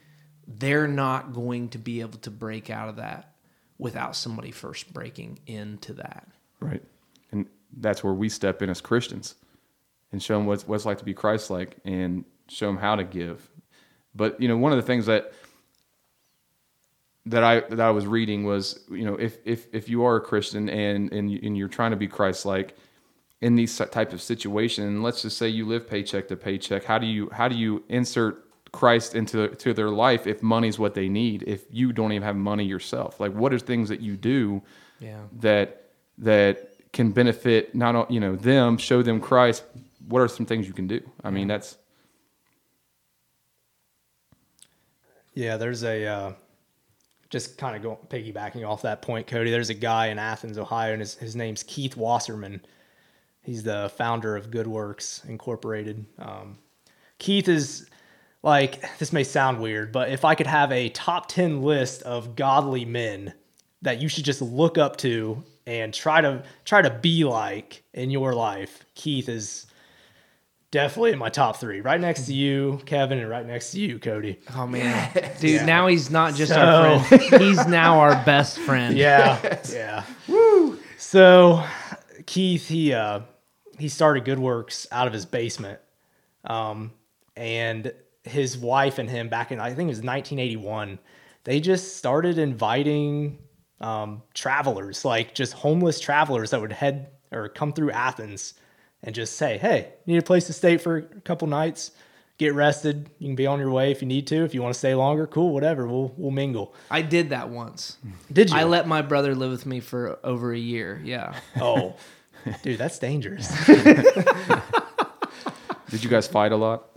they're 0.46 0.86
not 0.86 1.32
going 1.32 1.68
to 1.70 1.78
be 1.78 2.00
able 2.00 2.20
to 2.20 2.30
break 2.30 2.70
out 2.70 2.88
of 2.88 2.94
that 2.96 3.34
without 3.76 4.14
somebody 4.14 4.52
first 4.52 4.92
breaking 4.94 5.40
into 5.48 5.94
that. 5.94 6.28
Right. 6.60 6.82
And 7.32 7.46
that's 7.76 8.04
where 8.04 8.14
we 8.14 8.28
step 8.28 8.62
in 8.62 8.70
as 8.70 8.80
Christians 8.80 9.34
and 10.12 10.22
show 10.22 10.38
them 10.38 10.46
what's, 10.46 10.64
what 10.64 10.76
it's 10.76 10.86
like 10.86 10.98
to 10.98 11.04
be 11.04 11.14
Christ 11.14 11.50
like 11.50 11.78
and 11.84 12.24
show 12.46 12.68
them 12.68 12.76
how 12.76 12.94
to 12.94 13.02
give. 13.02 13.50
But, 14.14 14.40
you 14.40 14.46
know, 14.46 14.56
one 14.56 14.70
of 14.70 14.78
the 14.78 14.82
things 14.82 15.06
that 15.06 15.32
that 17.28 17.44
I 17.44 17.60
that 17.60 17.80
I 17.80 17.90
was 17.90 18.06
reading 18.06 18.44
was, 18.44 18.80
you 18.90 19.04
know, 19.04 19.14
if 19.14 19.38
if 19.44 19.66
if 19.72 19.88
you 19.88 20.04
are 20.04 20.16
a 20.16 20.20
Christian 20.20 20.68
and 20.68 21.12
and, 21.12 21.30
you, 21.30 21.40
and 21.42 21.56
you're 21.56 21.68
trying 21.68 21.90
to 21.92 21.96
be 21.96 22.08
Christ 22.08 22.44
like 22.46 22.76
in 23.40 23.54
these 23.54 23.76
type 23.78 24.12
of 24.12 24.20
situation, 24.20 25.02
let's 25.02 25.22
just 25.22 25.38
say 25.38 25.48
you 25.48 25.64
live 25.66 25.88
paycheck 25.88 26.28
to 26.28 26.36
paycheck, 26.36 26.84
how 26.84 26.98
do 26.98 27.06
you 27.06 27.28
how 27.30 27.46
do 27.48 27.54
you 27.56 27.82
insert 27.88 28.44
Christ 28.72 29.14
into 29.14 29.48
to 29.48 29.74
their 29.74 29.90
life 29.90 30.26
if 30.26 30.42
money's 30.42 30.78
what 30.78 30.94
they 30.94 31.08
need? 31.08 31.44
If 31.46 31.64
you 31.70 31.92
don't 31.92 32.12
even 32.12 32.24
have 32.24 32.36
money 32.36 32.64
yourself, 32.64 33.20
like 33.20 33.32
what 33.32 33.52
are 33.52 33.58
things 33.58 33.88
that 33.90 34.00
you 34.00 34.16
do 34.16 34.62
Yeah. 35.00 35.22
that 35.40 35.84
that 36.18 36.72
can 36.92 37.12
benefit 37.12 37.74
not 37.74 37.94
o- 37.94 38.06
you 38.08 38.20
know 38.20 38.36
them, 38.36 38.78
show 38.78 39.02
them 39.02 39.20
Christ. 39.20 39.64
What 40.08 40.20
are 40.20 40.28
some 40.28 40.46
things 40.46 40.66
you 40.66 40.72
can 40.72 40.86
do? 40.86 41.00
I 41.22 41.30
mean, 41.30 41.48
that's 41.48 41.76
Yeah, 45.34 45.56
there's 45.56 45.84
a 45.84 46.04
uh, 46.06 46.32
just 47.30 47.58
kind 47.58 47.76
of 47.76 47.82
go, 47.82 47.98
piggybacking 48.08 48.66
off 48.66 48.82
that 48.82 49.02
point, 49.02 49.26
Cody. 49.26 49.50
There's 49.50 49.70
a 49.70 49.74
guy 49.74 50.06
in 50.06 50.18
Athens, 50.18 50.58
Ohio, 50.58 50.92
and 50.92 51.00
his, 51.00 51.14
his 51.14 51.36
name's 51.36 51.62
Keith 51.62 51.96
Wasserman. 51.96 52.62
He's 53.42 53.62
the 53.62 53.90
founder 53.96 54.36
of 54.36 54.50
Good 54.50 54.66
Works 54.66 55.22
Incorporated. 55.26 56.04
Um, 56.18 56.58
Keith 57.18 57.48
is 57.48 57.88
like 58.42 58.98
this 58.98 59.12
may 59.12 59.24
sound 59.24 59.60
weird, 59.60 59.92
but 59.92 60.10
if 60.10 60.24
I 60.24 60.34
could 60.34 60.46
have 60.46 60.70
a 60.70 60.90
top 60.90 61.28
ten 61.28 61.62
list 61.62 62.02
of 62.02 62.36
godly 62.36 62.84
men 62.84 63.34
that 63.82 64.00
you 64.00 64.08
should 64.08 64.24
just 64.24 64.42
look 64.42 64.78
up 64.78 64.96
to 64.98 65.42
and 65.66 65.92
try 65.92 66.20
to 66.20 66.42
try 66.64 66.82
to 66.82 66.90
be 66.90 67.24
like 67.24 67.82
in 67.94 68.10
your 68.10 68.34
life, 68.34 68.84
Keith 68.94 69.28
is 69.28 69.66
definitely 70.70 71.12
in 71.12 71.18
my 71.18 71.28
top 71.28 71.56
three, 71.56 71.80
right 71.80 72.00
next 72.00 72.26
to 72.26 72.34
you, 72.34 72.80
Kevin, 72.86 73.18
and 73.18 73.28
right 73.28 73.46
next 73.46 73.72
to 73.72 73.80
you, 73.80 73.98
Cody. 73.98 74.38
Oh 74.54 74.66
man, 74.66 75.10
dude! 75.40 75.64
Now 75.66 75.86
he's 75.86 76.10
not 76.10 76.34
just 76.34 76.52
So- 76.52 76.60
our 76.60 77.04
friend; 77.04 77.42
he's 77.42 77.66
now 77.66 78.00
our 78.00 78.22
best 78.24 78.58
friend. 78.58 78.96
Yeah, 78.96 79.60
yeah. 79.72 80.04
Woo. 80.28 80.78
So 80.98 81.64
Keith, 82.26 82.68
he 82.68 82.92
uh, 82.92 83.20
he 83.78 83.88
started 83.88 84.24
Good 84.24 84.38
Works 84.38 84.86
out 84.92 85.06
of 85.06 85.12
his 85.12 85.24
basement, 85.26 85.80
um, 86.44 86.92
and 87.36 87.92
his 88.24 88.58
wife 88.58 88.98
and 88.98 89.08
him 89.08 89.28
back 89.28 89.52
in 89.52 89.60
I 89.60 89.68
think 89.68 89.86
it 89.88 89.96
was 89.96 89.98
1981. 90.02 90.98
They 91.44 91.60
just 91.60 91.96
started 91.96 92.36
inviting 92.36 93.38
um, 93.80 94.22
travelers, 94.34 95.04
like 95.04 95.34
just 95.34 95.54
homeless 95.54 95.98
travelers 95.98 96.50
that 96.50 96.60
would 96.60 96.72
head 96.72 97.10
or 97.32 97.48
come 97.48 97.72
through 97.72 97.90
Athens, 97.92 98.54
and 99.02 99.14
just 99.14 99.36
say, 99.36 99.58
"Hey, 99.58 99.92
need 100.06 100.18
a 100.18 100.22
place 100.22 100.46
to 100.46 100.52
stay 100.52 100.76
for 100.76 100.96
a 100.96 101.02
couple 101.20 101.48
nights." 101.48 101.92
Get 102.38 102.54
rested. 102.54 103.10
You 103.18 103.26
can 103.26 103.34
be 103.34 103.48
on 103.48 103.58
your 103.58 103.72
way 103.72 103.90
if 103.90 104.00
you 104.00 104.06
need 104.06 104.28
to. 104.28 104.44
If 104.44 104.54
you 104.54 104.62
want 104.62 104.72
to 104.72 104.78
stay 104.78 104.94
longer, 104.94 105.26
cool, 105.26 105.52
whatever. 105.52 105.88
We'll 105.88 106.14
we'll 106.16 106.30
mingle. 106.30 106.72
I 106.88 107.02
did 107.02 107.30
that 107.30 107.48
once. 107.48 107.96
Did 108.32 108.50
you? 108.50 108.56
I 108.56 108.62
let 108.62 108.86
my 108.86 109.02
brother 109.02 109.34
live 109.34 109.50
with 109.50 109.66
me 109.66 109.80
for 109.80 110.20
over 110.22 110.52
a 110.52 110.58
year. 110.58 111.00
Yeah. 111.04 111.34
Oh, 111.60 111.96
dude, 112.62 112.78
that's 112.78 113.00
dangerous. 113.00 113.48
did 113.66 114.04
you 116.04 116.08
guys 116.08 116.28
fight 116.28 116.52
a 116.52 116.56
lot? 116.56 116.94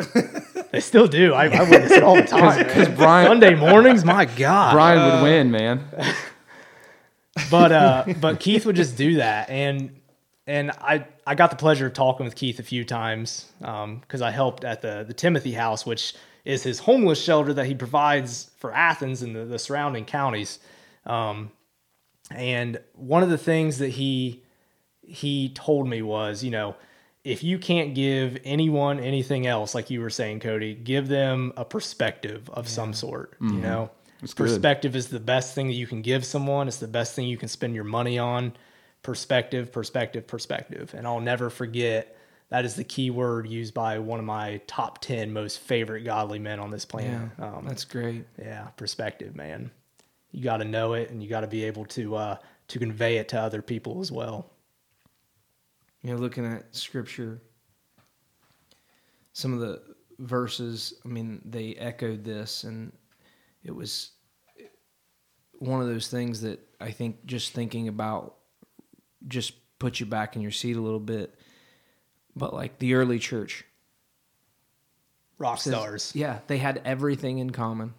They 0.71 0.79
still 0.79 1.07
do. 1.07 1.33
I, 1.33 1.47
I 1.47 1.67
witness 1.67 1.91
it 1.91 2.03
all 2.03 2.15
the 2.15 2.21
time. 2.27 2.59
Because 2.59 2.89
man. 2.89 2.97
Brian 2.97 3.27
Sunday 3.27 3.55
mornings, 3.55 4.05
my 4.05 4.25
God. 4.25 4.73
Brian 4.73 5.15
would 5.15 5.23
win, 5.23 5.49
man. 5.49 5.87
But 7.49 7.71
uh, 7.71 8.05
but 8.19 8.39
Keith 8.39 8.67
would 8.67 8.75
just 8.75 8.95
do 8.95 9.15
that, 9.15 9.49
and 9.49 9.99
and 10.51 10.71
I 10.71 11.05
I 11.25 11.35
got 11.35 11.49
the 11.49 11.55
pleasure 11.55 11.87
of 11.87 11.93
talking 11.93 12.25
with 12.25 12.35
Keith 12.35 12.59
a 12.59 12.63
few 12.63 12.83
times 12.83 13.49
because 13.59 14.21
I 14.21 14.31
helped 14.31 14.65
at 14.65 14.81
the 14.81 15.05
the 15.07 15.13
Timothy 15.13 15.53
House, 15.53 15.85
which 15.85 16.13
is 16.43 16.63
his 16.63 16.79
homeless 16.79 17.21
shelter 17.21 17.53
that 17.53 17.67
he 17.67 17.73
provides 17.75 18.51
for 18.57 18.73
Athens 18.73 19.21
and 19.21 19.35
the, 19.35 19.45
the 19.45 19.59
surrounding 19.59 20.03
counties. 20.03 20.59
Um, 21.05 21.51
and 22.31 22.79
one 22.95 23.23
of 23.23 23.29
the 23.29 23.37
things 23.37 23.77
that 23.77 23.89
he 23.89 24.43
he 25.01 25.49
told 25.49 25.87
me 25.87 26.01
was, 26.01 26.43
you 26.43 26.51
know, 26.51 26.75
if 27.23 27.43
you 27.43 27.57
can't 27.57 27.95
give 27.95 28.37
anyone 28.43 28.99
anything 28.99 29.47
else, 29.47 29.73
like 29.73 29.89
you 29.89 30.01
were 30.01 30.09
saying, 30.09 30.41
Cody, 30.41 30.75
give 30.75 31.07
them 31.07 31.53
a 31.55 31.63
perspective 31.63 32.49
of 32.49 32.67
some 32.67 32.93
sort. 32.93 33.37
You 33.39 33.53
know, 33.53 33.91
That's 34.19 34.33
good. 34.33 34.47
perspective 34.47 34.97
is 34.97 35.07
the 35.07 35.19
best 35.19 35.55
thing 35.55 35.67
that 35.67 35.73
you 35.73 35.87
can 35.87 36.01
give 36.01 36.25
someone. 36.25 36.67
It's 36.67 36.77
the 36.77 36.87
best 36.87 37.15
thing 37.15 37.27
you 37.27 37.37
can 37.37 37.47
spend 37.47 37.73
your 37.73 37.85
money 37.85 38.19
on. 38.19 38.53
Perspective, 39.03 39.71
perspective, 39.71 40.27
perspective. 40.27 40.93
And 40.95 41.07
I'll 41.07 41.19
never 41.19 41.49
forget 41.49 42.15
that 42.49 42.65
is 42.65 42.75
the 42.75 42.83
key 42.83 43.09
word 43.09 43.47
used 43.47 43.73
by 43.73 43.97
one 43.99 44.19
of 44.19 44.25
my 44.25 44.59
top 44.67 44.99
10 44.99 45.31
most 45.31 45.59
favorite 45.59 46.03
godly 46.03 46.37
men 46.37 46.59
on 46.59 46.69
this 46.69 46.83
planet. 46.83 47.29
Yeah. 47.39 47.45
Um, 47.45 47.65
That's 47.65 47.85
great. 47.85 48.25
yeah, 48.37 48.65
perspective, 48.75 49.35
man. 49.35 49.71
You 50.31 50.43
got 50.43 50.57
to 50.57 50.65
know 50.65 50.93
it 50.93 51.09
and 51.09 51.23
you 51.23 51.29
got 51.29 51.41
to 51.41 51.47
be 51.47 51.63
able 51.63 51.85
to 51.85 52.15
uh, 52.15 52.35
to 52.67 52.79
convey 52.79 53.17
it 53.17 53.29
to 53.29 53.39
other 53.39 53.61
people 53.61 54.01
as 54.01 54.11
well. 54.11 54.51
You 56.03 56.11
know, 56.11 56.17
looking 56.17 56.45
at 56.45 56.75
scripture, 56.75 57.41
some 59.33 59.53
of 59.53 59.59
the 59.59 59.81
verses, 60.19 60.93
I 61.05 61.07
mean, 61.07 61.41
they 61.45 61.75
echoed 61.75 62.23
this, 62.23 62.63
and 62.63 62.91
it 63.63 63.71
was 63.71 64.11
one 65.59 65.81
of 65.81 65.87
those 65.87 66.07
things 66.07 66.41
that 66.41 66.59
I 66.79 66.91
think 66.91 67.25
just 67.25 67.53
thinking 67.53 67.87
about 67.87 68.35
just 69.28 69.53
put 69.80 69.99
you 69.99 70.05
back 70.05 70.36
in 70.36 70.41
your 70.41 70.51
seat 70.51 70.76
a 70.76 70.82
little 70.82 70.99
bit. 70.99 71.36
But 72.36 72.53
like 72.53 72.80
the 72.80 72.93
early 72.93 73.19
church, 73.19 73.65
Rock 75.38 75.59
stars. 75.59 76.11
Yeah, 76.15 76.39
they 76.47 76.59
had 76.59 76.82
everything 76.86 77.39
in 77.39 77.49
common. 77.49 77.95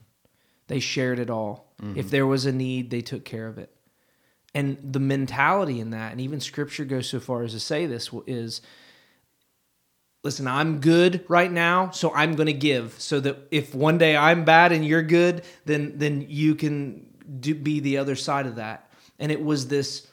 They 0.68 0.79
shared 0.79 1.18
it 1.18 1.29
all. 1.29 1.75
Mm-hmm. 1.83 1.99
If 1.99 2.11
there 2.11 2.27
was 2.27 2.47
a 2.47 2.53
need, 2.53 2.91
they 2.91 3.01
took 3.01 3.25
care 3.25 3.49
of 3.49 3.59
it. 3.59 3.75
And 4.55 4.79
the 4.83 5.01
mentality 5.01 5.81
in 5.81 5.91
that, 5.91 6.12
and 6.12 6.20
even 6.20 6.41
scripture 6.41 6.85
goes 6.85 7.09
so 7.09 7.18
far 7.18 7.43
as 7.43 7.53
to 7.53 7.61
say 7.61 7.87
this, 7.87 8.11
is 8.27 8.61
listen, 10.23 10.47
I'm 10.47 10.81
good 10.81 11.25
right 11.29 11.51
now, 11.51 11.91
so 11.91 12.14
I'm 12.14 12.37
going 12.37 12.47
to 12.47 12.53
give 12.53 12.95
so 12.99 13.18
that 13.20 13.49
if 13.51 13.75
one 13.75 13.99
day 13.99 14.16
I'm 14.16 14.45
bad 14.45 14.70
and 14.70 14.87
you're 14.87 15.03
good, 15.03 15.43
then 15.64 15.95
then 15.97 16.27
you 16.29 16.55
can 16.55 17.07
do, 17.41 17.55
be 17.55 17.81
the 17.81 17.99
other 17.99 18.14
side 18.14 18.47
of 18.47 18.57
that. 18.57 18.91
And 19.18 19.33
it 19.33 19.43
was 19.43 19.68
this 19.68 20.07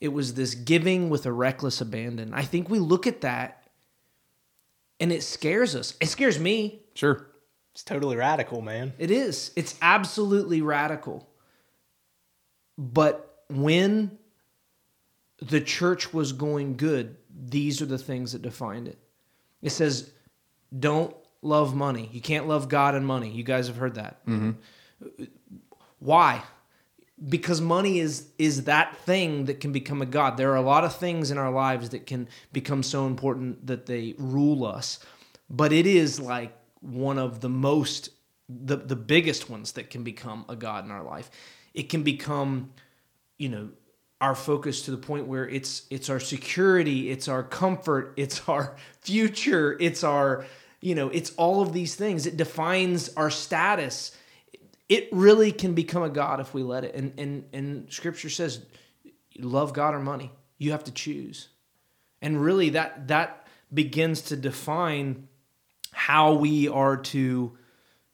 it 0.00 0.08
was 0.08 0.34
this 0.34 0.54
giving 0.54 1.10
with 1.10 1.26
a 1.26 1.32
reckless 1.32 1.80
abandon. 1.80 2.32
I 2.32 2.42
think 2.42 2.70
we 2.70 2.78
look 2.78 3.06
at 3.06 3.20
that 3.20 3.64
and 4.98 5.12
it 5.12 5.22
scares 5.22 5.74
us. 5.76 5.94
It 6.00 6.06
scares 6.06 6.38
me. 6.38 6.82
Sure. 6.94 7.26
It's 7.72 7.84
totally 7.84 8.16
radical, 8.16 8.62
man. 8.62 8.92
It 8.98 9.10
is. 9.10 9.52
It's 9.56 9.76
absolutely 9.80 10.62
radical. 10.62 11.28
But 12.76 13.44
when 13.48 14.18
the 15.40 15.60
church 15.60 16.12
was 16.12 16.32
going 16.32 16.76
good, 16.76 17.16
these 17.32 17.80
are 17.80 17.86
the 17.86 17.98
things 17.98 18.32
that 18.32 18.42
defined 18.42 18.88
it. 18.88 18.98
It 19.62 19.70
says, 19.70 20.10
don't 20.76 21.14
love 21.42 21.74
money. 21.74 22.08
You 22.12 22.20
can't 22.20 22.48
love 22.48 22.68
God 22.68 22.94
and 22.94 23.06
money. 23.06 23.30
You 23.30 23.44
guys 23.44 23.68
have 23.68 23.76
heard 23.76 23.94
that. 23.94 24.26
Mm-hmm. 24.26 25.24
Why? 25.98 26.42
Because 27.28 27.60
money 27.60 27.98
is 27.98 28.28
is 28.38 28.64
that 28.64 28.96
thing 28.98 29.44
that 29.44 29.60
can 29.60 29.72
become 29.72 30.00
a 30.00 30.06
god. 30.06 30.36
There 30.36 30.52
are 30.52 30.56
a 30.56 30.62
lot 30.62 30.84
of 30.84 30.96
things 30.96 31.30
in 31.30 31.38
our 31.38 31.50
lives 31.50 31.90
that 31.90 32.06
can 32.06 32.28
become 32.52 32.82
so 32.82 33.06
important 33.06 33.66
that 33.66 33.86
they 33.86 34.14
rule 34.16 34.64
us. 34.64 34.98
But 35.50 35.72
it 35.72 35.86
is 35.86 36.18
like 36.18 36.56
one 36.80 37.18
of 37.18 37.40
the 37.40 37.48
most 37.48 38.10
the 38.48 38.76
the 38.76 38.96
biggest 38.96 39.50
ones 39.50 39.72
that 39.72 39.90
can 39.90 40.02
become 40.02 40.44
a 40.48 40.56
god 40.56 40.84
in 40.84 40.90
our 40.90 41.04
life. 41.04 41.30
It 41.74 41.88
can 41.90 42.02
become 42.02 42.72
you 43.38 43.48
know 43.50 43.70
our 44.20 44.34
focus 44.34 44.82
to 44.82 44.90
the 44.90 44.98
point 44.98 45.26
where 45.26 45.48
it's 45.48 45.86
it's 45.90 46.08
our 46.08 46.20
security, 46.20 47.10
it's 47.10 47.28
our 47.28 47.42
comfort, 47.42 48.14
it's 48.16 48.48
our 48.48 48.76
future, 49.02 49.76
it's 49.78 50.02
our 50.04 50.46
you 50.80 50.94
know, 50.94 51.08
it's 51.10 51.32
all 51.36 51.60
of 51.60 51.72
these 51.72 51.94
things. 51.94 52.26
It 52.26 52.36
defines 52.36 53.10
our 53.14 53.30
status. 53.30 54.16
It 54.90 55.08
really 55.12 55.52
can 55.52 55.74
become 55.74 56.02
a 56.02 56.10
god 56.10 56.40
if 56.40 56.52
we 56.52 56.64
let 56.64 56.84
it. 56.84 56.96
And 56.96 57.14
and 57.16 57.44
and 57.52 57.92
scripture 57.92 58.28
says 58.28 58.66
love 59.38 59.72
God 59.72 59.94
or 59.94 60.00
money. 60.00 60.32
You 60.58 60.72
have 60.72 60.84
to 60.84 60.92
choose. 60.92 61.48
And 62.20 62.42
really 62.42 62.70
that 62.70 63.06
that 63.08 63.46
begins 63.72 64.20
to 64.22 64.36
define 64.36 65.28
how 65.92 66.34
we 66.34 66.68
are 66.68 66.96
to 66.96 67.56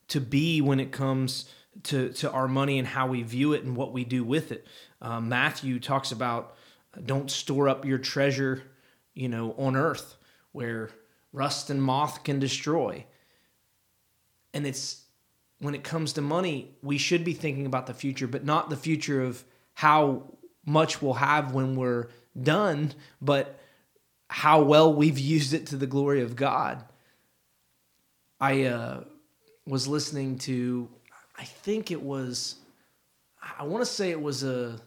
to 0.09 0.21
be 0.21 0.61
when 0.61 0.79
it 0.79 0.93
comes 0.93 1.49
to 1.85 2.11
to 2.11 2.31
our 2.31 2.47
money 2.47 2.79
and 2.79 2.87
how 2.87 3.07
we 3.07 3.23
view 3.23 3.55
it 3.55 3.65
and 3.65 3.75
what 3.75 3.93
we 3.95 4.05
do 4.05 4.23
with 4.23 4.53
it. 4.53 4.67
Um, 5.01 5.31
Matthew 5.31 5.81
talks 5.81 6.13
about 6.13 6.57
don't 7.07 7.31
store 7.31 7.71
up 7.71 7.87
your 7.87 7.99
treasure, 7.99 8.63
you 9.15 9.31
know, 9.31 9.55
on 9.57 9.77
earth 9.77 10.17
where 10.53 10.91
rust 11.33 11.71
and 11.71 11.83
moth 11.83 12.23
can 12.23 12.39
destroy. 12.39 13.07
And 14.53 14.67
it's 14.67 15.06
when 15.59 15.75
it 15.75 15.85
comes 15.85 16.13
to 16.15 16.21
money, 16.21 16.75
we 16.83 16.99
should 16.99 17.25
be 17.25 17.33
thinking 17.33 17.67
about 17.67 17.87
the 17.87 17.95
future, 17.95 18.27
but 18.27 18.45
not 18.45 18.69
the 18.71 18.77
future 18.77 19.23
of 19.23 19.43
how 19.75 20.23
much 20.65 21.01
we'll 21.01 21.15
have 21.15 21.53
when 21.53 21.77
we're 21.77 22.09
done, 22.41 22.93
but 23.21 23.59
how 24.29 24.63
well 24.63 24.93
we've 24.93 25.19
used 25.37 25.55
it 25.55 25.67
to 25.67 25.77
the 25.77 25.87
glory 25.87 26.23
of 26.23 26.37
God. 26.37 26.85
I 28.39 28.65
uh, 28.65 29.05
was 29.67 29.89
listening 29.89 30.39
to, 30.41 30.89
I 31.39 31.45
think 31.45 31.91
it 31.91 32.03
was, 32.03 32.57
I 33.59 33.65
want 33.65 33.83
to 33.83 33.91
say 33.91 34.11
it 34.11 34.21
was 34.21 34.43
a, 34.43 34.79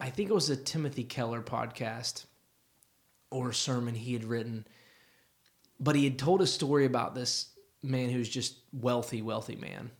I 0.00 0.10
think 0.10 0.30
it 0.30 0.34
was 0.34 0.50
a 0.50 0.56
Timothy 0.56 1.04
Keller 1.04 1.42
podcast 1.42 2.24
or 3.30 3.52
sermon 3.52 3.94
he 3.94 4.14
had 4.14 4.24
written, 4.24 4.66
but 5.78 5.94
he 5.94 6.02
had 6.02 6.18
told 6.18 6.42
a 6.42 6.46
story 6.46 6.86
about 6.86 7.14
this 7.14 7.50
man 7.82 8.10
who's 8.10 8.28
just 8.28 8.56
wealthy, 8.72 9.22
wealthy 9.22 9.56
man 9.56 9.90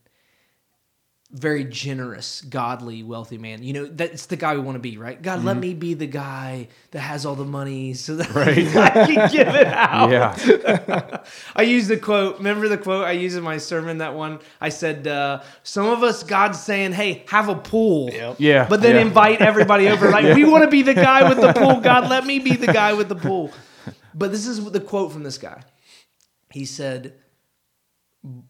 very 1.33 1.65
generous, 1.65 2.43
godly, 2.43 3.03
wealthy 3.03 3.39
man. 3.39 3.63
You 3.63 3.73
know, 3.73 3.87
that's 3.87 4.27
the 4.27 4.37
guy 4.37 4.55
we 4.55 4.61
want 4.61 4.75
to 4.75 4.81
be, 4.81 4.99
right? 4.99 5.21
God, 5.21 5.39
mm-hmm. 5.39 5.47
let 5.47 5.57
me 5.57 5.73
be 5.73 5.95
the 5.95 6.07
guy 6.07 6.69
that 6.91 7.01
has 7.01 7.25
all 7.25 7.35
the 7.35 7.45
money 7.47 7.95
so 7.95 8.17
that 8.17 8.31
right. 8.35 8.77
I 8.77 9.07
can 9.07 9.31
give 9.31 9.49
it 9.49 9.67
out. 9.67 10.11
Yeah. 10.11 11.25
I 11.57 11.63
use 11.63 11.89
the 11.89 11.97
quote. 11.97 12.37
Remember 12.37 12.69
the 12.69 12.77
quote 12.77 13.05
I 13.05 13.13
used 13.13 13.37
in 13.37 13.43
my 13.43 13.57
sermon? 13.57 13.99
That 13.99 14.15
one 14.15 14.41
I 14.61 14.69
said, 14.69 15.07
uh, 15.07 15.43
"Some 15.63 15.87
of 15.87 16.03
us, 16.03 16.23
God's 16.23 16.63
saying, 16.63 16.93
hey, 16.93 17.25
have 17.29 17.49
a 17.49 17.57
pool, 17.57 18.11
yep. 18.13 18.37
yeah, 18.39 18.67
but 18.69 18.83
then 18.83 18.97
yeah. 18.97 19.03
invite 19.03 19.41
everybody 19.41 19.89
over. 19.89 20.11
Like 20.11 20.25
yeah. 20.25 20.35
we 20.35 20.45
want 20.45 20.65
to 20.65 20.71
be 20.71 20.83
the 20.83 20.95
guy 20.95 21.27
with 21.29 21.41
the 21.41 21.55
pool. 21.55 21.81
God, 21.81 22.11
let 22.11 22.27
me 22.27 22.41
be 22.41 22.57
the 22.57 22.73
guy 22.73 22.93
with 22.93 23.09
the 23.09 23.17
pool." 23.17 23.51
But 24.15 24.31
this 24.31 24.47
is 24.47 24.63
the 24.71 24.81
quote 24.81 25.11
from 25.11 25.23
this 25.23 25.39
guy. 25.39 25.63
He 26.51 26.67
said, 26.67 27.15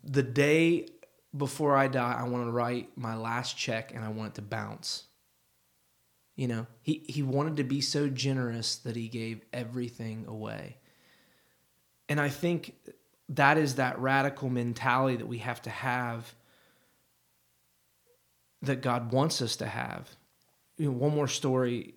"The 0.05 0.23
day 0.23 0.89
before 1.37 1.77
I 1.77 1.89
die, 1.89 2.17
I 2.19 2.25
want 2.25 2.47
to 2.47 2.51
write 2.51 2.97
my 2.97 3.17
last 3.17 3.57
check 3.57 3.95
and 3.95 4.05
I 4.05 4.09
want 4.09 4.33
it 4.33 4.35
to 4.37 4.43
bounce. 4.43 5.05
You 6.37 6.49
know, 6.49 6.67
he, 6.81 7.05
he 7.09 7.23
wanted 7.23 7.57
to 7.59 7.65
be 7.65 7.81
so 7.81 8.09
generous 8.09 8.77
that 8.77 8.97
he 8.97 9.09
gave 9.09 9.43
everything 9.53 10.27
away. 10.27 10.79
And 12.09 12.21
I 12.21 12.29
think 12.29 12.75
that 13.29 13.59
is 13.59 13.77
that 13.77 13.99
radical 13.99 14.51
mentality 14.51 15.17
that 15.17 15.27
we 15.27 15.39
have 15.39 15.63
to 15.63 15.71
have 15.71 16.35
that 18.63 18.81
God 18.81 19.13
wants 19.13 19.43
us 19.43 19.57
to 19.57 19.67
have. 19.67 20.09
You 20.79 20.87
know, 20.87 20.93
one 20.93 21.15
more 21.15 21.29
story 21.29 21.95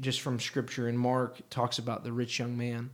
just 0.00 0.20
from 0.20 0.40
scripture 0.40 0.88
in 0.88 0.96
Mark 0.96 1.48
talks 1.50 1.78
about 1.78 2.04
the 2.04 2.12
rich 2.12 2.38
young 2.38 2.56
man. 2.56 2.90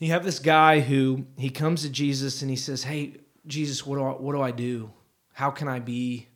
You 0.00 0.12
have 0.12 0.24
this 0.24 0.38
guy 0.38 0.80
who 0.80 1.26
he 1.36 1.50
comes 1.50 1.82
to 1.82 1.90
Jesus 1.90 2.40
and 2.40 2.50
he 2.50 2.56
says, 2.56 2.82
Hey, 2.82 3.18
Jesus, 3.46 3.86
what 3.86 3.96
do 3.96 4.04
I, 4.04 4.10
what 4.12 4.32
do 4.32 4.40
I 4.40 4.50
do? 4.50 4.90
How 5.34 5.50
can 5.50 5.68
I 5.68 5.78
be, 5.78 6.26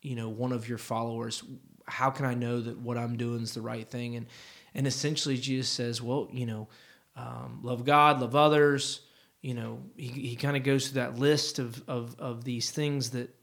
you 0.00 0.16
know, 0.16 0.30
one 0.30 0.50
of 0.50 0.68
your 0.68 0.78
followers? 0.78 1.44
How 1.86 2.10
can 2.10 2.24
I 2.24 2.32
know 2.32 2.60
that 2.60 2.78
what 2.78 2.96
I'm 2.96 3.16
doing 3.16 3.42
is 3.42 3.52
the 3.52 3.60
right 3.60 3.86
thing? 3.86 4.16
And 4.16 4.26
and 4.74 4.86
essentially, 4.86 5.36
Jesus 5.36 5.68
says, 5.68 6.00
well, 6.00 6.28
you 6.32 6.46
know, 6.46 6.68
um, 7.14 7.60
love 7.62 7.84
God, 7.84 8.20
love 8.20 8.34
others. 8.34 9.02
You 9.42 9.52
know, 9.52 9.82
he, 9.96 10.08
he 10.08 10.36
kind 10.36 10.56
of 10.56 10.62
goes 10.62 10.88
through 10.88 11.02
that 11.02 11.18
list 11.18 11.58
of, 11.58 11.82
of 11.86 12.16
of 12.18 12.44
these 12.44 12.70
things 12.70 13.10
that 13.10 13.34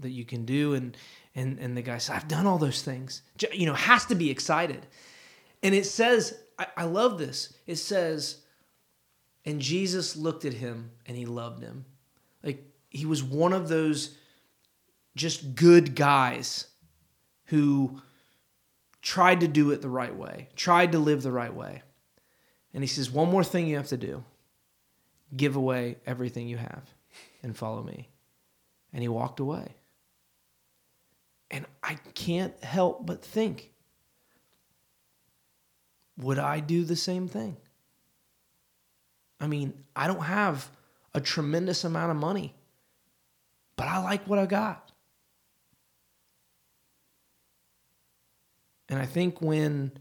that 0.00 0.10
you 0.10 0.24
can 0.24 0.44
do, 0.44 0.74
and 0.74 0.96
and 1.36 1.60
and 1.60 1.76
the 1.76 1.82
guy 1.82 1.98
says, 1.98 2.16
I've 2.16 2.28
done 2.28 2.48
all 2.48 2.58
those 2.58 2.82
things. 2.82 3.22
You 3.52 3.66
know, 3.66 3.74
has 3.74 4.06
to 4.06 4.16
be 4.16 4.30
excited. 4.30 4.86
And 5.62 5.72
it 5.72 5.86
says, 5.86 6.36
I, 6.58 6.66
I 6.76 6.84
love 6.84 7.18
this. 7.18 7.54
It 7.66 7.76
says, 7.76 8.43
and 9.44 9.60
Jesus 9.60 10.16
looked 10.16 10.44
at 10.44 10.54
him 10.54 10.90
and 11.06 11.16
he 11.16 11.26
loved 11.26 11.62
him. 11.62 11.84
Like 12.42 12.64
he 12.90 13.06
was 13.06 13.22
one 13.22 13.52
of 13.52 13.68
those 13.68 14.16
just 15.16 15.54
good 15.54 15.94
guys 15.94 16.66
who 17.46 18.00
tried 19.02 19.40
to 19.40 19.48
do 19.48 19.70
it 19.70 19.82
the 19.82 19.88
right 19.88 20.14
way, 20.14 20.48
tried 20.56 20.92
to 20.92 20.98
live 20.98 21.22
the 21.22 21.32
right 21.32 21.54
way. 21.54 21.82
And 22.72 22.82
he 22.82 22.88
says, 22.88 23.10
One 23.10 23.30
more 23.30 23.44
thing 23.44 23.66
you 23.66 23.76
have 23.76 23.88
to 23.88 23.96
do 23.96 24.24
give 25.36 25.56
away 25.56 25.96
everything 26.06 26.48
you 26.48 26.56
have 26.56 26.82
and 27.42 27.56
follow 27.56 27.82
me. 27.82 28.08
And 28.92 29.02
he 29.02 29.08
walked 29.08 29.40
away. 29.40 29.74
And 31.50 31.66
I 31.82 31.94
can't 32.14 32.54
help 32.62 33.04
but 33.06 33.24
think, 33.24 33.72
would 36.16 36.38
I 36.38 36.60
do 36.60 36.84
the 36.84 36.96
same 36.96 37.28
thing? 37.28 37.56
I 39.40 39.46
mean, 39.46 39.74
I 39.94 40.06
don't 40.06 40.22
have 40.24 40.70
a 41.12 41.20
tremendous 41.20 41.84
amount 41.84 42.10
of 42.10 42.16
money, 42.16 42.54
but 43.76 43.86
I 43.86 44.02
like 44.02 44.26
what 44.26 44.38
I 44.38 44.46
got. 44.46 44.90
And 48.88 49.00
I 49.00 49.06
think 49.06 49.40
when 49.40 49.92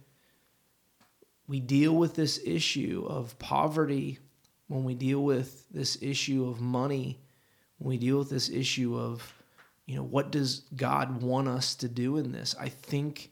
we 1.47 1.59
deal 1.59 1.93
with 1.93 2.15
this 2.15 2.39
issue 2.43 3.05
of 3.07 3.37
poverty, 3.39 4.19
when 4.67 4.83
we 4.83 4.95
deal 4.95 5.23
with 5.23 5.65
this 5.69 5.97
issue 6.01 6.47
of 6.47 6.61
money, 6.61 7.19
when 7.77 7.89
we 7.89 7.97
deal 7.97 8.19
with 8.19 8.29
this 8.29 8.49
issue 8.49 8.97
of, 8.97 9.33
you 9.85 9.95
know, 9.95 10.03
what 10.03 10.31
does 10.31 10.61
God 10.75 11.21
want 11.21 11.47
us 11.47 11.75
to 11.75 11.87
do 11.87 12.17
in 12.17 12.31
this? 12.31 12.55
I 12.59 12.69
think 12.69 13.31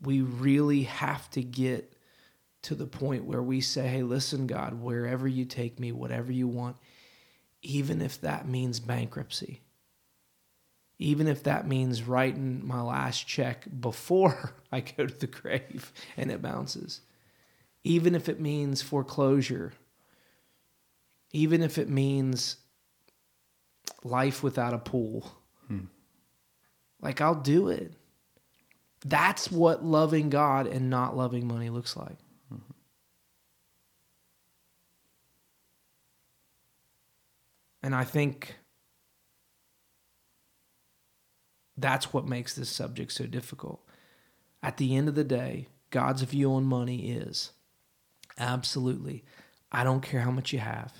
we 0.00 0.20
really 0.20 0.84
have 0.84 1.28
to 1.30 1.42
get 1.42 1.95
to 2.66 2.74
the 2.74 2.86
point 2.86 3.24
where 3.24 3.42
we 3.42 3.60
say, 3.60 3.86
hey, 3.86 4.02
listen, 4.02 4.48
God, 4.48 4.82
wherever 4.82 5.28
you 5.28 5.44
take 5.44 5.78
me, 5.78 5.92
whatever 5.92 6.32
you 6.32 6.48
want, 6.48 6.76
even 7.62 8.02
if 8.02 8.20
that 8.22 8.48
means 8.48 8.80
bankruptcy, 8.80 9.60
even 10.98 11.28
if 11.28 11.44
that 11.44 11.68
means 11.68 12.02
writing 12.02 12.66
my 12.66 12.82
last 12.82 13.24
check 13.24 13.66
before 13.80 14.52
I 14.72 14.80
go 14.80 15.06
to 15.06 15.14
the 15.14 15.28
grave 15.28 15.92
and 16.16 16.28
it 16.32 16.42
bounces, 16.42 17.02
even 17.84 18.16
if 18.16 18.28
it 18.28 18.40
means 18.40 18.82
foreclosure, 18.82 19.72
even 21.32 21.62
if 21.62 21.78
it 21.78 21.88
means 21.88 22.56
life 24.02 24.42
without 24.42 24.74
a 24.74 24.78
pool, 24.78 25.32
hmm. 25.68 25.84
like 27.00 27.20
I'll 27.20 27.36
do 27.36 27.68
it. 27.68 27.92
That's 29.04 29.52
what 29.52 29.84
loving 29.84 30.30
God 30.30 30.66
and 30.66 30.90
not 30.90 31.16
loving 31.16 31.46
money 31.46 31.70
looks 31.70 31.96
like. 31.96 32.18
And 37.86 37.94
I 37.94 38.02
think 38.02 38.56
that's 41.76 42.12
what 42.12 42.26
makes 42.26 42.52
this 42.52 42.68
subject 42.68 43.12
so 43.12 43.26
difficult. 43.26 43.80
At 44.60 44.76
the 44.76 44.96
end 44.96 45.08
of 45.08 45.14
the 45.14 45.22
day, 45.22 45.68
God's 45.90 46.22
view 46.22 46.52
on 46.54 46.64
money 46.64 47.12
is 47.12 47.52
absolutely, 48.38 49.22
I 49.70 49.84
don't 49.84 50.00
care 50.00 50.22
how 50.22 50.32
much 50.32 50.52
you 50.52 50.58
have. 50.58 50.92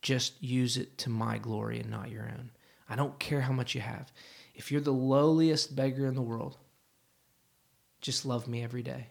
Just 0.00 0.42
use 0.42 0.78
it 0.78 0.96
to 0.96 1.10
my 1.10 1.36
glory 1.36 1.78
and 1.78 1.90
not 1.90 2.10
your 2.10 2.22
own. 2.22 2.52
I 2.88 2.96
don't 2.96 3.18
care 3.18 3.42
how 3.42 3.52
much 3.52 3.74
you 3.74 3.82
have. 3.82 4.10
If 4.54 4.72
you're 4.72 4.80
the 4.80 4.90
lowliest 4.90 5.76
beggar 5.76 6.06
in 6.06 6.14
the 6.14 6.22
world, 6.22 6.56
just 8.00 8.24
love 8.24 8.48
me 8.48 8.64
every 8.64 8.82
day. 8.82 9.08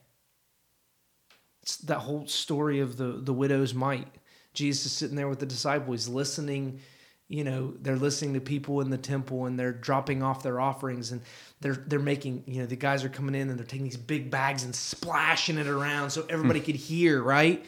It's 1.62 1.78
that 1.78 2.00
whole 2.00 2.26
story 2.26 2.80
of 2.80 2.98
the, 2.98 3.20
the 3.22 3.32
widow's 3.32 3.76
mite. 3.76 4.08
Jesus 4.56 4.88
is 4.88 4.92
sitting 4.94 5.16
there 5.16 5.28
with 5.28 5.40
the 5.40 5.46
disciples, 5.46 6.08
listening. 6.08 6.80
You 7.28 7.44
know, 7.44 7.74
they're 7.80 7.96
listening 7.96 8.36
to 8.36 8.40
people 8.40 8.82
in 8.82 8.90
the 8.90 8.98
temple 8.98 9.46
and 9.46 9.60
they're 9.60 9.72
dropping 9.72 10.22
off 10.24 10.44
their 10.44 10.60
offerings 10.60 11.12
and 11.12 11.22
they're 11.60 11.84
they're 11.88 12.00
making, 12.00 12.44
you 12.48 12.60
know, 12.60 12.66
the 12.66 12.76
guys 12.76 13.04
are 13.04 13.10
coming 13.10 13.36
in 13.36 13.50
and 13.50 13.58
they're 13.60 13.66
taking 13.66 13.86
these 13.86 13.98
big 13.98 14.30
bags 14.30 14.64
and 14.64 14.76
splashing 14.76 15.58
it 15.58 15.68
around 15.68 16.12
so 16.12 16.26
everybody 16.30 16.60
hmm. 16.60 16.66
could 16.66 16.76
hear, 16.76 17.22
right? 17.22 17.66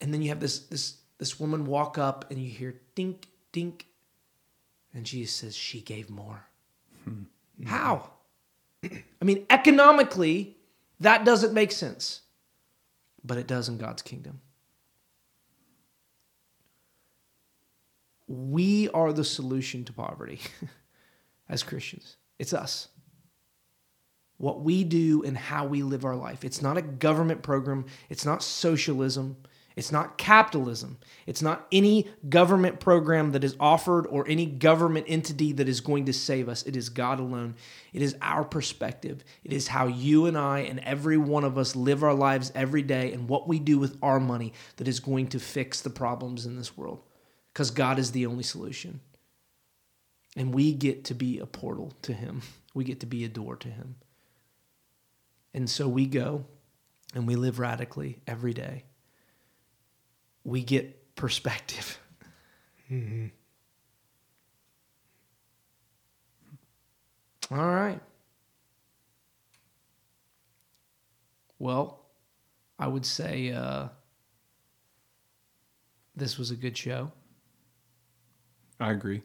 And 0.00 0.12
then 0.12 0.22
you 0.22 0.30
have 0.30 0.40
this 0.40 0.60
this 0.60 0.96
this 1.18 1.38
woman 1.38 1.66
walk 1.66 1.98
up 1.98 2.30
and 2.30 2.40
you 2.40 2.50
hear 2.50 2.80
dink 2.94 3.28
dink 3.52 3.86
and 4.94 5.04
Jesus 5.04 5.34
says 5.34 5.56
she 5.56 5.80
gave 5.80 6.08
more. 6.08 6.46
Hmm. 7.04 7.24
How? 7.66 8.10
I 8.84 9.24
mean, 9.24 9.44
economically, 9.50 10.56
that 11.00 11.24
doesn't 11.24 11.52
make 11.52 11.72
sense. 11.72 12.22
But 13.24 13.38
it 13.38 13.46
does 13.46 13.68
in 13.68 13.78
God's 13.78 14.02
kingdom. 14.02 14.40
We 18.26 18.88
are 18.90 19.12
the 19.12 19.24
solution 19.24 19.84
to 19.84 19.92
poverty 19.92 20.40
as 21.48 21.62
Christians. 21.62 22.16
It's 22.38 22.52
us. 22.52 22.88
what 24.36 24.60
we 24.62 24.84
do 24.84 25.22
and 25.22 25.36
how 25.36 25.64
we 25.66 25.82
live 25.82 26.04
our 26.04 26.16
life. 26.16 26.44
It's 26.44 26.60
not 26.62 26.76
a 26.76 26.82
government 26.82 27.42
program, 27.42 27.86
it's 28.10 28.24
not 28.24 28.42
socialism, 28.42 29.36
it's 29.76 29.92
not 29.92 30.18
capitalism, 30.18 30.98
it's 31.26 31.42
not 31.42 31.66
any 31.70 32.08
government 32.28 32.80
program 32.80 33.32
that 33.32 33.44
is 33.44 33.56
offered 33.60 34.06
or 34.06 34.26
any 34.28 34.46
government 34.46 35.06
entity 35.08 35.52
that 35.52 35.68
is 35.68 35.80
going 35.80 36.06
to 36.06 36.12
save 36.12 36.48
us. 36.48 36.64
It 36.64 36.76
is 36.76 36.88
God 36.88 37.20
alone. 37.20 37.54
It 37.92 38.02
is 38.02 38.16
our 38.22 38.44
perspective. 38.44 39.24
It 39.44 39.52
is 39.52 39.68
how 39.68 39.86
you 39.86 40.26
and 40.26 40.36
I 40.36 40.60
and 40.60 40.80
every 40.80 41.16
one 41.16 41.44
of 41.44 41.56
us 41.58 41.76
live 41.76 42.02
our 42.02 42.14
lives 42.14 42.52
every 42.54 42.82
day 42.82 43.12
and 43.12 43.28
what 43.28 43.48
we 43.48 43.58
do 43.58 43.78
with 43.78 43.96
our 44.02 44.18
money 44.20 44.52
that 44.76 44.88
is 44.88 45.00
going 45.00 45.28
to 45.28 45.38
fix 45.38 45.80
the 45.80 45.90
problems 45.90 46.46
in 46.46 46.56
this 46.56 46.76
world 46.76 47.00
because 47.54 47.70
God 47.70 48.00
is 48.00 48.10
the 48.10 48.26
only 48.26 48.42
solution. 48.42 49.00
And 50.36 50.52
we 50.52 50.72
get 50.72 51.04
to 51.04 51.14
be 51.14 51.38
a 51.38 51.46
portal 51.46 51.92
to 52.02 52.12
Him, 52.12 52.42
we 52.74 52.84
get 52.84 53.00
to 53.00 53.06
be 53.06 53.24
a 53.24 53.28
door 53.28 53.56
to 53.56 53.68
Him. 53.68 53.94
And 55.54 55.70
so 55.70 55.88
we 55.88 56.06
go 56.06 56.44
and 57.14 57.28
we 57.28 57.36
live 57.36 57.60
radically 57.60 58.18
every 58.26 58.52
day. 58.52 58.82
We 60.42 60.64
get 60.64 61.14
perspective. 61.14 61.98
Mm-hmm. 62.90 63.26
All 67.54 67.66
right. 67.66 68.00
Well, 71.60 72.00
I 72.78 72.88
would 72.88 73.06
say 73.06 73.52
uh, 73.52 73.88
this 76.16 76.36
was 76.36 76.50
a 76.50 76.56
good 76.56 76.76
show. 76.76 77.12
I 78.80 78.92
agree. 78.92 79.22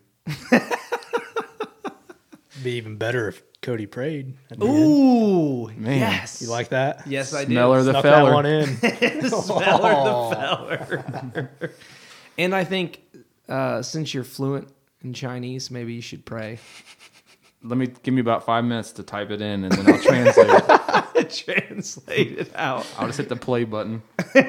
Be 2.63 2.71
even 2.71 2.97
better 2.97 3.29
if 3.29 3.41
Cody 3.61 3.85
prayed. 3.85 4.33
at 4.51 4.59
the 4.59 4.65
end. 4.65 4.75
Ooh, 4.85 5.67
Man. 5.77 5.99
yes. 5.99 6.41
You 6.41 6.49
like 6.49 6.69
that? 6.69 7.07
Yes, 7.07 7.33
I 7.33 7.45
do. 7.45 7.53
Smeller 7.53 7.83
the 7.83 7.91
Snuck 7.91 8.03
feller. 8.03 8.25
that 8.29 8.33
one 8.33 8.45
in. 8.45 8.65
Smeller 9.29 10.03
the 10.03 10.35
feller. 10.35 11.51
and 12.37 12.53
I 12.53 12.65
think 12.65 13.01
uh, 13.47 13.81
since 13.81 14.13
you're 14.13 14.25
fluent 14.25 14.67
in 15.03 15.13
Chinese, 15.13 15.71
maybe 15.71 15.93
you 15.93 16.01
should 16.01 16.25
pray. 16.25 16.59
Let 17.61 17.77
me 17.77 17.87
give 18.03 18.13
me 18.13 18.21
about 18.21 18.45
five 18.45 18.63
minutes 18.63 18.93
to 18.93 19.03
type 19.03 19.31
it 19.31 19.41
in, 19.41 19.65
and 19.65 19.71
then 19.73 19.93
I'll 19.93 20.01
translate 20.01 20.47
it. 20.49 21.29
Translate 21.29 22.39
it 22.39 22.51
out. 22.55 22.87
I'll 22.97 23.05
just 23.05 23.19
hit 23.19 23.29
the 23.29 23.35
play 23.35 23.63
button. 23.63 24.01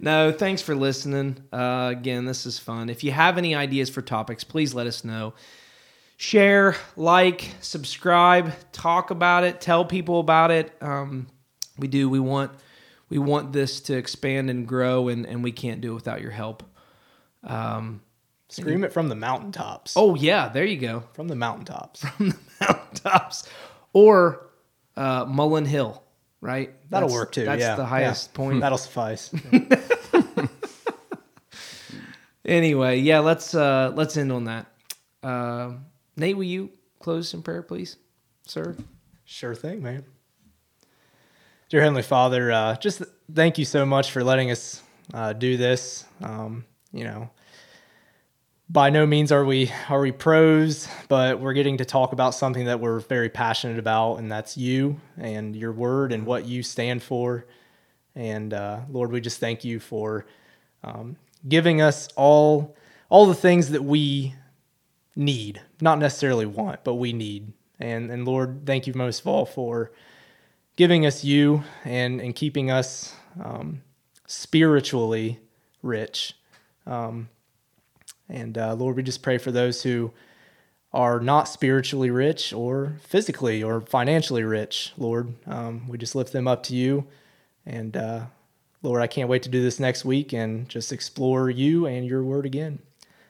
No, 0.00 0.30
thanks 0.30 0.62
for 0.62 0.74
listening. 0.76 1.38
Uh, 1.52 1.92
again, 1.96 2.24
this 2.24 2.46
is 2.46 2.58
fun. 2.58 2.88
If 2.88 3.02
you 3.02 3.10
have 3.10 3.36
any 3.36 3.54
ideas 3.54 3.90
for 3.90 4.00
topics, 4.00 4.44
please 4.44 4.72
let 4.72 4.86
us 4.86 5.04
know. 5.04 5.34
Share, 6.16 6.76
like, 6.96 7.50
subscribe, 7.60 8.52
talk 8.72 9.10
about 9.10 9.44
it, 9.44 9.60
tell 9.60 9.84
people 9.84 10.20
about 10.20 10.50
it. 10.50 10.72
Um, 10.80 11.26
we 11.78 11.88
do. 11.88 12.08
We 12.08 12.20
want 12.20 12.52
we 13.08 13.18
want 13.18 13.52
this 13.52 13.80
to 13.82 13.96
expand 13.96 14.50
and 14.50 14.66
grow, 14.66 15.08
and, 15.08 15.26
and 15.26 15.42
we 15.42 15.52
can't 15.52 15.80
do 15.80 15.92
it 15.92 15.94
without 15.94 16.20
your 16.20 16.32
help. 16.32 16.62
Um, 17.42 18.02
Scream 18.50 18.82
it 18.84 18.92
from 18.92 19.08
the 19.08 19.14
mountaintops. 19.14 19.94
oh 19.96 20.14
yeah, 20.14 20.48
there 20.48 20.64
you 20.64 20.78
go. 20.78 21.04
From 21.12 21.28
the 21.28 21.36
mountaintops. 21.36 22.00
From 22.00 22.30
the 22.30 22.36
mountaintops 22.60 23.48
or 23.92 24.46
uh, 24.96 25.24
Mullen 25.28 25.66
Hill, 25.66 26.02
right? 26.40 26.74
That'll 26.90 27.08
That's- 27.08 27.20
work 27.20 27.32
too. 27.32 27.44
That's 27.44 27.60
yeah. 27.60 27.74
the 27.76 27.84
highest 27.86 28.30
Yeah. 28.32 28.36
point. 28.36 28.60
That'll 28.60 28.78
suffice. 28.78 29.30
Anyway, 32.44 33.00
yeah, 33.00 33.18
let's 33.18 33.54
uh, 33.54 33.92
let's 33.94 34.16
end 34.16 34.32
on 34.32 34.44
that. 34.44 34.66
Uh, 35.22 35.72
Nate, 36.16 36.36
will 36.36 36.44
you 36.44 36.70
close 36.98 37.34
in 37.34 37.42
prayer, 37.42 37.62
please, 37.62 37.96
sir? 38.46 38.74
Sure 39.26 39.54
thing, 39.54 39.82
man. 39.82 40.04
Dear 41.68 41.82
Heavenly 41.82 42.02
Father, 42.02 42.50
uh, 42.50 42.76
just 42.76 42.98
th- 42.98 43.10
thank 43.34 43.58
you 43.58 43.66
so 43.66 43.84
much 43.84 44.12
for 44.12 44.24
letting 44.24 44.50
us 44.50 44.82
uh, 45.12 45.34
do 45.34 45.58
this. 45.58 46.06
Um, 46.22 46.64
you 46.90 47.04
know, 47.04 47.28
by 48.70 48.90
no 48.90 49.06
means 49.06 49.32
are 49.32 49.44
we 49.44 49.72
are 49.88 50.00
we 50.00 50.12
pros, 50.12 50.88
but 51.08 51.40
we're 51.40 51.54
getting 51.54 51.78
to 51.78 51.84
talk 51.84 52.12
about 52.12 52.34
something 52.34 52.66
that 52.66 52.80
we're 52.80 53.00
very 53.00 53.28
passionate 53.30 53.78
about, 53.78 54.16
and 54.16 54.30
that's 54.30 54.56
you 54.56 55.00
and 55.16 55.56
your 55.56 55.72
word 55.72 56.12
and 56.12 56.26
what 56.26 56.44
you 56.44 56.62
stand 56.62 57.02
for. 57.02 57.46
And 58.14 58.52
uh, 58.52 58.80
Lord, 58.90 59.10
we 59.10 59.20
just 59.20 59.40
thank 59.40 59.64
you 59.64 59.80
for 59.80 60.26
um, 60.84 61.16
giving 61.48 61.80
us 61.80 62.08
all 62.14 62.76
all 63.08 63.26
the 63.26 63.34
things 63.34 63.70
that 63.70 63.82
we 63.82 64.34
need, 65.16 65.62
not 65.80 65.98
necessarily 65.98 66.44
want, 66.46 66.84
but 66.84 66.94
we 66.94 67.12
need. 67.12 67.52
And 67.80 68.10
and 68.10 68.26
Lord, 68.26 68.66
thank 68.66 68.86
you 68.86 68.92
most 68.94 69.20
of 69.20 69.28
all 69.28 69.46
for 69.46 69.92
giving 70.76 71.06
us 71.06 71.24
you 71.24 71.64
and 71.84 72.20
and 72.20 72.34
keeping 72.34 72.70
us 72.70 73.14
um, 73.42 73.82
spiritually 74.26 75.40
rich. 75.82 76.34
Um, 76.86 77.30
and 78.28 78.58
uh, 78.58 78.74
Lord, 78.74 78.96
we 78.96 79.02
just 79.02 79.22
pray 79.22 79.38
for 79.38 79.50
those 79.50 79.82
who 79.82 80.12
are 80.92 81.20
not 81.20 81.48
spiritually 81.48 82.10
rich 82.10 82.52
or 82.52 82.96
physically 83.02 83.62
or 83.62 83.80
financially 83.80 84.42
rich, 84.42 84.92
Lord. 84.96 85.34
Um, 85.46 85.86
we 85.88 85.98
just 85.98 86.14
lift 86.14 86.32
them 86.32 86.48
up 86.48 86.62
to 86.64 86.74
you. 86.74 87.06
And 87.66 87.96
uh, 87.96 88.26
Lord, 88.82 89.02
I 89.02 89.06
can't 89.06 89.28
wait 89.28 89.42
to 89.42 89.48
do 89.48 89.62
this 89.62 89.78
next 89.78 90.04
week 90.04 90.32
and 90.32 90.68
just 90.68 90.92
explore 90.92 91.50
you 91.50 91.86
and 91.86 92.06
your 92.06 92.22
word 92.22 92.46
again. 92.46 92.78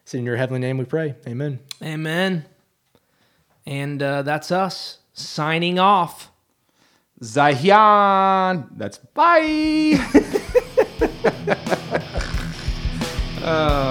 It's 0.02 0.14
in 0.14 0.24
your 0.24 0.36
heavenly 0.36 0.60
name 0.60 0.78
we 0.78 0.84
pray. 0.84 1.14
Amen. 1.26 1.58
Amen. 1.82 2.44
And 3.66 4.02
uh, 4.02 4.22
that's 4.22 4.50
us 4.50 4.98
signing 5.12 5.78
off. 5.78 6.30
Zaijian. 7.20 8.68
That's 8.76 8.98
bye. 8.98 9.98
uh. 13.44 13.87